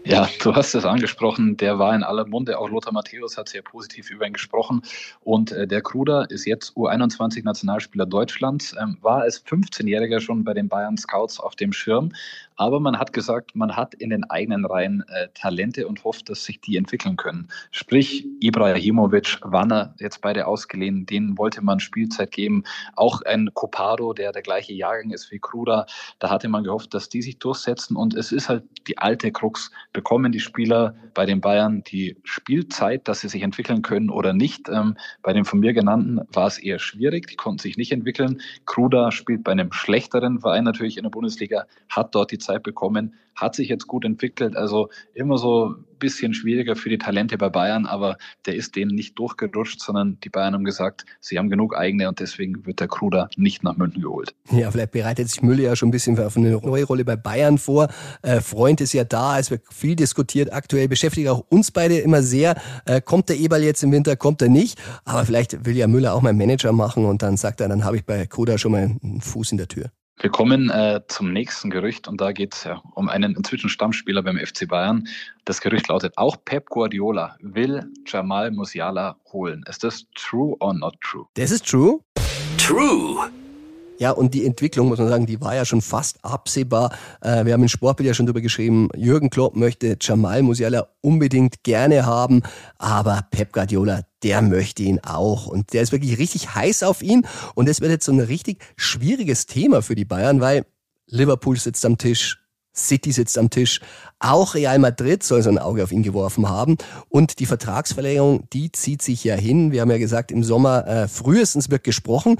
Ja, 0.03 0.29
du 0.43 0.53
hast 0.53 0.75
es 0.75 0.85
angesprochen, 0.85 1.57
der 1.57 1.79
war 1.79 1.95
in 1.95 2.03
aller 2.03 2.27
Munde. 2.27 2.59
Auch 2.59 2.69
Lothar 2.69 2.93
Matthäus 2.93 3.39
hat 3.39 3.49
sehr 3.49 3.63
positiv 3.63 4.11
über 4.11 4.27
ihn 4.27 4.33
gesprochen. 4.33 4.83
Und 5.21 5.51
äh, 5.51 5.65
der 5.65 5.81
Kruder 5.81 6.29
ist 6.29 6.45
jetzt 6.45 6.77
U21-Nationalspieler 6.77 8.05
Deutschlands, 8.05 8.75
ähm, 8.79 8.99
war 9.01 9.21
als 9.21 9.43
15-Jähriger 9.43 10.19
schon 10.19 10.43
bei 10.43 10.53
den 10.53 10.69
Bayern 10.69 10.97
Scouts 10.97 11.39
auf 11.39 11.55
dem 11.55 11.73
Schirm. 11.73 12.11
Aber 12.57 12.79
man 12.79 12.97
hat 12.97 13.13
gesagt, 13.13 13.55
man 13.55 13.75
hat 13.75 13.93
in 13.95 14.09
den 14.09 14.23
eigenen 14.29 14.65
Reihen 14.65 15.03
äh, 15.07 15.27
Talente 15.33 15.87
und 15.87 16.03
hofft, 16.03 16.29
dass 16.29 16.45
sich 16.45 16.61
die 16.61 16.77
entwickeln 16.77 17.17
können. 17.17 17.49
Sprich, 17.71 18.25
Ibrahimovic, 18.39 19.39
Wanner, 19.43 19.93
jetzt 19.99 20.21
beide 20.21 20.47
ausgeliehen, 20.47 21.05
denen 21.05 21.37
wollte 21.37 21.63
man 21.63 21.79
Spielzeit 21.79 22.31
geben. 22.31 22.63
Auch 22.95 23.21
ein 23.23 23.49
Copado, 23.53 24.13
der 24.13 24.31
der 24.31 24.41
gleiche 24.41 24.73
Jahrgang 24.73 25.11
ist 25.11 25.31
wie 25.31 25.39
Kruder, 25.39 25.85
da 26.19 26.29
hatte 26.29 26.47
man 26.47 26.63
gehofft, 26.63 26.93
dass 26.93 27.09
die 27.09 27.21
sich 27.21 27.39
durchsetzen. 27.39 27.95
Und 27.95 28.13
es 28.13 28.31
ist 28.31 28.47
halt 28.49 28.63
die 28.87 28.97
alte 28.97 29.31
Krux 29.31 29.71
bekommen 29.93 30.31
die 30.31 30.39
Spieler 30.39 30.95
bei 31.13 31.25
den 31.25 31.41
Bayern 31.41 31.83
die 31.83 32.17
Spielzeit, 32.23 33.07
dass 33.07 33.21
sie 33.21 33.29
sich 33.29 33.41
entwickeln 33.41 33.81
können 33.81 34.09
oder 34.09 34.33
nicht. 34.33 34.69
Ähm, 34.69 34.95
bei 35.21 35.33
den 35.33 35.45
von 35.45 35.59
mir 35.59 35.73
genannten 35.73 36.21
war 36.31 36.47
es 36.47 36.57
eher 36.57 36.79
schwierig, 36.79 37.27
die 37.27 37.35
konnten 37.35 37.59
sich 37.59 37.77
nicht 37.77 37.91
entwickeln. 37.91 38.41
Kruda 38.65 39.11
spielt 39.11 39.43
bei 39.43 39.51
einem 39.51 39.71
schlechteren 39.71 40.39
Verein 40.39 40.63
natürlich 40.63 40.97
in 40.97 41.03
der 41.03 41.09
Bundesliga, 41.09 41.65
hat 41.89 42.13
dort 42.15 42.31
die 42.31 42.37
Zeit 42.45 42.63
bekommen, 42.63 43.15
hat 43.35 43.55
sich 43.55 43.67
jetzt 43.67 43.87
gut 43.87 44.05
entwickelt. 44.05 44.55
Also 44.55 44.89
immer 45.13 45.37
so 45.37 45.69
ein 45.69 45.85
bisschen 45.99 46.33
schwieriger 46.33 46.75
für 46.75 46.89
die 46.89 46.97
Talente 46.97 47.37
bei 47.37 47.49
Bayern, 47.49 47.85
aber 47.85 48.17
der 48.45 48.55
ist 48.55 48.75
denen 48.75 48.95
nicht 48.95 49.17
durchgerutscht, 49.19 49.81
sondern 49.81 50.19
die 50.21 50.29
Bayern 50.29 50.53
haben 50.53 50.63
gesagt, 50.63 51.05
sie 51.19 51.37
haben 51.37 51.49
genug 51.49 51.75
eigene 51.75 52.07
und 52.07 52.19
deswegen 52.19 52.65
wird 52.65 52.79
der 52.79 52.87
Kruder 52.87 53.29
nicht 53.35 53.63
nach 53.63 53.77
München 53.77 54.01
geholt. 54.01 54.33
Ja, 54.51 54.71
vielleicht 54.71 54.91
bereitet 54.91 55.29
sich 55.29 55.41
Müller 55.41 55.63
ja 55.63 55.75
schon 55.75 55.89
ein 55.89 55.91
bisschen 55.91 56.19
auf 56.19 56.37
eine 56.37 56.51
neue 56.51 56.85
Rolle 56.85 57.05
bei 57.05 57.15
Bayern 57.15 57.57
vor. 57.57 57.89
Äh, 58.21 58.41
Freund 58.41 58.81
ist 58.81 58.93
ja 58.93 59.03
da, 59.03 59.39
es 59.39 59.51
wird 59.51 59.63
viel 59.71 59.95
diskutiert 59.95 60.53
aktuell, 60.53 60.87
beschäftigt 60.87 61.27
auch 61.29 61.45
uns 61.49 61.71
beide 61.71 61.97
immer 61.97 62.21
sehr. 62.21 62.59
Äh, 62.85 63.01
kommt 63.01 63.29
der 63.29 63.37
Eberl 63.37 63.63
jetzt 63.63 63.83
im 63.83 63.91
Winter, 63.91 64.15
kommt 64.15 64.41
er 64.41 64.49
nicht? 64.49 64.79
Aber 65.03 65.25
vielleicht 65.25 65.65
will 65.65 65.75
ja 65.75 65.87
Müller 65.87 66.13
auch 66.13 66.21
mal 66.21 66.33
Manager 66.33 66.71
machen 66.71 67.05
und 67.05 67.21
dann 67.21 67.37
sagt 67.37 67.61
er, 67.61 67.69
dann 67.69 67.83
habe 67.83 67.97
ich 67.97 68.05
bei 68.05 68.25
Kruder 68.25 68.57
schon 68.57 68.71
mal 68.71 68.95
einen 69.01 69.21
Fuß 69.21 69.51
in 69.51 69.57
der 69.57 69.67
Tür. 69.67 69.91
Wir 70.17 70.29
kommen 70.29 70.69
äh, 70.69 71.01
zum 71.07 71.33
nächsten 71.33 71.69
Gerücht 71.69 72.07
und 72.07 72.21
da 72.21 72.31
geht 72.31 72.53
es 72.55 72.63
ja 72.63 72.81
um 72.93 73.09
einen 73.09 73.35
inzwischen 73.35 73.69
Stammspieler 73.69 74.23
beim 74.23 74.37
FC 74.37 74.67
Bayern. 74.67 75.07
Das 75.43 75.59
Gerücht 75.59 75.89
lautet, 75.89 76.17
auch 76.17 76.37
Pep 76.45 76.69
Guardiola 76.69 77.35
will 77.41 77.85
Jamal 78.05 78.51
Musiala 78.51 79.17
holen. 79.33 79.63
Ist 79.67 79.83
das 79.83 80.05
true 80.15 80.55
or 80.59 80.73
not 80.73 80.95
true? 81.01 81.25
Das 81.33 81.51
ist 81.51 81.67
true. 81.67 81.99
True. 82.57 83.29
Ja, 83.97 84.11
und 84.11 84.33
die 84.33 84.45
Entwicklung, 84.45 84.89
muss 84.89 84.99
man 84.99 85.07
sagen, 85.07 85.25
die 85.25 85.39
war 85.39 85.55
ja 85.55 85.63
schon 85.63 85.81
fast 85.81 86.23
absehbar. 86.23 86.93
Äh, 87.21 87.45
wir 87.45 87.53
haben 87.53 87.63
in 87.63 87.69
Sportbild 87.69 88.07
ja 88.07 88.13
schon 88.13 88.25
drüber 88.25 88.41
geschrieben, 88.41 88.89
Jürgen 88.95 89.29
Klopp 89.29 89.55
möchte 89.55 89.97
Jamal 90.01 90.41
Musiala 90.41 90.89
unbedingt 91.01 91.63
gerne 91.63 92.05
haben, 92.05 92.43
aber 92.77 93.25
Pep 93.31 93.53
Guardiola, 93.53 94.01
der 94.21 94.41
möchte 94.41 94.83
ihn 94.83 94.99
auch. 94.99 95.47
Und 95.47 95.71
der 95.73 95.81
ist 95.81 95.93
wirklich 95.93 96.17
richtig 96.17 96.55
heiß 96.55 96.83
auf 96.83 97.01
ihn. 97.01 97.25
Und 97.53 97.69
das 97.69 97.79
wird 97.79 97.91
jetzt 97.91 98.05
so 98.05 98.11
ein 98.11 98.19
richtig 98.19 98.61
schwieriges 98.75 99.45
Thema 99.45 99.81
für 99.81 99.95
die 99.95 100.05
Bayern, 100.05 100.41
weil 100.41 100.65
Liverpool 101.07 101.57
sitzt 101.57 101.85
am 101.85 101.97
Tisch, 101.97 102.41
City 102.75 103.11
sitzt 103.11 103.37
am 103.37 103.49
Tisch. 103.49 103.79
Auch 104.19 104.55
Real 104.55 104.79
Madrid 104.79 105.23
soll 105.23 105.41
so 105.41 105.49
ein 105.49 105.57
Auge 105.57 105.83
auf 105.83 105.91
ihn 105.91 106.03
geworfen 106.03 106.49
haben. 106.49 106.77
Und 107.07 107.39
die 107.39 107.45
Vertragsverlängerung, 107.45 108.49
die 108.51 108.71
zieht 108.71 109.01
sich 109.01 109.23
ja 109.23 109.35
hin. 109.35 109.71
Wir 109.71 109.81
haben 109.81 109.91
ja 109.91 109.97
gesagt, 109.97 110.31
im 110.31 110.43
Sommer 110.43 110.85
äh, 110.85 111.07
frühestens 111.07 111.69
wird 111.69 111.83
gesprochen. 111.83 112.37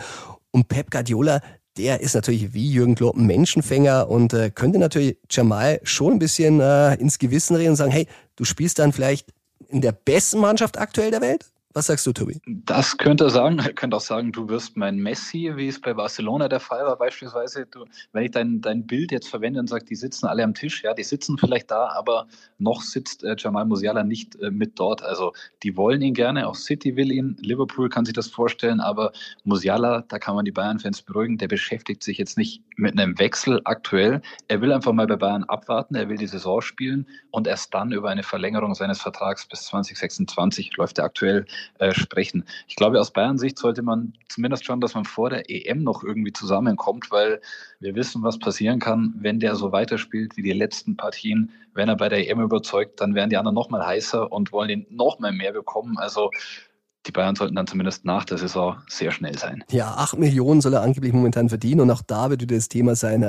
Und 0.56 0.70
Pep 0.70 0.90
Guardiola, 0.90 1.42
der 1.78 2.00
ist 2.00 2.16
natürlich 2.16 2.54
wie 2.54 2.72
Jürgen 2.72 2.96
Klopp 2.96 3.18
ein 3.18 3.26
Menschenfänger 3.26 4.10
und 4.10 4.32
äh, 4.32 4.50
könnte 4.50 4.80
natürlich 4.80 5.18
Jamal 5.30 5.82
schon 5.84 6.14
ein 6.14 6.20
bisschen 6.20 6.62
äh, 6.62 6.96
ins 6.96 7.20
Gewissen 7.20 7.58
reden 7.58 7.72
und 7.72 7.76
sagen, 7.76 7.92
hey, 7.92 8.08
du 8.38 8.46
spielst 8.46 8.80
dann 8.80 8.94
vielleicht 8.94 9.34
in 9.68 9.82
der 9.82 9.92
besten 9.92 10.40
Mannschaft 10.40 10.78
aktuell 10.78 11.12
der 11.12 11.20
Welt? 11.20 11.52
Was 11.76 11.88
sagst 11.88 12.08
du, 12.08 12.14
Tobi? 12.14 12.40
Das 12.46 12.98
könnte 12.98 13.26
er 13.26 13.30
sagen. 13.30 13.60
Er 13.60 13.74
könnte 13.74 13.98
auch 13.98 14.02
sagen, 14.02 14.32
du 14.32 14.48
wirst 14.48 14.78
mein 14.78 14.96
Messi, 14.96 15.52
wie 15.58 15.68
es 15.68 15.82
bei 15.82 15.94
Barcelona 15.94 16.48
der 16.48 16.62
Fall 16.62 16.86
war, 16.86 16.96
beispielsweise. 16.96 17.66
Du, 17.66 17.84
wenn 18.14 18.24
ich 18.24 18.32
dein, 18.32 18.62
dein 18.62 18.88
Bild 18.88 19.12
jetzt 19.12 19.28
verwende 19.28 19.60
und 19.60 19.68
sage, 19.68 19.84
die 19.84 19.96
sitzen 19.96 20.26
alle 20.26 20.46
am 20.46 20.54
Tisch, 20.54 20.84
ja, 20.86 20.94
die 20.94 21.04
sitzen 21.04 21.38
vielleicht 21.38 21.70
da, 21.72 21.90
aber 21.90 22.28
noch 22.60 22.82
sitzt 22.82 23.26
äh, 23.26 23.36
Jamal 23.38 23.66
Musiala 23.66 24.06
nicht 24.06 24.38
äh, 24.38 24.52
mit 24.52 24.80
dort. 24.80 25.04
Also 25.04 25.34
die 25.64 25.76
wollen 25.76 26.02
ihn 26.02 26.14
gerne, 26.14 26.48
auch 26.48 26.56
City 26.56 26.96
will 26.96 27.12
ihn, 27.12 27.36
Liverpool 27.42 27.90
kann 27.90 28.06
sich 28.06 28.14
das 28.14 28.28
vorstellen, 28.28 28.80
aber 28.80 29.12
Musiala, 29.44 30.06
da 30.08 30.18
kann 30.18 30.36
man 30.36 30.46
die 30.46 30.54
Bayern-Fans 30.54 31.02
beruhigen, 31.02 31.38
der 31.38 31.50
beschäftigt 31.50 32.04
sich 32.04 32.18
jetzt 32.18 32.38
nicht 32.38 32.64
mit 32.78 32.98
einem 32.98 33.20
Wechsel 33.20 33.60
aktuell. 33.66 34.22
Er 34.48 34.62
will 34.62 34.72
einfach 34.72 34.94
mal 34.94 35.08
bei 35.08 35.18
Bayern 35.18 35.44
abwarten, 35.44 35.96
er 35.96 36.08
will 36.08 36.18
die 36.18 36.28
Saison 36.28 36.62
spielen 36.62 37.06
und 37.32 37.48
erst 37.48 37.74
dann 37.74 37.92
über 37.92 38.10
eine 38.10 38.24
Verlängerung 38.24 38.76
seines 38.76 39.02
Vertrags 39.02 39.46
bis 39.46 39.64
2026 39.64 40.78
läuft 40.78 41.00
er 41.00 41.04
aktuell 41.04 41.46
äh, 41.80 41.94
sprechen. 41.94 42.46
Ich 42.68 42.76
glaube, 42.76 43.00
aus 43.00 43.12
Bayern 43.12 43.38
Sicht 43.38 43.58
sollte 43.58 43.82
man 43.82 44.14
zumindest 44.30 44.66
schauen, 44.66 44.82
dass 44.82 44.96
man 44.96 45.06
vor 45.06 45.30
der 45.30 45.50
EM 45.50 45.84
noch 45.84 46.04
irgendwie 46.04 46.34
zusammenkommt, 46.34 47.12
weil 47.12 47.42
wir 47.80 47.96
wissen, 47.96 48.24
was 48.24 48.40
passieren 48.40 48.80
kann, 48.80 49.14
wenn 49.18 49.40
der 49.40 49.56
so 49.56 49.72
weiterspielt 49.72 50.38
wie 50.38 50.44
die 50.44 50.54
letzten 50.54 50.98
Partien. 50.98 51.52
Wenn 51.74 51.90
er 51.90 51.96
bei 51.96 52.10
der 52.10 52.30
EM 52.30 52.42
überzeugt, 52.42 53.02
dann 53.02 53.16
werden 53.16 53.30
die 53.30 53.38
anderen 53.38 53.56
noch 53.56 53.70
mal 53.70 53.86
heißer 53.86 54.32
und 54.32 54.52
wollen 54.52 54.70
ihn 54.70 54.86
noch 54.90 55.20
mal 55.20 55.32
mehr 55.32 55.52
bekommen. 55.52 55.98
Also 55.98 56.32
die 57.06 57.12
Bayern 57.12 57.36
sollten 57.36 57.56
dann 57.56 57.68
zumindest 57.68 58.06
nach 58.06 58.26
der 58.26 58.38
Saison 58.38 58.78
sehr 58.88 59.12
schnell 59.12 59.38
sein. 59.38 59.64
Ja, 59.70 59.94
acht 59.96 60.18
Millionen 60.18 60.62
soll 60.62 60.74
er 60.74 60.82
angeblich 60.82 61.14
momentan 61.14 61.50
verdienen 61.50 61.82
und 61.82 61.92
auch 61.92 62.02
da 62.02 62.30
wird 62.30 62.42
wieder 62.42 62.56
das 62.56 62.70
Thema 62.70 62.96
sein, 62.96 63.24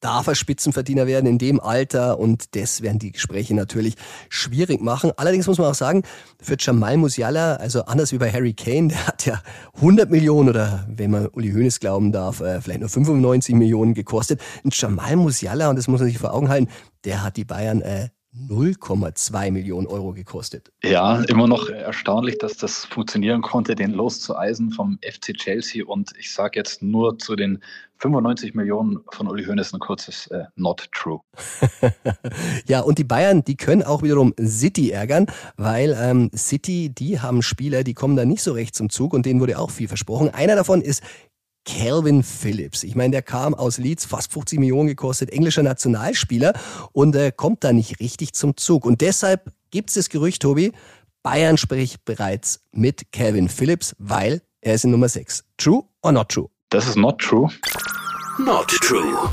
darf 0.00 0.26
er 0.26 0.34
Spitzenverdiener 0.34 1.06
werden 1.06 1.26
in 1.26 1.38
dem 1.38 1.60
Alter 1.60 2.18
und 2.18 2.54
das 2.54 2.82
werden 2.82 2.98
die 2.98 3.12
Gespräche 3.12 3.54
natürlich 3.54 3.94
schwierig 4.28 4.80
machen. 4.80 5.12
Allerdings 5.16 5.46
muss 5.46 5.58
man 5.58 5.68
auch 5.68 5.74
sagen, 5.74 6.02
für 6.40 6.56
Jamal 6.58 6.96
Musiala, 6.96 7.56
also 7.56 7.84
anders 7.84 8.12
wie 8.12 8.18
bei 8.18 8.30
Harry 8.30 8.52
Kane, 8.52 8.88
der 8.88 9.06
hat 9.06 9.26
ja 9.26 9.42
100 9.76 10.10
Millionen 10.10 10.48
oder 10.48 10.86
wenn 10.88 11.10
man 11.10 11.28
Uli 11.28 11.52
Hoeneß 11.52 11.80
glauben 11.80 12.12
darf, 12.12 12.40
äh, 12.40 12.60
vielleicht 12.60 12.80
nur 12.80 12.88
95 12.88 13.54
Millionen 13.54 13.94
gekostet. 13.94 14.40
Ein 14.64 14.70
Jamal 14.72 15.16
Musiala, 15.16 15.70
und 15.70 15.76
das 15.76 15.88
muss 15.88 16.00
man 16.00 16.08
sich 16.08 16.18
vor 16.18 16.34
Augen 16.34 16.48
halten, 16.48 16.68
der 17.04 17.22
hat 17.22 17.36
die 17.36 17.44
Bayern 17.44 17.80
äh, 17.80 18.08
0,2 18.48 19.50
Millionen 19.50 19.86
Euro 19.86 20.12
gekostet. 20.12 20.70
Ja, 20.82 21.22
immer 21.24 21.46
noch 21.46 21.68
erstaunlich, 21.68 22.38
dass 22.38 22.56
das 22.56 22.84
funktionieren 22.84 23.42
konnte, 23.42 23.74
den 23.74 23.92
loszueisen 23.92 24.70
vom 24.70 24.98
FC 25.02 25.34
Chelsea. 25.34 25.84
Und 25.84 26.12
ich 26.18 26.32
sage 26.32 26.58
jetzt 26.58 26.82
nur 26.82 27.18
zu 27.18 27.34
den 27.36 27.62
95 27.98 28.54
Millionen 28.54 28.98
von 29.10 29.26
Uli 29.26 29.44
Hoeneß 29.44 29.72
ein 29.72 29.80
kurzes 29.80 30.26
äh, 30.28 30.44
Not 30.54 30.88
True. 30.92 31.20
ja, 32.66 32.80
und 32.80 32.98
die 32.98 33.04
Bayern, 33.04 33.42
die 33.42 33.56
können 33.56 33.82
auch 33.82 34.02
wiederum 34.02 34.34
City 34.38 34.90
ärgern, 34.90 35.26
weil 35.56 35.96
ähm, 35.98 36.30
City, 36.34 36.90
die 36.90 37.20
haben 37.20 37.42
Spieler, 37.42 37.84
die 37.84 37.94
kommen 37.94 38.16
da 38.16 38.24
nicht 38.24 38.42
so 38.42 38.52
recht 38.52 38.74
zum 38.74 38.90
Zug 38.90 39.14
und 39.14 39.24
denen 39.24 39.40
wurde 39.40 39.58
auch 39.58 39.70
viel 39.70 39.88
versprochen. 39.88 40.28
Einer 40.34 40.56
davon 40.56 40.82
ist 40.82 41.02
Calvin 41.66 42.22
Phillips. 42.22 42.82
Ich 42.82 42.94
meine, 42.94 43.10
der 43.10 43.22
kam 43.22 43.52
aus 43.52 43.76
Leeds, 43.76 44.06
fast 44.06 44.32
50 44.32 44.58
Millionen 44.58 44.88
gekostet, 44.88 45.30
englischer 45.30 45.62
Nationalspieler 45.62 46.54
und 46.92 47.14
äh, 47.14 47.32
kommt 47.36 47.64
da 47.64 47.72
nicht 47.72 48.00
richtig 48.00 48.32
zum 48.32 48.56
Zug. 48.56 48.86
Und 48.86 49.02
deshalb 49.02 49.52
gibt 49.70 49.90
es 49.90 49.96
das 49.96 50.08
Gerücht, 50.08 50.40
Tobi, 50.42 50.72
Bayern 51.22 51.58
spricht 51.58 52.04
bereits 52.04 52.60
mit 52.70 53.12
Calvin 53.12 53.48
Phillips, 53.48 53.96
weil 53.98 54.42
er 54.60 54.74
ist 54.74 54.84
in 54.84 54.92
Nummer 54.92 55.08
6. 55.08 55.44
True 55.58 55.82
or 56.02 56.12
not 56.12 56.28
true? 56.28 56.48
Das 56.70 56.86
ist 56.86 56.96
not 56.96 57.18
true. 57.18 57.48
Not 58.38 58.68
true. 58.68 59.28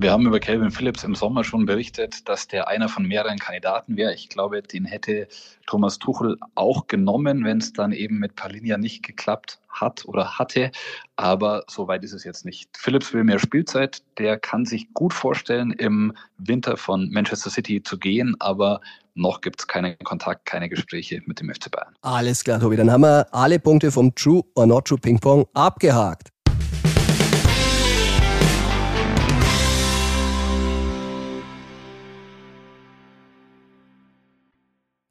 Wir 0.00 0.12
haben 0.12 0.24
über 0.26 0.38
Calvin 0.38 0.70
Phillips 0.70 1.02
im 1.02 1.16
Sommer 1.16 1.42
schon 1.42 1.66
berichtet, 1.66 2.28
dass 2.28 2.46
der 2.46 2.68
einer 2.68 2.88
von 2.88 3.04
mehreren 3.04 3.36
Kandidaten 3.36 3.96
wäre. 3.96 4.14
Ich 4.14 4.28
glaube, 4.28 4.62
den 4.62 4.84
hätte 4.84 5.26
Thomas 5.66 5.98
Tuchel 5.98 6.38
auch 6.54 6.86
genommen, 6.86 7.44
wenn 7.44 7.58
es 7.58 7.72
dann 7.72 7.90
eben 7.90 8.20
mit 8.20 8.36
Palinia 8.36 8.78
nicht 8.78 9.02
geklappt 9.02 9.58
hat 9.68 10.04
oder 10.06 10.38
hatte. 10.38 10.70
Aber 11.16 11.64
so 11.66 11.88
weit 11.88 12.04
ist 12.04 12.12
es 12.12 12.22
jetzt 12.22 12.44
nicht. 12.44 12.70
Phillips 12.76 13.12
will 13.12 13.24
mehr 13.24 13.40
Spielzeit. 13.40 14.04
Der 14.18 14.38
kann 14.38 14.66
sich 14.66 14.94
gut 14.94 15.12
vorstellen, 15.12 15.72
im 15.72 16.12
Winter 16.36 16.76
von 16.76 17.10
Manchester 17.10 17.50
City 17.50 17.82
zu 17.82 17.98
gehen. 17.98 18.36
Aber 18.38 18.80
noch 19.14 19.40
gibt 19.40 19.58
es 19.58 19.66
keinen 19.66 19.98
Kontakt, 20.04 20.46
keine 20.46 20.68
Gespräche 20.68 21.22
mit 21.26 21.40
dem 21.40 21.52
FC 21.52 21.72
Bayern. 21.72 21.96
Alles 22.02 22.44
klar, 22.44 22.60
Tobi. 22.60 22.76
Dann 22.76 22.92
haben 22.92 23.00
wir 23.00 23.26
alle 23.34 23.58
Punkte 23.58 23.90
vom 23.90 24.14
True 24.14 24.44
or 24.54 24.68
Not 24.68 24.86
True 24.86 24.98
Ping 24.98 25.18
Pong 25.18 25.44
abgehakt. 25.54 26.28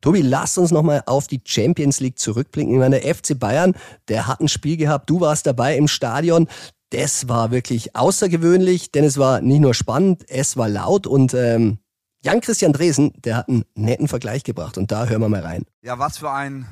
Tobi, 0.01 0.21
lass 0.21 0.57
uns 0.57 0.71
nochmal 0.71 1.03
auf 1.05 1.27
die 1.27 1.41
Champions 1.43 1.99
League 1.99 2.19
zurückblicken. 2.19 2.73
Ich 2.73 2.79
meine, 2.79 2.99
der 2.99 3.15
FC 3.15 3.37
Bayern, 3.37 3.73
der 4.07 4.27
hat 4.27 4.39
ein 4.39 4.47
Spiel 4.47 4.77
gehabt, 4.77 5.09
du 5.09 5.21
warst 5.21 5.47
dabei 5.47 5.75
im 5.75 5.87
Stadion. 5.87 6.47
Das 6.91 7.27
war 7.27 7.51
wirklich 7.51 7.95
außergewöhnlich, 7.95 8.91
denn 8.91 9.03
es 9.03 9.17
war 9.17 9.41
nicht 9.41 9.59
nur 9.59 9.73
spannend, 9.73 10.23
es 10.29 10.55
war 10.55 10.69
laut 10.69 11.05
und 11.07 11.33
ähm, 11.33 11.79
Jan-Christian 12.21 12.73
Dresen, 12.73 13.13
der 13.23 13.37
hat 13.37 13.49
einen 13.49 13.65
netten 13.75 14.07
Vergleich 14.07 14.43
gebracht 14.43 14.77
und 14.77 14.91
da 14.91 15.05
hören 15.05 15.21
wir 15.21 15.29
mal 15.29 15.41
rein. 15.41 15.63
Ja, 15.81 15.99
was 15.99 16.17
für 16.17 16.31
ein, 16.31 16.67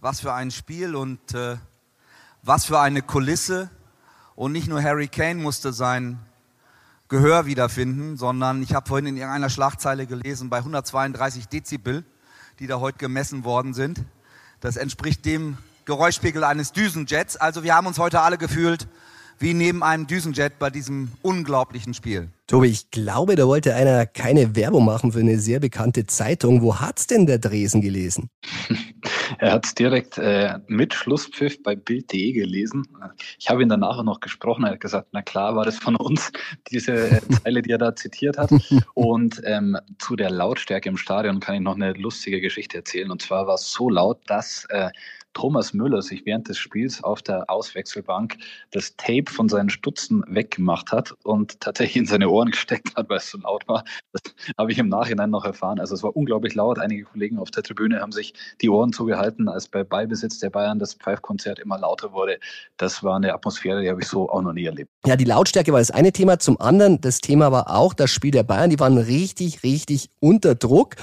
was 0.00 0.20
für 0.20 0.32
ein 0.32 0.50
Spiel 0.50 0.96
und 0.96 1.34
äh, 1.34 1.56
was 2.42 2.64
für 2.64 2.80
eine 2.80 3.02
Kulisse. 3.02 3.70
Und 4.34 4.52
nicht 4.52 4.68
nur 4.68 4.82
Harry 4.82 5.08
Kane 5.08 5.40
musste 5.40 5.72
sein 5.72 6.18
Gehör 7.08 7.46
wiederfinden, 7.46 8.16
sondern 8.16 8.62
ich 8.62 8.74
habe 8.74 8.88
vorhin 8.88 9.06
in 9.06 9.16
irgendeiner 9.16 9.50
Schlagzeile 9.50 10.06
gelesen, 10.06 10.48
bei 10.48 10.58
132 10.58 11.48
Dezibel 11.48 12.04
die 12.60 12.66
da 12.66 12.78
heute 12.78 12.98
gemessen 12.98 13.42
worden 13.44 13.72
sind. 13.72 14.02
Das 14.60 14.76
entspricht 14.76 15.24
dem 15.24 15.56
Geräuschpegel 15.86 16.44
eines 16.44 16.72
Düsenjets. 16.72 17.38
Also 17.38 17.62
wir 17.62 17.74
haben 17.74 17.86
uns 17.86 17.98
heute 17.98 18.20
alle 18.20 18.36
gefühlt 18.36 18.86
wie 19.40 19.54
neben 19.54 19.82
einem 19.82 20.06
Düsenjet 20.06 20.58
bei 20.58 20.70
diesem 20.70 21.10
unglaublichen 21.22 21.94
Spiel. 21.94 22.28
Tobi, 22.46 22.68
ich 22.68 22.90
glaube, 22.90 23.36
da 23.36 23.46
wollte 23.46 23.74
einer 23.74 24.06
keine 24.06 24.54
Werbung 24.54 24.84
machen 24.84 25.12
für 25.12 25.20
eine 25.20 25.38
sehr 25.38 25.60
bekannte 25.60 26.06
Zeitung. 26.06 26.62
Wo 26.62 26.78
hat's 26.78 27.06
denn 27.06 27.26
der 27.26 27.38
Dresen 27.38 27.80
gelesen? 27.80 28.28
Er 29.38 29.52
hat 29.52 29.64
es 29.64 29.74
direkt 29.74 30.18
äh, 30.18 30.58
mit 30.66 30.92
Schlusspfiff 30.92 31.62
bei 31.62 31.76
Bild.de 31.76 32.32
gelesen. 32.32 32.86
Ich 33.38 33.48
habe 33.48 33.62
ihn 33.62 33.68
danach 33.68 34.02
noch 34.02 34.20
gesprochen. 34.20 34.64
Er 34.64 34.72
hat 34.72 34.80
gesagt, 34.80 35.08
na 35.12 35.22
klar 35.22 35.54
war 35.54 35.64
das 35.64 35.78
von 35.78 35.96
uns, 35.96 36.32
diese 36.70 36.92
äh, 36.92 37.20
Zeile, 37.42 37.62
die 37.62 37.70
er 37.70 37.78
da 37.78 37.94
zitiert 37.94 38.36
hat. 38.36 38.50
Und 38.94 39.40
ähm, 39.44 39.78
zu 39.98 40.16
der 40.16 40.30
Lautstärke 40.30 40.88
im 40.88 40.96
Stadion 40.96 41.40
kann 41.40 41.54
ich 41.54 41.60
noch 41.60 41.76
eine 41.76 41.92
lustige 41.92 42.40
Geschichte 42.40 42.78
erzählen. 42.78 43.10
Und 43.10 43.22
zwar 43.22 43.46
war 43.46 43.54
es 43.54 43.70
so 43.70 43.88
laut, 43.88 44.20
dass 44.26 44.66
äh, 44.68 44.90
Thomas 45.32 45.72
Müller 45.72 46.02
sich 46.02 46.26
während 46.26 46.48
des 46.48 46.58
Spiels 46.58 47.02
auf 47.02 47.22
der 47.22 47.48
Auswechselbank 47.48 48.36
das 48.70 48.96
Tape 48.96 49.30
von 49.30 49.48
seinen 49.48 49.70
Stutzen 49.70 50.24
weggemacht 50.26 50.92
hat 50.92 51.14
und 51.22 51.60
tatsächlich 51.60 51.96
in 51.96 52.06
seine 52.06 52.28
Ohren 52.28 52.50
gesteckt 52.50 52.96
hat, 52.96 53.08
weil 53.08 53.18
es 53.18 53.30
so 53.30 53.38
laut 53.38 53.66
war. 53.68 53.84
Das 54.12 54.22
habe 54.58 54.72
ich 54.72 54.78
im 54.78 54.88
Nachhinein 54.88 55.30
noch 55.30 55.44
erfahren. 55.44 55.80
Also 55.80 55.94
es 55.94 56.02
war 56.02 56.16
unglaublich 56.16 56.54
laut. 56.54 56.78
Einige 56.78 57.04
Kollegen 57.04 57.38
auf 57.38 57.50
der 57.50 57.62
Tribüne 57.62 58.00
haben 58.00 58.12
sich 58.12 58.34
die 58.60 58.68
Ohren 58.68 58.92
zugehalten, 58.92 59.48
als 59.48 59.68
bei 59.68 59.84
Ballbesitz 59.84 60.38
der 60.38 60.50
Bayern 60.50 60.78
das 60.78 60.94
Pfeifkonzert 60.94 61.58
immer 61.58 61.78
lauter 61.78 62.12
wurde. 62.12 62.38
Das 62.76 63.02
war 63.02 63.16
eine 63.16 63.32
Atmosphäre, 63.34 63.82
die 63.82 63.90
habe 63.90 64.00
ich 64.00 64.08
so 64.08 64.28
auch 64.28 64.42
noch 64.42 64.52
nie 64.52 64.64
erlebt. 64.64 64.90
Ja, 65.06 65.16
die 65.16 65.24
Lautstärke 65.24 65.72
war 65.72 65.78
das 65.78 65.90
eine 65.90 66.12
Thema. 66.12 66.38
Zum 66.38 66.60
anderen, 66.60 67.00
das 67.00 67.20
Thema 67.20 67.52
war 67.52 67.74
auch 67.74 67.94
das 67.94 68.10
Spiel 68.10 68.30
der 68.30 68.42
Bayern. 68.42 68.70
Die 68.70 68.80
waren 68.80 68.98
richtig, 68.98 69.62
richtig 69.62 70.10
unter 70.20 70.54
Druck. 70.54 70.96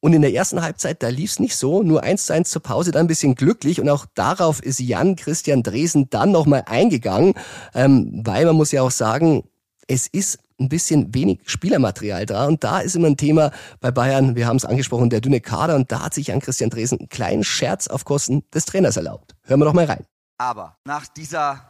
Und 0.00 0.14
in 0.14 0.22
der 0.22 0.32
ersten 0.32 0.62
Halbzeit, 0.62 1.02
da 1.02 1.08
lief 1.08 1.32
es 1.32 1.40
nicht 1.40 1.56
so, 1.56 1.82
nur 1.82 2.02
eins 2.02 2.26
zu 2.26 2.32
eins 2.32 2.50
zur 2.50 2.62
Pause, 2.62 2.90
dann 2.90 3.04
ein 3.04 3.08
bisschen 3.08 3.34
glücklich. 3.34 3.80
Und 3.80 3.88
auch 3.90 4.06
darauf 4.14 4.62
ist 4.62 4.80
Jan 4.80 5.14
Christian 5.14 5.62
Dresen 5.62 6.08
dann 6.08 6.32
nochmal 6.32 6.64
eingegangen, 6.66 7.34
ähm, 7.74 8.22
weil 8.24 8.46
man 8.46 8.56
muss 8.56 8.72
ja 8.72 8.82
auch 8.82 8.90
sagen, 8.90 9.44
es 9.86 10.06
ist 10.06 10.38
ein 10.58 10.68
bisschen 10.68 11.14
wenig 11.14 11.40
Spielermaterial 11.44 12.24
da. 12.26 12.46
Und 12.46 12.64
da 12.64 12.80
ist 12.80 12.96
immer 12.96 13.08
ein 13.08 13.16
Thema 13.16 13.50
bei 13.80 13.90
Bayern, 13.90 14.36
wir 14.36 14.46
haben 14.46 14.56
es 14.56 14.64
angesprochen, 14.64 15.10
der 15.10 15.20
dünne 15.20 15.40
Kader. 15.40 15.76
Und 15.76 15.92
da 15.92 16.04
hat 16.04 16.14
sich 16.14 16.28
Jan 16.28 16.40
Christian 16.40 16.70
Dresen 16.70 16.98
einen 16.98 17.08
kleinen 17.08 17.44
Scherz 17.44 17.88
auf 17.88 18.04
Kosten 18.04 18.42
des 18.54 18.64
Trainers 18.64 18.96
erlaubt. 18.96 19.34
Hören 19.44 19.60
wir 19.60 19.66
doch 19.66 19.74
mal 19.74 19.84
rein. 19.84 20.06
Aber 20.38 20.76
nach 20.84 21.06
dieser 21.08 21.68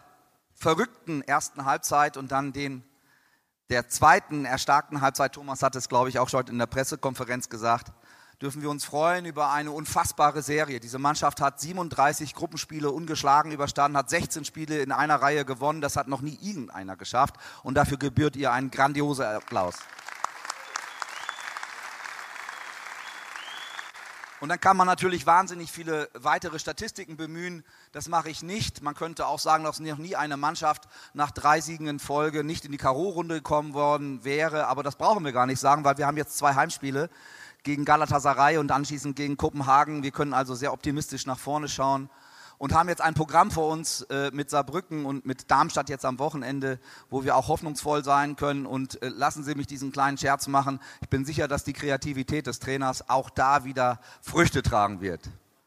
verrückten 0.55 1.23
ersten 1.23 1.65
Halbzeit 1.65 2.17
und 2.17 2.31
dann 2.31 2.53
den 2.53 2.85
der 3.71 3.89
zweiten 3.89 4.45
erstarkten 4.45 5.01
Halbzeit, 5.01 5.33
Thomas 5.33 5.63
hat 5.63 5.77
es, 5.77 5.89
glaube 5.89 6.09
ich, 6.09 6.19
auch 6.19 6.29
schon 6.29 6.47
in 6.49 6.59
der 6.59 6.67
Pressekonferenz 6.67 7.49
gesagt, 7.49 7.93
dürfen 8.41 8.63
wir 8.63 8.71
uns 8.71 8.85
freuen 8.85 9.27
über 9.27 9.51
eine 9.51 9.71
unfassbare 9.71 10.43
Serie. 10.43 10.81
Diese 10.81 10.99
Mannschaft 10.99 11.41
hat 11.41 11.61
37 11.61 12.35
Gruppenspiele 12.35 12.91
ungeschlagen 12.91 13.53
überstanden, 13.53 13.99
hat 13.99 14.09
16 14.09 14.45
Spiele 14.45 14.81
in 14.81 14.93
einer 14.93 15.17
Reihe 15.17 15.45
gewonnen. 15.45 15.83
Das 15.83 15.97
hat 15.97 16.09
noch 16.09 16.23
nie 16.23 16.39
irgendeiner 16.41 16.97
geschafft. 16.97 17.35
Und 17.63 17.75
dafür 17.75 17.99
gebührt 17.99 18.37
ihr 18.37 18.53
ein 18.53 18.71
grandioser 18.71 19.37
Applaus. 19.37 19.75
Und 24.41 24.49
dann 24.49 24.59
kann 24.59 24.75
man 24.75 24.87
natürlich 24.87 25.27
wahnsinnig 25.27 25.71
viele 25.71 26.09
weitere 26.15 26.59
Statistiken 26.59 27.19
bemühen. 27.19 27.63
Das 27.93 28.09
mache 28.09 28.31
ich 28.31 28.43
nicht. 28.43 28.81
Man 28.81 28.95
könnte 28.95 29.27
auch 29.27 29.39
sagen, 29.39 29.65
dass 29.65 29.81
noch 29.81 29.99
nie 29.99 30.17
eine 30.17 30.39
Mannschaft 30.39 30.89
nach 31.13 31.31
drei 31.31 31.61
Siegen 31.61 31.87
in 31.89 31.99
Folge 31.99 32.43
nicht 32.43 32.65
in 32.65 32.73
die 32.73 32.79
K.O.-Runde 32.79 33.35
gekommen 33.35 33.75
worden 33.75 34.25
wäre. 34.25 34.67
Aber 34.67 34.83
das 34.83 34.97
brauchen 34.97 35.27
wir 35.27 35.33
gar 35.33 35.45
nicht 35.45 35.61
sagen, 35.61 35.85
weil 35.85 35.99
wir 35.99 36.07
haben 36.07 36.17
jetzt 36.17 36.39
zwei 36.39 36.55
Heimspiele 36.55 37.11
gegen 37.63 37.85
Galatasaray 37.85 38.59
und 38.59 38.71
anschließend 38.73 39.17
gegen 39.17 39.37
Kopenhagen. 39.37 40.03
Wir 40.03 40.11
können 40.11 40.35
also 40.35 40.55
sehr 40.55 40.73
optimistisch 40.73 41.27
nach 41.27 41.39
vorne 41.39 41.69
schauen 41.69 42.11
und 42.61 42.75
haben 42.75 42.91
jetzt 42.91 43.01
ein 43.01 43.15
Programm 43.15 43.51
vor 43.51 43.69
uns 43.69 44.03
äh, 44.11 44.31
mit 44.35 44.51
Saarbrücken 44.51 45.07
und 45.07 45.25
mit 45.25 45.51
Darmstadt 45.51 45.89
jetzt 45.89 46.05
am 46.05 46.19
Wochenende, 46.19 46.79
wo 47.09 47.25
wir 47.25 47.35
auch 47.35 47.49
hoffnungsvoll 47.49 48.05
sein 48.05 48.37
können. 48.37 48.67
Und 48.67 49.03
äh, 49.03 49.09
lassen 49.09 49.43
Sie 49.45 49.55
mich 49.55 49.67
diesen 49.67 49.93
kleinen 49.93 50.19
Scherz 50.19 50.47
machen. 50.47 50.79
Ich 51.01 51.09
bin 51.09 51.25
sicher, 51.25 51.49
dass 51.49 51.65
die 51.65 51.73
Kreativität 51.73 52.47
des 52.47 52.59
Trainers 52.59 53.09
auch 53.09 53.31
da 53.31 53.65
wieder 53.65 53.99
Früchte 54.21 54.63
tragen 54.63 55.01
wird, 55.01 55.23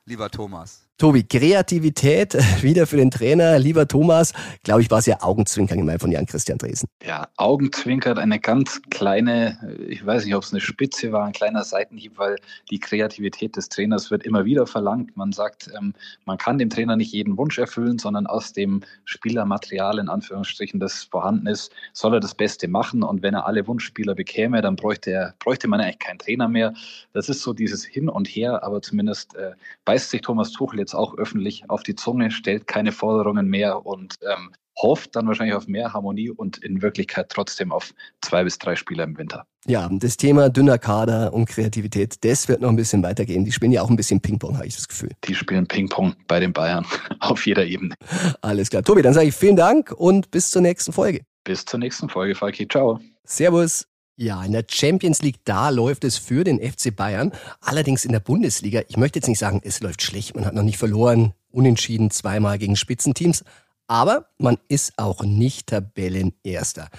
lieber 0.05 0.29
Thomas. 0.29 0.82
Tobi, 0.99 1.23
Kreativität 1.23 2.35
wieder 2.61 2.85
für 2.85 2.97
den 2.97 3.09
Trainer. 3.09 3.57
Lieber 3.57 3.87
Thomas, 3.87 4.31
glaube 4.61 4.83
ich, 4.83 4.91
war 4.91 4.99
es 4.99 5.07
ja 5.07 5.17
Augenzwinkern 5.21 5.79
gemeint 5.79 5.99
von 5.99 6.11
Jan-Christian 6.11 6.59
Dresen. 6.59 6.87
Ja, 7.03 7.27
Augenzwinkern, 7.37 8.19
eine 8.19 8.39
ganz 8.39 8.79
kleine, 8.91 9.75
ich 9.87 10.05
weiß 10.05 10.23
nicht, 10.23 10.35
ob 10.35 10.43
es 10.43 10.51
eine 10.51 10.61
Spitze 10.61 11.11
war, 11.11 11.25
ein 11.25 11.33
kleiner 11.33 11.63
Seitenhieb, 11.63 12.19
weil 12.19 12.35
die 12.69 12.79
Kreativität 12.79 13.55
des 13.55 13.69
Trainers 13.69 14.11
wird 14.11 14.23
immer 14.23 14.45
wieder 14.45 14.67
verlangt. 14.67 15.17
Man 15.17 15.31
sagt, 15.31 15.67
ähm, 15.75 15.95
man 16.25 16.37
kann 16.37 16.59
dem 16.59 16.69
Trainer 16.69 16.95
nicht 16.95 17.11
jeden 17.11 17.37
Wunsch 17.37 17.57
erfüllen, 17.57 17.97
sondern 17.97 18.27
aus 18.27 18.53
dem 18.53 18.81
Spielermaterial, 19.05 19.97
in 19.97 20.09
Anführungsstrichen, 20.09 20.79
das 20.79 21.05
vorhanden 21.05 21.47
ist, 21.47 21.71
soll 21.93 22.13
er 22.13 22.19
das 22.19 22.35
Beste 22.35 22.67
machen. 22.67 23.01
Und 23.01 23.23
wenn 23.23 23.33
er 23.33 23.47
alle 23.47 23.65
Wunschspieler 23.65 24.13
bekäme, 24.13 24.61
dann 24.61 24.75
bräuchte, 24.75 25.09
er, 25.09 25.33
bräuchte 25.39 25.67
man 25.67 25.81
eigentlich 25.81 25.99
keinen 25.99 26.19
Trainer 26.19 26.47
mehr. 26.47 26.75
Das 27.13 27.29
ist 27.29 27.41
so 27.41 27.51
dieses 27.51 27.83
Hin 27.83 28.09
und 28.09 28.27
Her, 28.27 28.63
aber 28.63 28.83
zumindest 28.83 29.35
äh, 29.35 29.53
beißt 29.85 30.11
sich 30.11 30.21
Thomas 30.21 30.51
Tuchel 30.51 30.82
jetzt 30.83 30.93
auch 30.93 31.17
öffentlich 31.17 31.69
auf 31.69 31.83
die 31.83 31.95
Zunge, 31.95 32.31
stellt 32.31 32.67
keine 32.67 32.91
Forderungen 32.91 33.47
mehr 33.47 33.85
und 33.85 34.15
ähm, 34.21 34.51
hofft 34.77 35.15
dann 35.15 35.27
wahrscheinlich 35.27 35.55
auf 35.55 35.67
mehr 35.67 35.93
Harmonie 35.93 36.29
und 36.29 36.57
in 36.57 36.81
Wirklichkeit 36.81 37.29
trotzdem 37.29 37.71
auf 37.71 37.93
zwei 38.21 38.43
bis 38.43 38.57
drei 38.57 38.75
Spieler 38.75 39.03
im 39.03 39.17
Winter. 39.17 39.45
Ja, 39.65 39.89
das 39.91 40.17
Thema 40.17 40.49
dünner 40.49 40.77
Kader 40.77 41.33
und 41.33 41.45
Kreativität, 41.45 42.23
das 42.25 42.47
wird 42.47 42.61
noch 42.61 42.69
ein 42.69 42.75
bisschen 42.75 43.03
weitergehen. 43.03 43.45
Die 43.45 43.51
spielen 43.51 43.71
ja 43.71 43.81
auch 43.81 43.89
ein 43.89 43.95
bisschen 43.95 44.19
Ping-Pong, 44.19 44.57
habe 44.57 44.67
ich 44.67 44.75
das 44.75 44.87
Gefühl. 44.87 45.11
Die 45.23 45.35
spielen 45.35 45.67
Ping-Pong 45.67 46.15
bei 46.27 46.39
den 46.39 46.53
Bayern 46.53 46.85
auf 47.19 47.45
jeder 47.45 47.65
Ebene. 47.65 47.95
Alles 48.41 48.69
klar. 48.69 48.83
Tobi, 48.83 49.01
dann 49.01 49.13
sage 49.13 49.27
ich 49.27 49.35
vielen 49.35 49.55
Dank 49.55 49.91
und 49.91 50.31
bis 50.31 50.51
zur 50.51 50.61
nächsten 50.61 50.91
Folge. 50.91 51.21
Bis 51.43 51.65
zur 51.65 51.79
nächsten 51.79 52.09
Folge, 52.09 52.35
Falki. 52.35 52.67
Ciao. 52.67 52.99
Servus. 53.25 53.92
Ja, 54.15 54.43
in 54.43 54.51
der 54.51 54.65
Champions 54.69 55.23
League, 55.23 55.39
da 55.43 55.69
läuft 55.69 56.03
es 56.03 56.17
für 56.17 56.43
den 56.43 56.59
FC 56.59 56.95
Bayern. 56.95 57.31
Allerdings 57.61 58.05
in 58.05 58.11
der 58.11 58.19
Bundesliga, 58.19 58.83
ich 58.87 58.95
möchte 58.95 59.17
jetzt 59.17 59.27
nicht 59.27 59.39
sagen, 59.39 59.59
es 59.63 59.79
läuft 59.79 60.03
schlecht, 60.03 60.35
man 60.35 60.45
hat 60.45 60.53
noch 60.53 60.61
nicht 60.61 60.77
verloren, 60.77 61.33
unentschieden 61.49 62.11
zweimal 62.11 62.59
gegen 62.59 62.75
Spitzenteams. 62.75 63.43
Aber 63.87 64.29
man 64.37 64.59
ist 64.67 64.93
auch 64.97 65.23
nicht 65.23 65.67
Tabellenerster. 65.67 66.89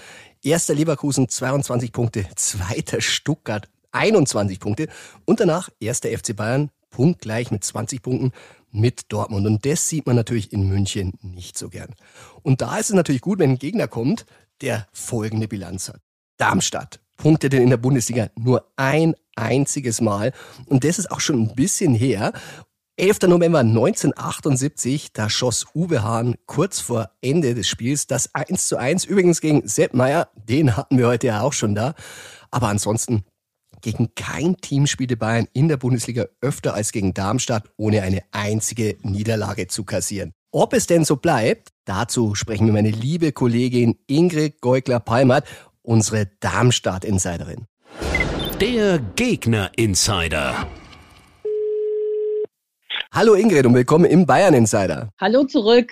Erster 0.43 0.75
Leverkusen 0.75 1.29
22 1.29 1.93
Punkte, 1.93 2.25
zweiter 2.35 2.99
Stuttgart 2.99 3.69
21 3.93 4.59
Punkte 4.59 4.89
und 5.23 5.39
danach 5.39 5.69
erster 5.79 6.09
FC 6.09 6.35
Bayern 6.35 6.69
punktgleich 6.89 7.49
mit 7.49 7.63
20 7.63 8.01
Punkten 8.01 8.33
mit 8.71 9.13
Dortmund. 9.13 9.47
Und 9.47 9.65
das 9.65 9.87
sieht 9.87 10.05
man 10.05 10.17
natürlich 10.17 10.51
in 10.51 10.67
München 10.67 11.13
nicht 11.21 11.57
so 11.57 11.69
gern. 11.69 11.95
Und 12.43 12.59
da 12.59 12.77
ist 12.77 12.89
es 12.89 12.95
natürlich 12.95 13.21
gut, 13.21 13.39
wenn 13.39 13.51
ein 13.51 13.59
Gegner 13.59 13.87
kommt, 13.87 14.25
der 14.59 14.85
folgende 14.91 15.47
Bilanz 15.47 15.87
hat. 15.87 16.01
Darmstadt 16.37 16.99
punktete 17.17 17.57
in 17.57 17.69
der 17.69 17.77
Bundesliga 17.77 18.29
nur 18.37 18.71
ein 18.75 19.15
einziges 19.35 20.01
Mal. 20.01 20.33
Und 20.67 20.83
das 20.83 20.99
ist 20.99 21.11
auch 21.11 21.19
schon 21.19 21.41
ein 21.41 21.55
bisschen 21.55 21.93
her. 21.93 22.33
11. 22.97 23.23
November 23.23 23.59
1978, 23.59 25.11
da 25.11 25.29
schoss 25.29 25.65
Uwe 25.75 26.01
Hahn 26.01 26.35
kurz 26.45 26.79
vor 26.79 27.11
Ende 27.21 27.53
des 27.53 27.67
Spiels 27.67 28.07
das 28.07 28.33
1 28.33 28.67
zu 28.67 28.77
1, 28.77 29.03
übrigens 29.03 29.41
gegen 29.41 29.67
Sepp 29.67 29.93
Meier, 29.93 30.29
den 30.35 30.77
hatten 30.77 30.97
wir 30.97 31.07
heute 31.07 31.27
ja 31.27 31.41
auch 31.41 31.51
schon 31.51 31.75
da. 31.75 31.93
Aber 32.51 32.69
ansonsten 32.69 33.25
gegen 33.81 34.15
kein 34.15 34.55
Team 34.57 34.87
spielte 34.87 35.17
Bayern 35.17 35.47
in 35.51 35.67
der 35.67 35.75
Bundesliga 35.77 36.25
öfter 36.39 36.73
als 36.73 36.93
gegen 36.93 37.13
Darmstadt, 37.13 37.69
ohne 37.75 38.01
eine 38.01 38.23
einzige 38.31 38.97
Niederlage 39.03 39.67
zu 39.67 39.83
kassieren. 39.83 40.31
Ob 40.51 40.71
es 40.73 40.87
denn 40.87 41.03
so 41.03 41.17
bleibt, 41.17 41.73
dazu 41.83 42.33
sprechen 42.33 42.65
wir 42.65 42.71
meine 42.71 42.89
liebe 42.89 43.33
Kollegin 43.33 43.99
Ingrid 44.07 44.61
Geugler-Palmert 44.61 45.45
unsere 45.85 46.27
Darmstadt-Insiderin. 46.39 47.67
Der 48.59 48.99
Gegner-Insider. 49.15 50.67
Hallo 53.11 53.33
Ingrid 53.35 53.65
und 53.65 53.75
willkommen 53.75 54.05
im 54.05 54.25
Bayern-Insider. 54.25 55.09
Hallo 55.19 55.45
zurück. 55.45 55.91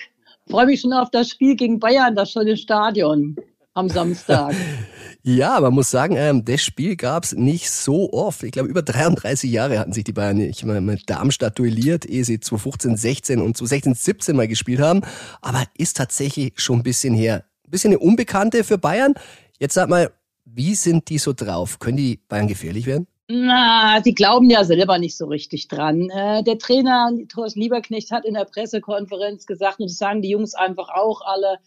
Freue 0.50 0.66
mich 0.66 0.82
schon 0.82 0.94
auf 0.94 1.10
das 1.10 1.30
Spiel 1.30 1.56
gegen 1.56 1.80
Bayern, 1.80 2.16
das 2.16 2.32
schöne 2.32 2.58
Stadion 2.58 3.38
am 3.74 3.90
Samstag. 3.90 4.54
ja, 5.24 5.60
man 5.60 5.74
muss 5.74 5.90
sagen, 5.90 6.16
ähm, 6.18 6.46
das 6.46 6.62
Spiel 6.62 6.96
gab 6.96 7.24
es 7.24 7.34
nicht 7.34 7.72
so 7.72 8.12
oft. 8.12 8.44
Ich 8.44 8.52
glaube, 8.52 8.70
über 8.70 8.82
33 8.82 9.52
Jahre 9.52 9.80
hatten 9.80 9.94
sich 9.94 10.04
die 10.04 10.14
Bayern 10.14 10.38
nicht 10.38 10.64
mal 10.66 10.82
mit 10.82 11.10
Darmstadt 11.10 11.58
duelliert, 11.58 12.06
ehe 12.06 12.24
sie 12.24 12.40
2015, 12.40 12.98
16 12.98 13.42
und 13.42 13.58
2016, 13.58 13.96
17 13.96 14.36
mal 14.36 14.48
gespielt 14.48 14.82
haben. 14.82 15.02
Aber 15.42 15.64
ist 15.78 15.98
tatsächlich 15.98 16.54
schon 16.58 16.80
ein 16.80 16.84
bisschen 16.84 17.14
her. 17.14 17.46
Ein 17.66 17.72
bisschen 17.72 17.92
eine 17.92 18.00
Unbekannte 18.00 18.64
für 18.64 18.78
Bayern. 18.78 19.14
Jetzt 19.60 19.76
sag 19.76 19.90
mal, 19.90 20.12
wie 20.46 20.76
sind 20.76 21.10
die 21.10 21.18
so 21.18 21.34
drauf? 21.34 21.80
Können 21.80 21.98
die 21.98 22.20
Bayern 22.28 22.48
gefährlich 22.48 22.86
werden? 22.86 23.08
Na, 23.30 24.02
sie 24.04 24.14
glauben 24.14 24.50
ja 24.50 24.64
selber 24.64 25.00
nicht 25.00 25.18
so 25.18 25.26
richtig 25.26 25.68
dran. 25.70 26.10
Äh, 26.10 26.44
der 26.44 26.58
Trainer 26.58 27.12
Thorsten 27.30 27.62
Lieberknecht 27.62 28.12
hat 28.12 28.26
in 28.26 28.34
der 28.34 28.46
Pressekonferenz 28.46 29.46
gesagt, 29.46 29.80
und 29.80 29.90
das 29.90 29.98
sagen 29.98 30.22
die 30.22 30.30
Jungs 30.30 30.54
einfach 30.54 30.90
auch 30.90 31.22
alle, 31.22 31.58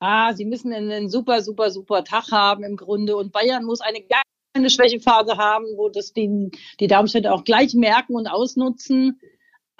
ah, 0.00 0.34
sie 0.34 0.44
müssen 0.44 0.72
einen 0.72 1.08
super, 1.08 1.42
super, 1.42 1.70
super 1.70 2.04
Tag 2.04 2.30
haben 2.30 2.62
im 2.62 2.76
Grunde. 2.76 3.16
Und 3.16 3.32
Bayern 3.32 3.64
muss 3.64 3.80
eine 3.80 4.00
kleine 4.02 4.70
Schwächephase 4.70 5.38
haben, 5.38 5.64
wo 5.76 5.88
das 5.88 6.12
die, 6.12 6.50
die 6.78 6.86
Darmstädter 6.86 7.32
auch 7.32 7.44
gleich 7.44 7.74
merken 7.74 8.14
und 8.14 8.26
ausnutzen. 8.26 9.18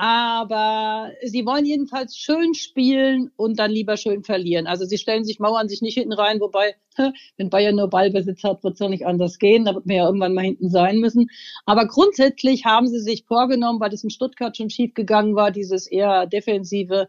Aber 0.00 1.10
sie 1.24 1.44
wollen 1.44 1.64
jedenfalls 1.64 2.16
schön 2.16 2.54
spielen 2.54 3.32
und 3.34 3.58
dann 3.58 3.72
lieber 3.72 3.96
schön 3.96 4.22
verlieren. 4.22 4.68
Also 4.68 4.84
sie 4.84 4.96
stellen 4.96 5.24
sich, 5.24 5.40
mauern 5.40 5.68
sich 5.68 5.82
nicht 5.82 5.94
hinten 5.94 6.12
rein, 6.12 6.38
wobei, 6.38 6.76
wenn 7.36 7.50
Bayern 7.50 7.74
nur 7.74 7.90
Ballbesitz 7.90 8.44
hat, 8.44 8.62
wird 8.62 8.74
es 8.74 8.80
ja 8.80 8.88
nicht 8.88 9.06
anders 9.06 9.40
gehen. 9.40 9.64
Da 9.64 9.74
wird 9.74 9.86
man 9.86 9.96
ja 9.96 10.06
irgendwann 10.06 10.34
mal 10.34 10.44
hinten 10.44 10.70
sein 10.70 11.00
müssen. 11.00 11.26
Aber 11.66 11.88
grundsätzlich 11.88 12.64
haben 12.64 12.86
sie 12.86 13.00
sich 13.00 13.24
vorgenommen, 13.24 13.80
weil 13.80 13.90
das 13.90 14.04
in 14.04 14.10
Stuttgart 14.10 14.56
schon 14.56 14.70
schief 14.70 14.94
gegangen 14.94 15.34
war, 15.34 15.50
dieses 15.50 15.88
eher 15.88 16.26
defensive, 16.26 17.08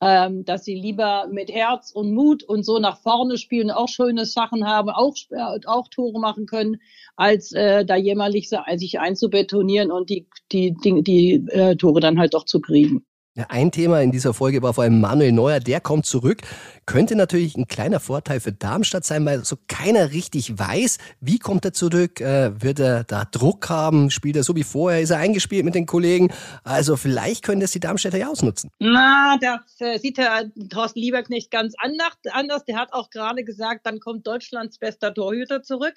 ähm, 0.00 0.44
dass 0.44 0.64
sie 0.64 0.74
lieber 0.74 1.26
mit 1.30 1.50
Herz 1.50 1.90
und 1.90 2.12
Mut 2.12 2.44
und 2.44 2.64
so 2.64 2.78
nach 2.78 2.98
vorne 2.98 3.36
spielen, 3.38 3.70
auch 3.70 3.88
schöne 3.88 4.26
Sachen 4.26 4.66
haben, 4.66 4.90
auch, 4.90 5.14
äh, 5.30 5.66
auch 5.66 5.88
Tore 5.88 6.20
machen 6.20 6.46
können, 6.46 6.76
als 7.16 7.52
äh, 7.52 7.84
da 7.84 7.96
jämmerlich 7.96 8.50
sich 8.76 9.00
einzubetonieren 9.00 9.90
und 9.90 10.10
die, 10.10 10.26
die, 10.52 10.72
die, 10.72 11.02
die 11.02 11.32
äh, 11.48 11.76
Tore 11.76 12.00
dann 12.00 12.18
halt 12.18 12.34
doch 12.34 12.44
zu 12.44 12.60
kriegen. 12.60 13.04
Ein 13.48 13.70
Thema 13.70 14.00
in 14.00 14.10
dieser 14.10 14.34
Folge 14.34 14.62
war 14.62 14.74
vor 14.74 14.84
allem 14.84 15.00
Manuel 15.00 15.30
Neuer, 15.30 15.60
der 15.60 15.80
kommt 15.80 16.06
zurück. 16.06 16.42
Könnte 16.88 17.16
natürlich 17.16 17.54
ein 17.54 17.68
kleiner 17.68 18.00
Vorteil 18.00 18.40
für 18.40 18.50
Darmstadt 18.50 19.04
sein, 19.04 19.22
weil 19.26 19.44
so 19.44 19.58
keiner 19.68 20.10
richtig 20.12 20.58
weiß, 20.58 20.96
wie 21.20 21.38
kommt 21.38 21.66
er 21.66 21.74
zurück, 21.74 22.22
äh, 22.22 22.62
wird 22.62 22.80
er 22.80 23.04
da 23.04 23.26
Druck 23.26 23.68
haben, 23.68 24.10
spielt 24.10 24.36
er 24.36 24.42
so 24.42 24.56
wie 24.56 24.62
vorher, 24.62 25.02
ist 25.02 25.10
er 25.10 25.18
eingespielt 25.18 25.66
mit 25.66 25.74
den 25.74 25.84
Kollegen. 25.84 26.32
Also 26.64 26.96
vielleicht 26.96 27.44
können 27.44 27.60
das 27.60 27.72
die 27.72 27.80
Darmstädter 27.80 28.16
ja 28.16 28.28
ausnutzen. 28.28 28.70
Na, 28.78 29.36
das 29.38 29.78
äh, 29.80 29.98
sieht 29.98 30.16
der 30.16 30.50
Thorsten 30.70 31.00
Lieberknecht 31.00 31.50
ganz 31.50 31.74
anders. 31.76 32.64
Der 32.66 32.78
hat 32.78 32.94
auch 32.94 33.10
gerade 33.10 33.44
gesagt, 33.44 33.84
dann 33.84 34.00
kommt 34.00 34.26
Deutschlands 34.26 34.78
bester 34.78 35.12
Torhüter 35.12 35.62
zurück. 35.62 35.96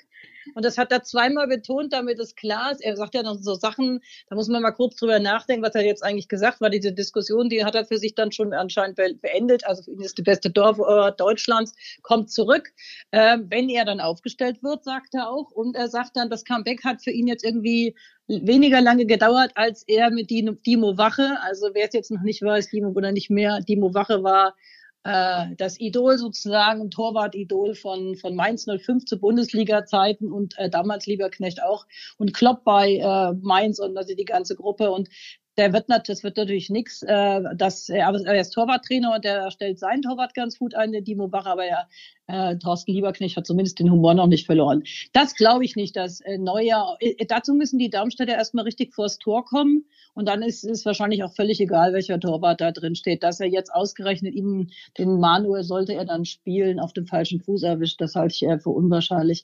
Und 0.55 0.65
das 0.65 0.77
hat 0.77 0.91
er 0.91 1.03
zweimal 1.03 1.47
betont, 1.47 1.93
damit 1.93 2.19
es 2.19 2.35
klar 2.35 2.71
ist. 2.71 2.81
Er 2.81 2.97
sagt 2.97 3.13
ja 3.13 3.23
noch 3.23 3.37
so 3.39 3.53
Sachen, 3.53 4.01
da 4.27 4.35
muss 4.35 4.47
man 4.47 4.61
mal 4.61 4.71
kurz 4.71 4.95
drüber 4.95 5.19
nachdenken, 5.19 5.63
was 5.63 5.75
er 5.75 5.85
jetzt 5.85 6.03
eigentlich 6.03 6.27
gesagt 6.27 6.61
war. 6.61 6.69
Diese 6.69 6.91
Diskussion, 6.91 7.49
die 7.49 7.63
hat 7.63 7.75
er 7.75 7.85
für 7.85 7.97
sich 7.97 8.15
dann 8.15 8.31
schon 8.31 8.53
anscheinend 8.53 8.97
beendet. 9.21 9.65
Also 9.65 9.83
für 9.83 9.91
ihn 9.91 10.01
ist 10.01 10.17
die 10.17 10.23
beste 10.23 10.49
Dorf 10.49 10.79
äh, 10.87 11.11
Deutschlands, 11.17 11.73
kommt 12.01 12.31
zurück, 12.31 12.73
äh, 13.11 13.37
wenn 13.47 13.69
er 13.69 13.85
dann 13.85 13.99
aufgestellt 13.99 14.63
wird, 14.63 14.83
sagt 14.83 15.13
er 15.13 15.29
auch. 15.29 15.51
Und 15.51 15.75
er 15.75 15.87
sagt 15.87 16.15
dann, 16.15 16.29
das 16.29 16.45
Comeback 16.45 16.83
hat 16.83 17.03
für 17.03 17.11
ihn 17.11 17.27
jetzt 17.27 17.43
irgendwie 17.43 17.95
weniger 18.27 18.81
lange 18.81 19.05
gedauert, 19.05 19.51
als 19.55 19.83
er 19.87 20.09
mit 20.09 20.29
Dimo 20.29 20.97
Wache, 20.97 21.37
also 21.41 21.69
wer 21.73 21.87
es 21.87 21.93
jetzt 21.93 22.11
noch 22.11 22.21
nicht 22.21 22.41
weiß, 22.41 22.69
Dimo 22.69 22.89
oder 22.89 23.11
nicht 23.11 23.29
mehr, 23.29 23.59
Dimo 23.61 23.93
Wache 23.93 24.23
war 24.23 24.55
äh, 25.03 25.47
das 25.57 25.79
Idol 25.79 26.17
sozusagen, 26.17 26.91
Torwart-Idol 26.91 27.75
von, 27.75 28.15
von 28.15 28.35
Mainz 28.35 28.65
05 28.65 29.05
zu 29.05 29.19
Bundesliga-Zeiten 29.19 30.31
und 30.31 30.57
äh, 30.59 30.69
damals 30.69 31.07
Lieberknecht 31.07 31.63
auch 31.63 31.87
und 32.17 32.33
Klopp 32.33 32.63
bei 32.63 32.97
äh, 32.97 33.33
Mainz 33.41 33.79
und 33.79 33.97
also 33.97 34.15
die 34.15 34.25
ganze 34.25 34.55
Gruppe 34.55 34.91
und 34.91 35.09
der 35.57 35.73
wird 35.73 35.89
natürlich, 35.89 36.19
das 36.19 36.23
wird 36.23 36.37
natürlich 36.37 36.69
nichts, 36.69 37.03
äh, 37.03 37.41
dass 37.55 37.89
er, 37.89 38.13
ist 38.39 38.51
Torwarttrainer 38.51 39.15
und 39.15 39.25
der 39.25 39.51
stellt 39.51 39.79
seinen 39.79 40.01
Torwart 40.01 40.33
ganz 40.33 40.57
gut 40.57 40.75
ein, 40.75 40.91
der 40.91 41.01
Dimo 41.01 41.27
Bach, 41.27 41.45
aber 41.45 41.67
ja, 41.67 41.87
äh, 42.27 42.57
Thorsten 42.57 42.93
Lieberknecht 42.93 43.35
hat 43.35 43.45
zumindest 43.45 43.79
den 43.79 43.91
Humor 43.91 44.13
noch 44.13 44.27
nicht 44.27 44.45
verloren. 44.45 44.83
Das 45.11 45.35
glaube 45.35 45.65
ich 45.65 45.75
nicht, 45.75 45.95
dass 45.95 46.21
äh, 46.21 46.37
Neuer, 46.37 46.95
äh, 46.99 47.25
dazu 47.25 47.53
müssen 47.53 47.79
die 47.79 47.89
Darmstädter 47.89 48.33
erstmal 48.33 48.63
richtig 48.63 48.93
vors 48.93 49.17
Tor 49.17 49.43
kommen 49.43 49.85
und 50.13 50.27
dann 50.27 50.41
ist 50.41 50.63
es 50.63 50.85
wahrscheinlich 50.85 51.23
auch 51.23 51.33
völlig 51.33 51.59
egal, 51.59 51.93
welcher 51.93 52.19
Torwart 52.19 52.61
da 52.61 52.71
drin 52.71 52.95
steht. 52.95 53.23
Dass 53.23 53.39
er 53.39 53.47
jetzt 53.47 53.73
ausgerechnet 53.73 54.33
ihn, 54.33 54.71
den 54.97 55.19
Manuel, 55.19 55.63
sollte 55.63 55.93
er 55.93 56.05
dann 56.05 56.23
spielen, 56.25 56.79
auf 56.79 56.93
dem 56.93 57.07
falschen 57.07 57.41
Fuß 57.41 57.63
erwischt, 57.63 57.99
das 57.99 58.15
halte 58.15 58.33
ich 58.33 58.43
eher 58.43 58.59
für 58.59 58.69
unwahrscheinlich. 58.69 59.43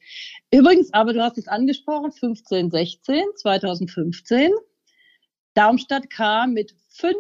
Übrigens, 0.54 0.94
aber 0.94 1.14
du 1.14 1.22
hast 1.22 1.38
es 1.38 1.48
angesprochen, 1.48 2.12
15, 2.12 2.72
16, 2.72 3.24
2015 3.36 4.52
Darmstadt 5.58 6.12
kam 6.12 6.54
mit 6.54 6.76
fünf, 6.88 7.18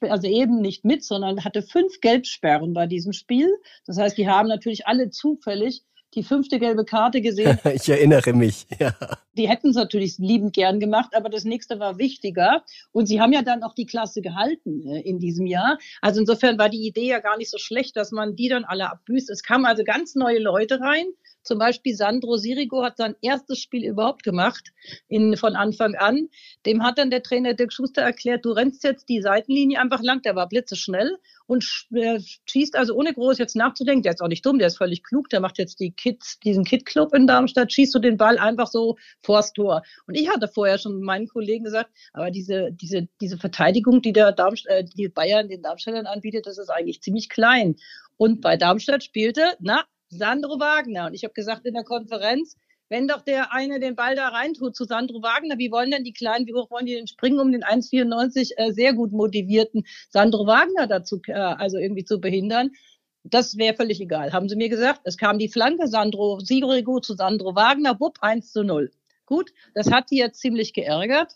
also 0.00 0.28
eben 0.28 0.60
nicht 0.60 0.84
mit, 0.84 1.04
sondern 1.04 1.44
hatte 1.44 1.62
fünf 1.62 2.00
Gelbsperren 2.00 2.72
bei 2.72 2.86
diesem 2.86 3.12
Spiel. 3.12 3.48
Das 3.86 3.98
heißt, 3.98 4.16
die 4.16 4.28
haben 4.28 4.48
natürlich 4.48 4.86
alle 4.86 5.10
zufällig 5.10 5.82
die 6.14 6.22
fünfte 6.22 6.58
gelbe 6.58 6.84
Karte 6.84 7.20
gesehen. 7.20 7.58
ich 7.74 7.88
erinnere 7.88 8.32
mich, 8.32 8.66
ja. 8.78 8.94
Die 9.36 9.48
hätten 9.48 9.70
es 9.70 9.76
natürlich 9.76 10.16
liebend 10.18 10.54
gern 10.54 10.80
gemacht, 10.80 11.14
aber 11.14 11.28
das 11.28 11.44
nächste 11.44 11.78
war 11.78 11.98
wichtiger. 11.98 12.64
Und 12.92 13.06
sie 13.06 13.20
haben 13.20 13.32
ja 13.32 13.42
dann 13.42 13.62
auch 13.62 13.74
die 13.74 13.84
Klasse 13.84 14.22
gehalten 14.22 14.86
äh, 14.86 15.00
in 15.00 15.18
diesem 15.18 15.46
Jahr. 15.46 15.78
Also 16.00 16.20
insofern 16.20 16.58
war 16.58 16.68
die 16.68 16.86
Idee 16.86 17.08
ja 17.08 17.18
gar 17.18 17.36
nicht 17.36 17.50
so 17.50 17.58
schlecht, 17.58 17.96
dass 17.96 18.12
man 18.12 18.36
die 18.36 18.48
dann 18.48 18.64
alle 18.64 18.90
abbüßt. 18.90 19.28
Es 19.28 19.42
kamen 19.42 19.66
also 19.66 19.84
ganz 19.84 20.14
neue 20.14 20.38
Leute 20.38 20.80
rein. 20.80 21.06
Zum 21.46 21.58
Beispiel 21.58 21.94
Sandro 21.94 22.36
Sirigo 22.36 22.82
hat 22.82 22.96
sein 22.96 23.14
erstes 23.22 23.60
Spiel 23.60 23.84
überhaupt 23.84 24.24
gemacht 24.24 24.72
in, 25.08 25.36
von 25.36 25.54
Anfang 25.54 25.94
an. 25.94 26.28
Dem 26.66 26.82
hat 26.82 26.98
dann 26.98 27.10
der 27.10 27.22
Trainer 27.22 27.54
Dirk 27.54 27.72
Schuster 27.72 28.02
erklärt, 28.02 28.44
du 28.44 28.50
rennst 28.50 28.82
jetzt 28.82 29.08
die 29.08 29.22
Seitenlinie 29.22 29.80
einfach 29.80 30.02
lang. 30.02 30.22
Der 30.22 30.34
war 30.34 30.48
blitzeschnell 30.48 31.16
und 31.46 31.64
äh, 31.94 32.18
schießt 32.46 32.76
also 32.76 32.94
ohne 32.94 33.14
groß 33.14 33.38
jetzt 33.38 33.54
nachzudenken. 33.54 34.02
Der 34.02 34.12
ist 34.12 34.20
auch 34.20 34.28
nicht 34.28 34.44
dumm, 34.44 34.58
der 34.58 34.66
ist 34.66 34.78
völlig 34.78 35.04
klug. 35.04 35.28
Der 35.28 35.40
macht 35.40 35.58
jetzt 35.58 35.78
die 35.78 35.92
Kids, 35.92 36.40
diesen 36.40 36.64
Kid-Club 36.64 37.14
in 37.14 37.26
Darmstadt, 37.26 37.72
schießt 37.72 37.94
du 37.94 38.00
den 38.00 38.16
Ball 38.16 38.38
einfach 38.38 38.66
so 38.66 38.96
vors 39.22 39.52
Tor. 39.52 39.82
Und 40.06 40.16
ich 40.16 40.28
hatte 40.28 40.48
vorher 40.48 40.78
schon 40.78 41.00
meinen 41.00 41.28
Kollegen 41.28 41.64
gesagt, 41.64 41.90
aber 42.12 42.30
diese, 42.32 42.72
diese, 42.72 43.08
diese 43.20 43.38
Verteidigung, 43.38 44.02
die 44.02 44.12
der 44.12 44.32
Darmstadt, 44.32 44.72
äh, 44.72 44.84
die 44.84 45.08
Bayern 45.08 45.48
den 45.48 45.62
Darmstädtern 45.62 46.06
anbietet, 46.06 46.46
das 46.46 46.58
ist 46.58 46.70
eigentlich 46.70 47.00
ziemlich 47.02 47.28
klein. 47.28 47.76
Und 48.16 48.40
bei 48.40 48.56
Darmstadt 48.56 49.04
spielte, 49.04 49.56
na, 49.60 49.84
Sandro 50.08 50.58
Wagner. 50.60 51.06
Und 51.06 51.14
ich 51.14 51.24
habe 51.24 51.34
gesagt 51.34 51.66
in 51.66 51.74
der 51.74 51.84
Konferenz, 51.84 52.56
wenn 52.88 53.08
doch 53.08 53.22
der 53.22 53.52
eine 53.52 53.80
den 53.80 53.96
Ball 53.96 54.14
da 54.14 54.28
reintut 54.28 54.76
zu 54.76 54.84
Sandro 54.84 55.22
Wagner, 55.22 55.58
wie 55.58 55.72
wollen 55.72 55.90
denn 55.90 56.04
die 56.04 56.12
Kleinen, 56.12 56.46
wie 56.46 56.54
hoch 56.54 56.70
wollen 56.70 56.86
die 56.86 56.94
denn 56.94 57.08
springen, 57.08 57.40
um 57.40 57.50
den 57.50 57.64
1,94 57.64 58.52
äh, 58.56 58.72
sehr 58.72 58.94
gut 58.94 59.12
motivierten 59.12 59.84
Sandro 60.10 60.46
Wagner 60.46 60.86
dazu, 60.86 61.20
äh, 61.26 61.32
also 61.32 61.78
irgendwie 61.78 62.04
zu 62.04 62.20
behindern? 62.20 62.70
Das 63.24 63.56
wäre 63.56 63.74
völlig 63.74 64.00
egal, 64.00 64.32
haben 64.32 64.48
sie 64.48 64.54
mir 64.54 64.68
gesagt. 64.68 65.00
Es 65.02 65.16
kam 65.16 65.38
die 65.38 65.48
Flanke, 65.48 65.88
Sandro 65.88 66.38
Sigrigo 66.38 67.00
zu 67.00 67.14
Sandro 67.14 67.56
Wagner, 67.56 67.98
wupp, 67.98 68.18
1 68.20 68.52
zu 68.52 68.62
0. 68.62 68.92
Gut, 69.24 69.50
das 69.74 69.90
hat 69.90 70.12
die 70.12 70.18
jetzt 70.18 70.40
ziemlich 70.40 70.72
geärgert. 70.72 71.34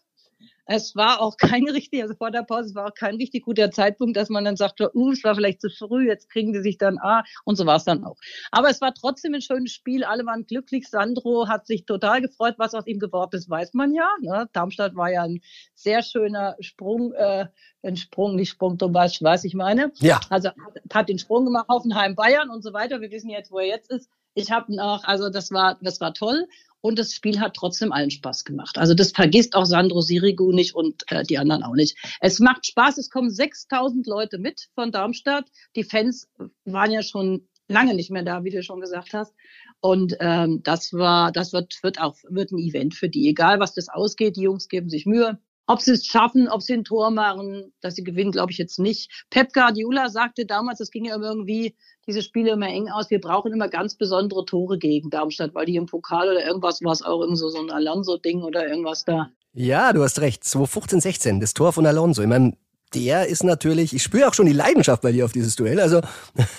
Es 0.67 0.95
war 0.95 1.21
auch 1.21 1.37
kein 1.37 1.69
richtig, 1.69 2.03
also 2.03 2.15
vor 2.15 2.31
der 2.31 2.45
Pause, 2.45 2.69
es 2.69 2.75
war 2.77 2.87
auch 2.87 2.95
kein 2.95 3.17
richtig 3.17 3.45
guter 3.45 3.73
Zeitpunkt, 3.73 4.17
dass 4.17 4.29
man 4.29 4.45
dann 4.45 4.57
sagte, 4.57 4.91
uh, 4.95 5.11
es 5.11 5.25
war 5.25 5.35
vielleicht 5.35 5.61
zu 5.61 5.69
früh, 5.69 6.07
jetzt 6.07 6.31
kriegen 6.31 6.53
die 6.53 6.61
sich 6.61 6.79
dann 6.79 6.99
A. 6.99 7.25
Und 7.45 7.57
so 7.57 7.67
war 7.67 7.77
es 7.77 7.85
dann 7.85 8.05
auch. 8.05 8.17
Aber 8.53 8.71
es 8.71 8.81
war 8.81 8.95
trotzdem 8.95 9.35
ein 9.35 9.43
schönes 9.43 9.73
Spiel. 9.73 10.05
Alle 10.05 10.25
waren 10.27 10.47
glücklich. 10.47 10.89
Sandro 10.89 11.49
hat 11.49 11.67
sich 11.67 11.87
total 11.87 12.21
gefreut. 12.21 12.55
Was 12.59 12.75
aus 12.75 12.87
ihm 12.87 13.01
geworden 13.01 13.37
ist, 13.37 13.51
weiß 13.51 13.75
man 13.75 13.93
ja. 13.93 14.09
Ne? 14.21 14.49
Darmstadt 14.53 14.95
war 14.95 15.11
ja 15.11 15.25
ein 15.25 15.41
sehr 15.75 16.03
schöner 16.03 16.57
Sprung, 16.61 17.13
äh, 17.15 17.47
ein 17.83 17.97
Sprung, 17.97 18.37
nicht 18.37 18.51
Sprung, 18.51 18.79
du 18.79 18.93
weißt, 18.93 19.23
was 19.23 19.45
ich 19.45 19.55
meine. 19.55 19.93
Ja. 19.99 20.21
Also 20.31 20.51
hat, 20.51 20.81
hat 20.93 21.09
den 21.09 21.19
Sprung 21.19 21.47
gemacht, 21.47 21.67
Hoffenheim, 21.69 22.15
Bayern 22.15 22.49
und 22.49 22.63
so 22.63 22.73
weiter. 22.73 23.01
Wir 23.01 23.11
wissen 23.11 23.31
jetzt, 23.31 23.51
wo 23.51 23.59
er 23.59 23.67
jetzt 23.67 23.91
ist. 23.91 24.09
Ich 24.35 24.53
habe 24.53 24.73
auch, 24.81 25.03
also 25.05 25.29
das 25.29 25.51
war, 25.51 25.79
das 25.81 26.01
war 26.01 26.15
toll 26.15 26.47
und 26.81 26.99
das 26.99 27.13
Spiel 27.13 27.41
hat 27.41 27.55
trotzdem 27.55 27.93
allen 27.93 28.11
Spaß 28.11 28.45
gemacht. 28.45 28.79
Also 28.79 28.95
das 28.95 29.13
vergisst 29.13 29.55
auch 29.55 29.67
Sandro 29.67 30.01
Sirigu 30.01 30.53
nicht 30.53 30.75
und 30.75 31.03
äh, 31.09 31.23
die 31.23 31.39
anderen 31.39 31.63
auch 31.63 31.75
nicht. 31.75 31.97
Es 32.21 32.39
macht 32.41 32.67
Spaß, 32.67 32.99
es 32.99 33.11
kommen 33.11 33.31
6000 33.31 34.07
Leute 34.07 34.39
mit 34.39 34.69
von 34.75 34.93
Darmstadt. 34.93 35.47
Die 35.77 35.85
Fans 35.85 36.29
waren 36.65 36.91
ja 36.91 37.03
schon 37.03 37.49
lange 37.69 37.95
nicht 37.95 38.11
mehr 38.11 38.23
da, 38.23 38.45
wie 38.45 38.51
du 38.51 38.63
schon 38.63 38.81
gesagt 38.81 39.15
hast. 39.15 39.35
Und 39.81 40.17
ähm, 40.21 40.63
das 40.63 40.93
war, 40.93 41.33
das 41.33 41.53
wird, 41.53 41.83
wird 41.83 42.01
auch 42.01 42.17
wird 42.29 42.51
ein 42.51 42.59
Event 42.59 42.95
für 42.95 43.09
die. 43.09 43.29
Egal, 43.29 43.61
was 43.61 43.75
das 43.75 43.89
ausgeht, 43.89 44.37
die 44.37 44.43
Jungs 44.43 44.69
geben 44.69 44.91
sich 44.91 45.07
Mühe. 45.07 45.39
Ob 45.71 45.81
sie 45.81 45.93
es 45.93 46.05
schaffen, 46.05 46.49
ob 46.49 46.63
sie 46.63 46.75
ein 46.75 46.83
Tor 46.83 47.13
machen, 47.13 47.73
dass 47.81 47.95
sie 47.95 48.03
gewinnen, 48.03 48.33
glaube 48.33 48.51
ich 48.51 48.59
jetzt 48.59 48.81
nicht. 48.81 49.25
Pep 49.31 49.53
Guardiola 49.53 50.09
sagte 50.09 50.45
damals, 50.45 50.81
es 50.81 50.91
ging 50.91 51.05
ja 51.05 51.17
irgendwie 51.17 51.77
diese 52.09 52.23
Spiele 52.23 52.51
immer 52.51 52.67
eng 52.67 52.89
aus. 52.89 53.09
Wir 53.09 53.21
brauchen 53.21 53.53
immer 53.53 53.69
ganz 53.69 53.95
besondere 53.95 54.45
Tore 54.45 54.79
gegen 54.79 55.11
Darmstadt, 55.11 55.55
weil 55.55 55.67
die 55.67 55.77
im 55.77 55.87
Pokal 55.87 56.29
oder 56.29 56.45
irgendwas 56.45 56.83
war 56.83 56.91
es 56.91 57.03
auch 57.03 57.21
irgend 57.21 57.39
so, 57.39 57.51
so 57.51 57.61
ein 57.61 57.71
Alonso-Ding 57.71 58.43
oder 58.43 58.67
irgendwas 58.67 59.05
da. 59.05 59.31
Ja, 59.53 59.93
du 59.93 60.03
hast 60.03 60.21
recht. 60.21 60.43
2015, 60.43 61.01
16, 61.03 61.41
das 61.41 61.55
Tor 61.55 61.73
von 61.73 61.87
Alonso. 61.87 62.21
Ich 62.23 62.29
meine, 62.29 62.57
der 62.95 63.27
ist 63.27 63.45
natürlich, 63.45 63.93
ich 63.93 64.03
spüre 64.03 64.29
auch 64.29 64.35
schon 64.35 64.47
die 64.47 64.53
Leidenschaft 64.53 65.03
bei 65.03 65.13
dir 65.13 65.25
auf 65.25 65.33
dieses 65.33 65.55
Duell. 65.57 65.81
Also 65.81 66.01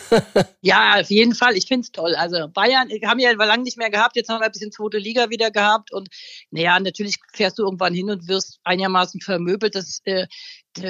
ja, 0.61 0.99
auf 0.99 1.09
jeden 1.09 1.35
Fall. 1.35 1.57
Ich 1.57 1.67
finde 1.67 1.81
es 1.81 1.91
toll. 1.91 2.15
Also 2.15 2.47
Bayern 2.47 2.89
haben 3.05 3.19
ja 3.19 3.31
lange 3.31 3.63
nicht 3.63 3.77
mehr 3.77 3.89
gehabt. 3.89 4.15
Jetzt 4.15 4.29
haben 4.29 4.39
wir 4.39 4.45
ein 4.45 4.51
bisschen 4.51 4.71
zweite 4.71 4.97
Liga 4.97 5.29
wieder 5.29 5.51
gehabt. 5.51 5.91
Und 5.91 6.09
naja, 6.51 6.79
natürlich 6.79 7.17
fährst 7.33 7.59
du 7.59 7.63
irgendwann 7.63 7.93
hin 7.93 8.09
und 8.09 8.27
wirst 8.27 8.59
einigermaßen 8.63 9.19
vermöbelt. 9.19 9.75
Das, 9.75 10.01
äh, 10.05 10.27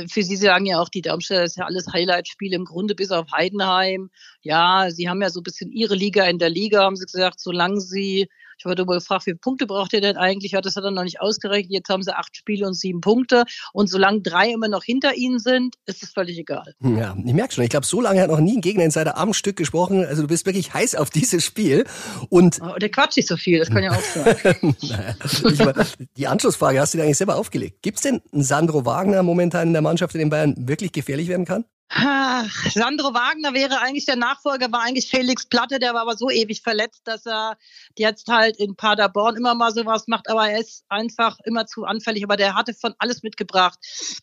für 0.07 0.21
sie 0.21 0.35
sagen 0.35 0.67
ja 0.67 0.79
auch 0.79 0.89
die 0.89 1.01
Darmstädter, 1.01 1.41
das 1.41 1.51
ist 1.51 1.57
ja 1.57 1.65
alles 1.65 1.87
Highlight-Spiel 1.91 2.53
im 2.53 2.65
Grunde 2.65 2.93
bis 2.93 3.09
auf 3.11 3.31
Heidenheim. 3.31 4.11
Ja, 4.41 4.91
sie 4.91 5.09
haben 5.09 5.21
ja 5.21 5.31
so 5.31 5.39
ein 5.39 5.43
bisschen 5.43 5.71
ihre 5.71 5.95
Liga 5.95 6.25
in 6.25 6.37
der 6.37 6.49
Liga, 6.49 6.83
haben 6.83 6.95
sie 6.95 7.05
gesagt, 7.05 7.39
solange 7.39 7.81
sie 7.81 8.29
ich 8.61 8.65
wurde 8.65 8.75
darüber 8.75 8.93
gefragt, 8.93 9.25
wie 9.25 9.31
viele 9.31 9.37
Punkte 9.37 9.65
braucht 9.65 9.91
ihr 9.93 10.01
denn 10.01 10.17
eigentlich? 10.17 10.51
Ja, 10.51 10.61
das 10.61 10.75
hat 10.75 10.83
er 10.83 10.91
noch 10.91 11.03
nicht 11.03 11.19
ausgerechnet. 11.19 11.71
Jetzt 11.71 11.89
haben 11.89 12.03
sie 12.03 12.15
acht 12.15 12.37
Spiele 12.37 12.67
und 12.67 12.75
sieben 12.75 13.01
Punkte. 13.01 13.45
Und 13.73 13.89
solange 13.89 14.21
drei 14.21 14.51
immer 14.51 14.67
noch 14.67 14.83
hinter 14.83 15.15
ihnen 15.15 15.39
sind, 15.39 15.77
ist 15.87 16.03
es 16.03 16.11
völlig 16.11 16.37
egal. 16.37 16.75
Ja, 16.79 17.17
ich 17.17 17.33
merke 17.33 17.55
schon. 17.55 17.63
Ich 17.63 17.71
glaube, 17.71 17.87
so 17.87 18.01
lange 18.01 18.21
hat 18.21 18.29
noch 18.29 18.39
nie 18.39 18.57
ein 18.57 18.61
Gegner 18.61 18.83
in 18.83 18.91
seiner 18.91 19.33
Stück 19.33 19.55
gesprochen. 19.55 20.05
Also 20.05 20.21
du 20.21 20.27
bist 20.27 20.45
wirklich 20.45 20.75
heiß 20.75 20.93
auf 20.93 21.09
dieses 21.09 21.43
Spiel. 21.43 21.85
Und 22.29 22.59
oh, 22.61 22.77
der 22.77 22.89
quatscht 22.89 23.17
nicht 23.17 23.29
so 23.29 23.37
viel, 23.37 23.57
das 23.57 23.71
kann 23.71 23.81
ja 23.81 23.91
auch 23.93 24.01
sein. 24.01 24.75
naja, 24.81 25.85
die 26.17 26.27
Anschlussfrage 26.27 26.79
hast 26.79 26.93
du 26.93 26.99
dir 26.99 27.05
eigentlich 27.05 27.17
selber 27.17 27.37
aufgelegt. 27.37 27.81
Gibt 27.81 27.97
es 27.97 28.03
denn 28.03 28.21
einen 28.31 28.43
Sandro 28.43 28.85
Wagner 28.85 29.23
momentan 29.23 29.69
in 29.69 29.73
der 29.73 29.81
Mannschaft, 29.81 30.13
der 30.13 30.19
den 30.19 30.29
Bayern 30.29 30.53
wirklich 30.55 30.91
gefährlich 30.91 31.29
werden 31.29 31.45
kann? 31.45 31.65
Ach, 31.93 32.49
Sandro 32.71 33.13
Wagner 33.13 33.53
wäre 33.53 33.81
eigentlich 33.81 34.05
der 34.05 34.15
Nachfolger, 34.15 34.71
war 34.71 34.83
eigentlich 34.83 35.09
Felix 35.09 35.45
Platte, 35.45 35.77
der 35.77 35.93
war 35.93 36.03
aber 36.03 36.15
so 36.15 36.29
ewig 36.29 36.61
verletzt, 36.61 37.01
dass 37.03 37.25
er 37.25 37.57
jetzt 37.97 38.29
halt 38.29 38.55
in 38.59 38.77
Paderborn 38.77 39.35
immer 39.35 39.55
mal 39.55 39.73
sowas 39.73 40.07
macht, 40.07 40.29
aber 40.29 40.49
er 40.49 40.61
ist 40.61 40.85
einfach 40.87 41.37
immer 41.43 41.65
zu 41.65 41.83
anfällig, 41.83 42.23
aber 42.23 42.37
der 42.37 42.55
hatte 42.55 42.73
von 42.73 42.93
alles 42.97 43.23
mitgebracht. 43.23 43.77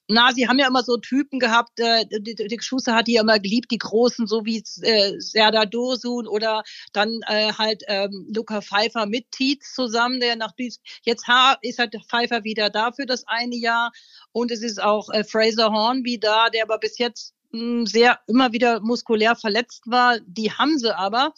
Na, 0.08 0.32
sie 0.32 0.48
haben 0.48 0.58
ja 0.58 0.66
immer 0.66 0.82
so 0.82 0.96
Typen 0.96 1.38
gehabt, 1.40 1.78
äh, 1.78 2.06
die, 2.06 2.36
die 2.36 2.58
Schuster 2.58 2.94
hat 2.94 3.06
die 3.06 3.12
ja 3.12 3.20
immer 3.20 3.38
geliebt, 3.38 3.70
die 3.70 3.76
Großen, 3.76 4.26
so 4.26 4.46
wie 4.46 4.64
äh, 4.80 5.20
Serda 5.20 5.66
Dosun 5.66 6.26
oder 6.26 6.62
dann 6.94 7.20
äh, 7.26 7.52
halt 7.52 7.82
ähm, 7.88 8.30
Luca 8.34 8.62
Pfeiffer 8.62 9.04
mit 9.04 9.30
Tietz 9.30 9.74
zusammen, 9.74 10.20
der 10.20 10.36
nach 10.36 10.52
Duis 10.52 10.80
jetzt 11.04 11.26
ist 11.60 11.78
halt 11.78 11.94
Pfeiffer 12.08 12.44
wieder 12.44 12.70
da 12.70 12.92
für 12.92 13.04
das 13.04 13.24
eine 13.26 13.56
Jahr 13.56 13.92
und 14.32 14.50
es 14.50 14.62
ist 14.62 14.82
auch 14.82 15.10
äh, 15.10 15.22
Fraser 15.22 15.70
Hornby 15.70 16.18
da, 16.18 16.48
der 16.48 16.62
aber 16.62 16.78
bis 16.78 16.96
jetzt 16.96 17.34
sehr 17.50 18.20
immer 18.26 18.52
wieder 18.52 18.80
muskulär 18.80 19.36
verletzt 19.36 19.84
war. 19.86 20.18
Die 20.26 20.52
haben 20.52 20.78
sie 20.78 20.96
aber. 20.96 21.32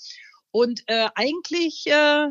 Und 0.52 0.82
äh, 0.86 1.08
eigentlich, 1.14 1.86
äh, 1.86 2.30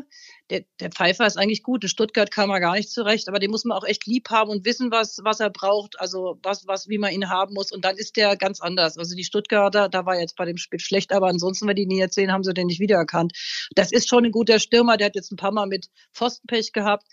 der, 0.50 0.64
der 0.78 0.90
Pfeiffer 0.90 1.26
ist 1.26 1.38
eigentlich 1.38 1.62
gut. 1.62 1.82
In 1.82 1.88
Stuttgart 1.88 2.30
kam 2.30 2.50
er 2.50 2.60
gar 2.60 2.74
nicht 2.74 2.90
zurecht, 2.90 3.28
aber 3.28 3.38
den 3.38 3.50
muss 3.50 3.64
man 3.64 3.78
auch 3.78 3.84
echt 3.84 4.04
lieb 4.04 4.28
haben 4.28 4.50
und 4.50 4.66
wissen, 4.66 4.90
was, 4.90 5.20
was 5.24 5.40
er 5.40 5.48
braucht, 5.48 5.98
also 5.98 6.38
was, 6.42 6.66
was, 6.66 6.88
wie 6.88 6.98
man 6.98 7.12
ihn 7.12 7.30
haben 7.30 7.54
muss. 7.54 7.72
Und 7.72 7.84
dann 7.84 7.96
ist 7.96 8.16
der 8.16 8.36
ganz 8.36 8.60
anders. 8.60 8.98
Also 8.98 9.16
die 9.16 9.24
Stuttgarter, 9.24 9.88
da 9.88 10.04
war 10.04 10.20
jetzt 10.20 10.36
bei 10.36 10.44
dem 10.44 10.58
Spiel 10.58 10.80
schlecht, 10.80 11.12
aber 11.12 11.28
ansonsten, 11.28 11.66
wenn 11.66 11.76
die 11.76 11.84
ihn 11.84 11.90
jetzt 11.92 12.14
sehen, 12.14 12.30
haben 12.30 12.44
sie 12.44 12.52
den 12.52 12.66
nicht 12.66 12.80
wiedererkannt. 12.80 13.32
Das 13.74 13.90
ist 13.90 14.08
schon 14.08 14.26
ein 14.26 14.32
guter 14.32 14.58
Stürmer, 14.58 14.98
der 14.98 15.06
hat 15.06 15.14
jetzt 15.14 15.32
ein 15.32 15.36
paar 15.36 15.52
Mal 15.52 15.66
mit 15.66 15.88
Pfostenpech 16.12 16.72
gehabt. 16.72 17.06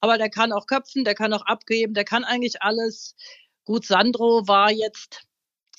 Aber 0.00 0.16
der 0.18 0.30
kann 0.30 0.52
auch 0.52 0.66
köpfen, 0.66 1.04
der 1.04 1.14
kann 1.14 1.32
auch 1.32 1.46
abgeben, 1.46 1.94
der 1.94 2.04
kann 2.04 2.24
eigentlich 2.24 2.62
alles. 2.62 3.16
Gut, 3.64 3.84
Sandro 3.84 4.46
war 4.46 4.70
jetzt 4.70 5.22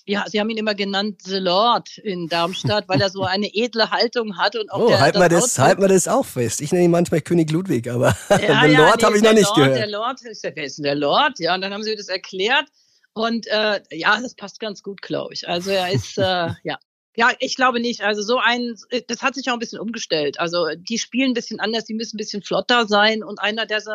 ja, 0.06 0.26
sie 0.28 0.40
haben 0.40 0.50
ihn 0.50 0.58
immer 0.58 0.76
genannt 0.76 1.22
The 1.24 1.38
Lord 1.38 1.98
in 2.00 2.28
Darmstadt, 2.28 2.90
weil 2.90 3.02
er 3.02 3.10
so 3.10 3.24
eine 3.24 3.48
edle 3.54 3.90
Haltung 3.90 4.38
hat 4.38 4.56
und 4.56 4.70
auch 4.72 4.82
Oh, 4.82 4.88
der, 4.88 5.00
halten 5.00 5.20
wir 5.20 5.30
das, 5.30 5.58
halten 5.58 5.82
wir 5.82 5.88
das 5.88 6.08
auch 6.08 6.26
fest. 6.26 6.62
Ich 6.62 6.72
nenne 6.72 6.86
ihn 6.86 6.92
manchmal 6.92 7.22
König 7.22 7.52
Ludwig, 7.52 7.90
aber 7.90 8.16
ja, 8.30 8.38
The 8.38 8.46
ja, 8.46 8.86
Lord 8.86 8.98
nee, 8.98 9.06
habe 9.06 9.16
ich 9.16 9.22
der 9.22 9.32
noch 9.32 9.40
nicht 9.40 9.48
Lord, 9.48 9.58
gehört. 9.58 9.78
Der 9.78 9.88
Lord, 9.88 10.22
ist, 10.24 10.44
wer 10.44 10.64
ist 10.64 10.78
denn 10.78 10.84
der 10.84 10.96
Lord? 10.96 11.40
Ja, 11.40 11.56
und 11.56 11.62
dann 11.62 11.74
haben 11.74 11.84
sie 11.84 11.96
das 11.96 12.10
erklärt 12.10 12.66
und 13.14 13.48
äh, 13.48 13.80
ja, 13.92 14.20
das 14.20 14.36
passt 14.36 14.60
ganz 14.60 14.84
gut, 14.84 15.02
glaube 15.02 15.34
ich. 15.34 15.48
Also 15.48 15.72
er 15.72 15.92
ist, 15.92 16.18
äh, 16.18 16.50
ja. 16.64 16.78
Ja, 17.16 17.32
ich 17.38 17.56
glaube 17.56 17.80
nicht. 17.80 18.02
Also 18.02 18.24
so 18.24 18.40
ein, 18.40 18.74
das 19.08 19.22
hat 19.22 19.36
sich 19.36 19.48
auch 19.48 19.54
ein 19.54 19.60
bisschen 19.60 19.80
umgestellt. 19.80 20.40
Also 20.40 20.70
die 20.76 20.98
spielen 20.98 21.30
ein 21.32 21.36
bisschen 21.36 21.60
anders, 21.60 21.86
die 21.86 21.94
müssen 21.94 22.16
ein 22.16 22.18
bisschen 22.18 22.42
flotter 22.42 22.88
sein 22.88 23.24
und 23.24 23.40
einer, 23.40 23.68
der 23.68 23.82
so 23.82 23.92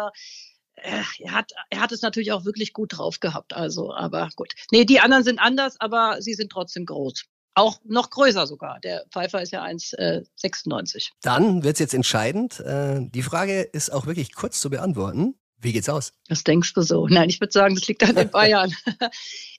er 0.82 1.32
hat, 1.32 1.52
er 1.70 1.80
hat 1.80 1.92
es 1.92 2.02
natürlich 2.02 2.32
auch 2.32 2.44
wirklich 2.44 2.72
gut 2.72 2.96
drauf 2.96 3.20
gehabt. 3.20 3.54
Also, 3.54 3.92
aber 3.94 4.28
gut. 4.36 4.54
Nee, 4.70 4.84
die 4.84 5.00
anderen 5.00 5.24
sind 5.24 5.38
anders, 5.38 5.76
aber 5.80 6.20
sie 6.20 6.34
sind 6.34 6.50
trotzdem 6.50 6.86
groß. 6.86 7.24
Auch 7.54 7.80
noch 7.84 8.10
größer 8.10 8.46
sogar. 8.46 8.78
Der 8.80 9.04
Pfeiffer 9.10 9.42
ist 9.42 9.50
ja 9.50 9.64
1,96. 9.64 11.10
Dann 11.22 11.64
wird's 11.64 11.80
jetzt 11.80 11.94
entscheidend. 11.94 12.60
Äh, 12.60 13.00
Die 13.10 13.22
Frage 13.22 13.62
ist 13.62 13.90
auch 13.92 14.06
wirklich 14.06 14.34
kurz 14.34 14.60
zu 14.60 14.70
beantworten. 14.70 15.34
Wie 15.60 15.72
geht's 15.72 15.88
aus? 15.88 16.12
Das 16.28 16.44
denkst 16.44 16.72
du 16.74 16.82
so. 16.82 17.06
Nein, 17.10 17.28
ich 17.28 17.40
würde 17.40 17.52
sagen, 17.52 17.74
das 17.74 17.86
liegt 17.88 18.02
an 18.04 18.14
den 18.14 18.30
Bayern. 18.30 18.72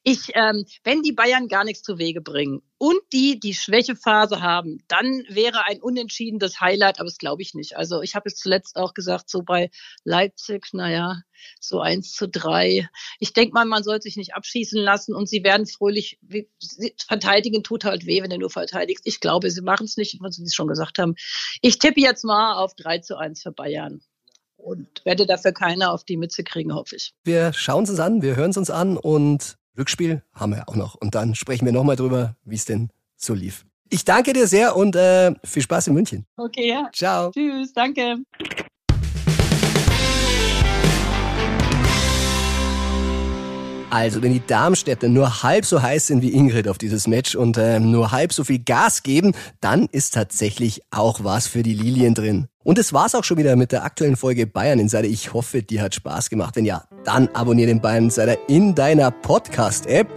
Ich, 0.04 0.32
ähm, 0.34 0.64
wenn 0.86 1.02
die 1.02 1.12
Bayern 1.12 1.50
gar 1.50 1.66
nichts 1.66 1.84
zu 1.84 1.98
Wege 1.98 2.22
bringen 2.22 2.62
und 2.78 3.02
die 3.12 3.38
die 3.38 3.54
Schwächephase 3.54 4.42
haben, 4.42 4.78
dann 4.88 5.26
wäre 5.28 5.66
ein 5.66 5.82
Unentschieden 5.82 6.40
das 6.40 6.62
Highlight, 6.62 7.02
aber 7.02 7.10
das 7.10 7.18
glaube 7.18 7.42
ich 7.42 7.54
nicht. 7.54 7.76
Also 7.76 8.02
ich 8.02 8.16
habe 8.16 8.30
es 8.30 8.38
zuletzt 8.38 8.78
auch 8.78 8.94
gesagt, 8.94 9.30
so 9.30 9.42
bei 9.42 9.70
Leipzig, 10.06 10.68
naja, 10.72 11.22
so 11.60 11.82
eins 11.82 12.14
zu 12.14 12.30
drei. 12.30 12.88
Ich 13.20 13.34
denke 13.34 13.54
mal, 13.54 13.66
man 13.66 13.84
sollte 13.84 14.04
sich 14.04 14.16
nicht 14.16 14.36
abschießen 14.36 14.82
lassen 14.82 15.14
und 15.14 15.28
sie 15.28 15.44
werden 15.44 15.68
fröhlich 15.68 16.18
verteidigen, 17.06 17.62
tut 17.62 17.84
halt 17.84 18.06
weh, 18.06 18.24
wenn 18.24 18.30
du 18.30 18.38
nur 18.38 18.50
verteidigst. 18.50 19.06
Ich 19.06 19.20
glaube, 19.20 19.52
sie 19.52 19.62
machen 19.62 19.84
es 19.84 19.98
nicht, 19.98 20.16
was 20.22 20.38
sie 20.38 20.50
schon 20.50 20.70
gesagt 20.70 20.98
haben. 20.98 21.16
Ich 21.62 21.78
tippe 21.78 22.00
jetzt 22.00 22.24
mal 22.24 22.54
auf 22.54 22.74
3 22.76 23.00
zu 23.00 23.18
1 23.18 23.44
für 23.44 23.52
Bayern 23.52 24.02
und 24.60 24.88
werde 25.06 25.26
dafür 25.26 25.52
keiner 25.52 25.92
auf 25.92 26.04
die 26.04 26.18
Mütze 26.18 26.44
kriegen, 26.44 26.74
hoffe 26.74 26.96
ich. 26.96 27.14
Wir 27.24 27.54
schauen 27.54 27.84
es 27.84 27.90
uns 27.90 28.00
an, 28.00 28.22
wir 28.22 28.36
hören 28.36 28.52
es 28.52 28.58
uns 28.58 28.70
an 28.70 28.98
und 28.98 29.58
Rückspiel 29.78 30.22
haben 30.34 30.54
wir 30.54 30.68
auch 30.68 30.76
noch. 30.76 30.96
Und 30.96 31.16
dann 31.16 31.36
sprechen 31.36 31.66
wir 31.66 31.72
nochmal 31.72 31.96
drüber, 31.96 32.36
wie 32.44 32.56
es 32.56 32.66
denn 32.66 32.90
so 33.16 33.34
lief. 33.34 33.66
Ich 33.90 34.06
danke 34.06 34.34
dir 34.34 34.46
sehr 34.46 34.76
und 34.76 34.96
äh, 34.96 35.34
viel 35.44 35.64
Spaß 35.64 35.88
in 35.88 35.94
München. 35.96 36.26
Okay, 36.38 36.70
ja. 36.70 36.90
Ciao. 36.94 37.32
Tschüss, 37.32 37.74
danke. 37.74 38.18
Also, 43.92 44.22
wenn 44.22 44.34
die 44.34 44.46
Darmstädter 44.46 45.08
nur 45.08 45.42
halb 45.42 45.66
so 45.66 45.82
heiß 45.82 46.08
sind 46.08 46.22
wie 46.22 46.32
Ingrid 46.32 46.68
auf 46.68 46.78
dieses 46.78 47.08
Match 47.08 47.34
und 47.34 47.58
äh, 47.58 47.80
nur 47.80 48.12
halb 48.12 48.34
so 48.34 48.44
viel 48.44 48.60
Gas 48.60 49.02
geben, 49.02 49.34
dann 49.62 49.88
ist 49.92 50.14
tatsächlich 50.14 50.84
auch 50.92 51.24
was 51.24 51.48
für 51.48 51.64
die 51.64 51.74
Lilien 51.74 52.14
drin. 52.14 52.50
Und 52.70 52.78
es 52.78 52.94
war's 52.94 53.16
auch 53.16 53.24
schon 53.24 53.40
wieder 53.40 53.56
mit 53.56 53.72
der 53.72 53.84
aktuellen 53.84 54.16
Folge 54.16 54.46
Bayern 54.46 54.78
Insider. 54.78 55.06
Ich 55.06 55.34
hoffe, 55.34 55.64
dir 55.64 55.82
hat 55.82 55.96
Spaß 55.96 56.30
gemacht. 56.30 56.56
Wenn 56.56 56.66
ja, 56.66 56.84
dann 57.04 57.28
abonniere 57.30 57.70
den 57.70 57.82
Bayern 57.82 58.04
Insider 58.04 58.38
in 58.48 58.76
deiner 58.76 59.10
Podcast-App. 59.10 60.08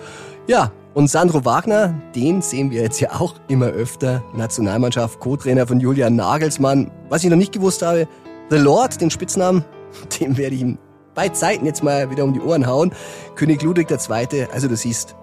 Ja, 0.48 0.70
und 0.92 1.09
Sandro 1.09 1.46
Wagner, 1.46 1.98
den 2.14 2.42
sehen 2.42 2.70
wir 2.70 2.82
jetzt 2.82 3.00
ja 3.00 3.12
auch 3.18 3.36
immer 3.48 3.68
öfter. 3.68 4.22
Nationalmannschaft, 4.34 5.18
Co-Trainer 5.18 5.66
von 5.66 5.80
Julian 5.80 6.14
Nagelsmann. 6.14 6.90
Was 7.09 7.24
ich 7.24 7.30
noch 7.30 7.38
nicht 7.38 7.53
gewusst 7.53 7.80
habe, 7.80 8.07
The 8.50 8.59
Lord, 8.59 9.00
den 9.00 9.11
Spitznamen, 9.11 9.64
den 10.20 10.36
werde 10.36 10.55
ich 10.55 10.61
ihm 10.61 10.78
bei 11.14 11.30
Zeiten 11.30 11.64
jetzt 11.64 11.82
mal 11.82 12.11
wieder 12.11 12.22
um 12.22 12.34
die 12.34 12.40
Ohren 12.40 12.66
hauen. 12.66 12.92
König 13.34 13.62
Ludwig 13.62 13.90
II., 13.90 14.46
also 14.53 14.68
du 14.68 14.76
siehst, 14.76 15.16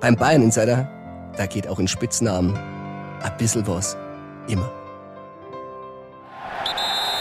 beim 0.00 0.16
Bayern 0.16 0.42
Insider, 0.42 0.90
da 1.36 1.46
geht 1.46 1.68
auch 1.68 1.78
in 1.78 1.86
Spitznamen 1.86 2.58
ein 3.22 3.36
bisschen 3.38 3.64
was. 3.64 3.96
Immer. 4.48 4.68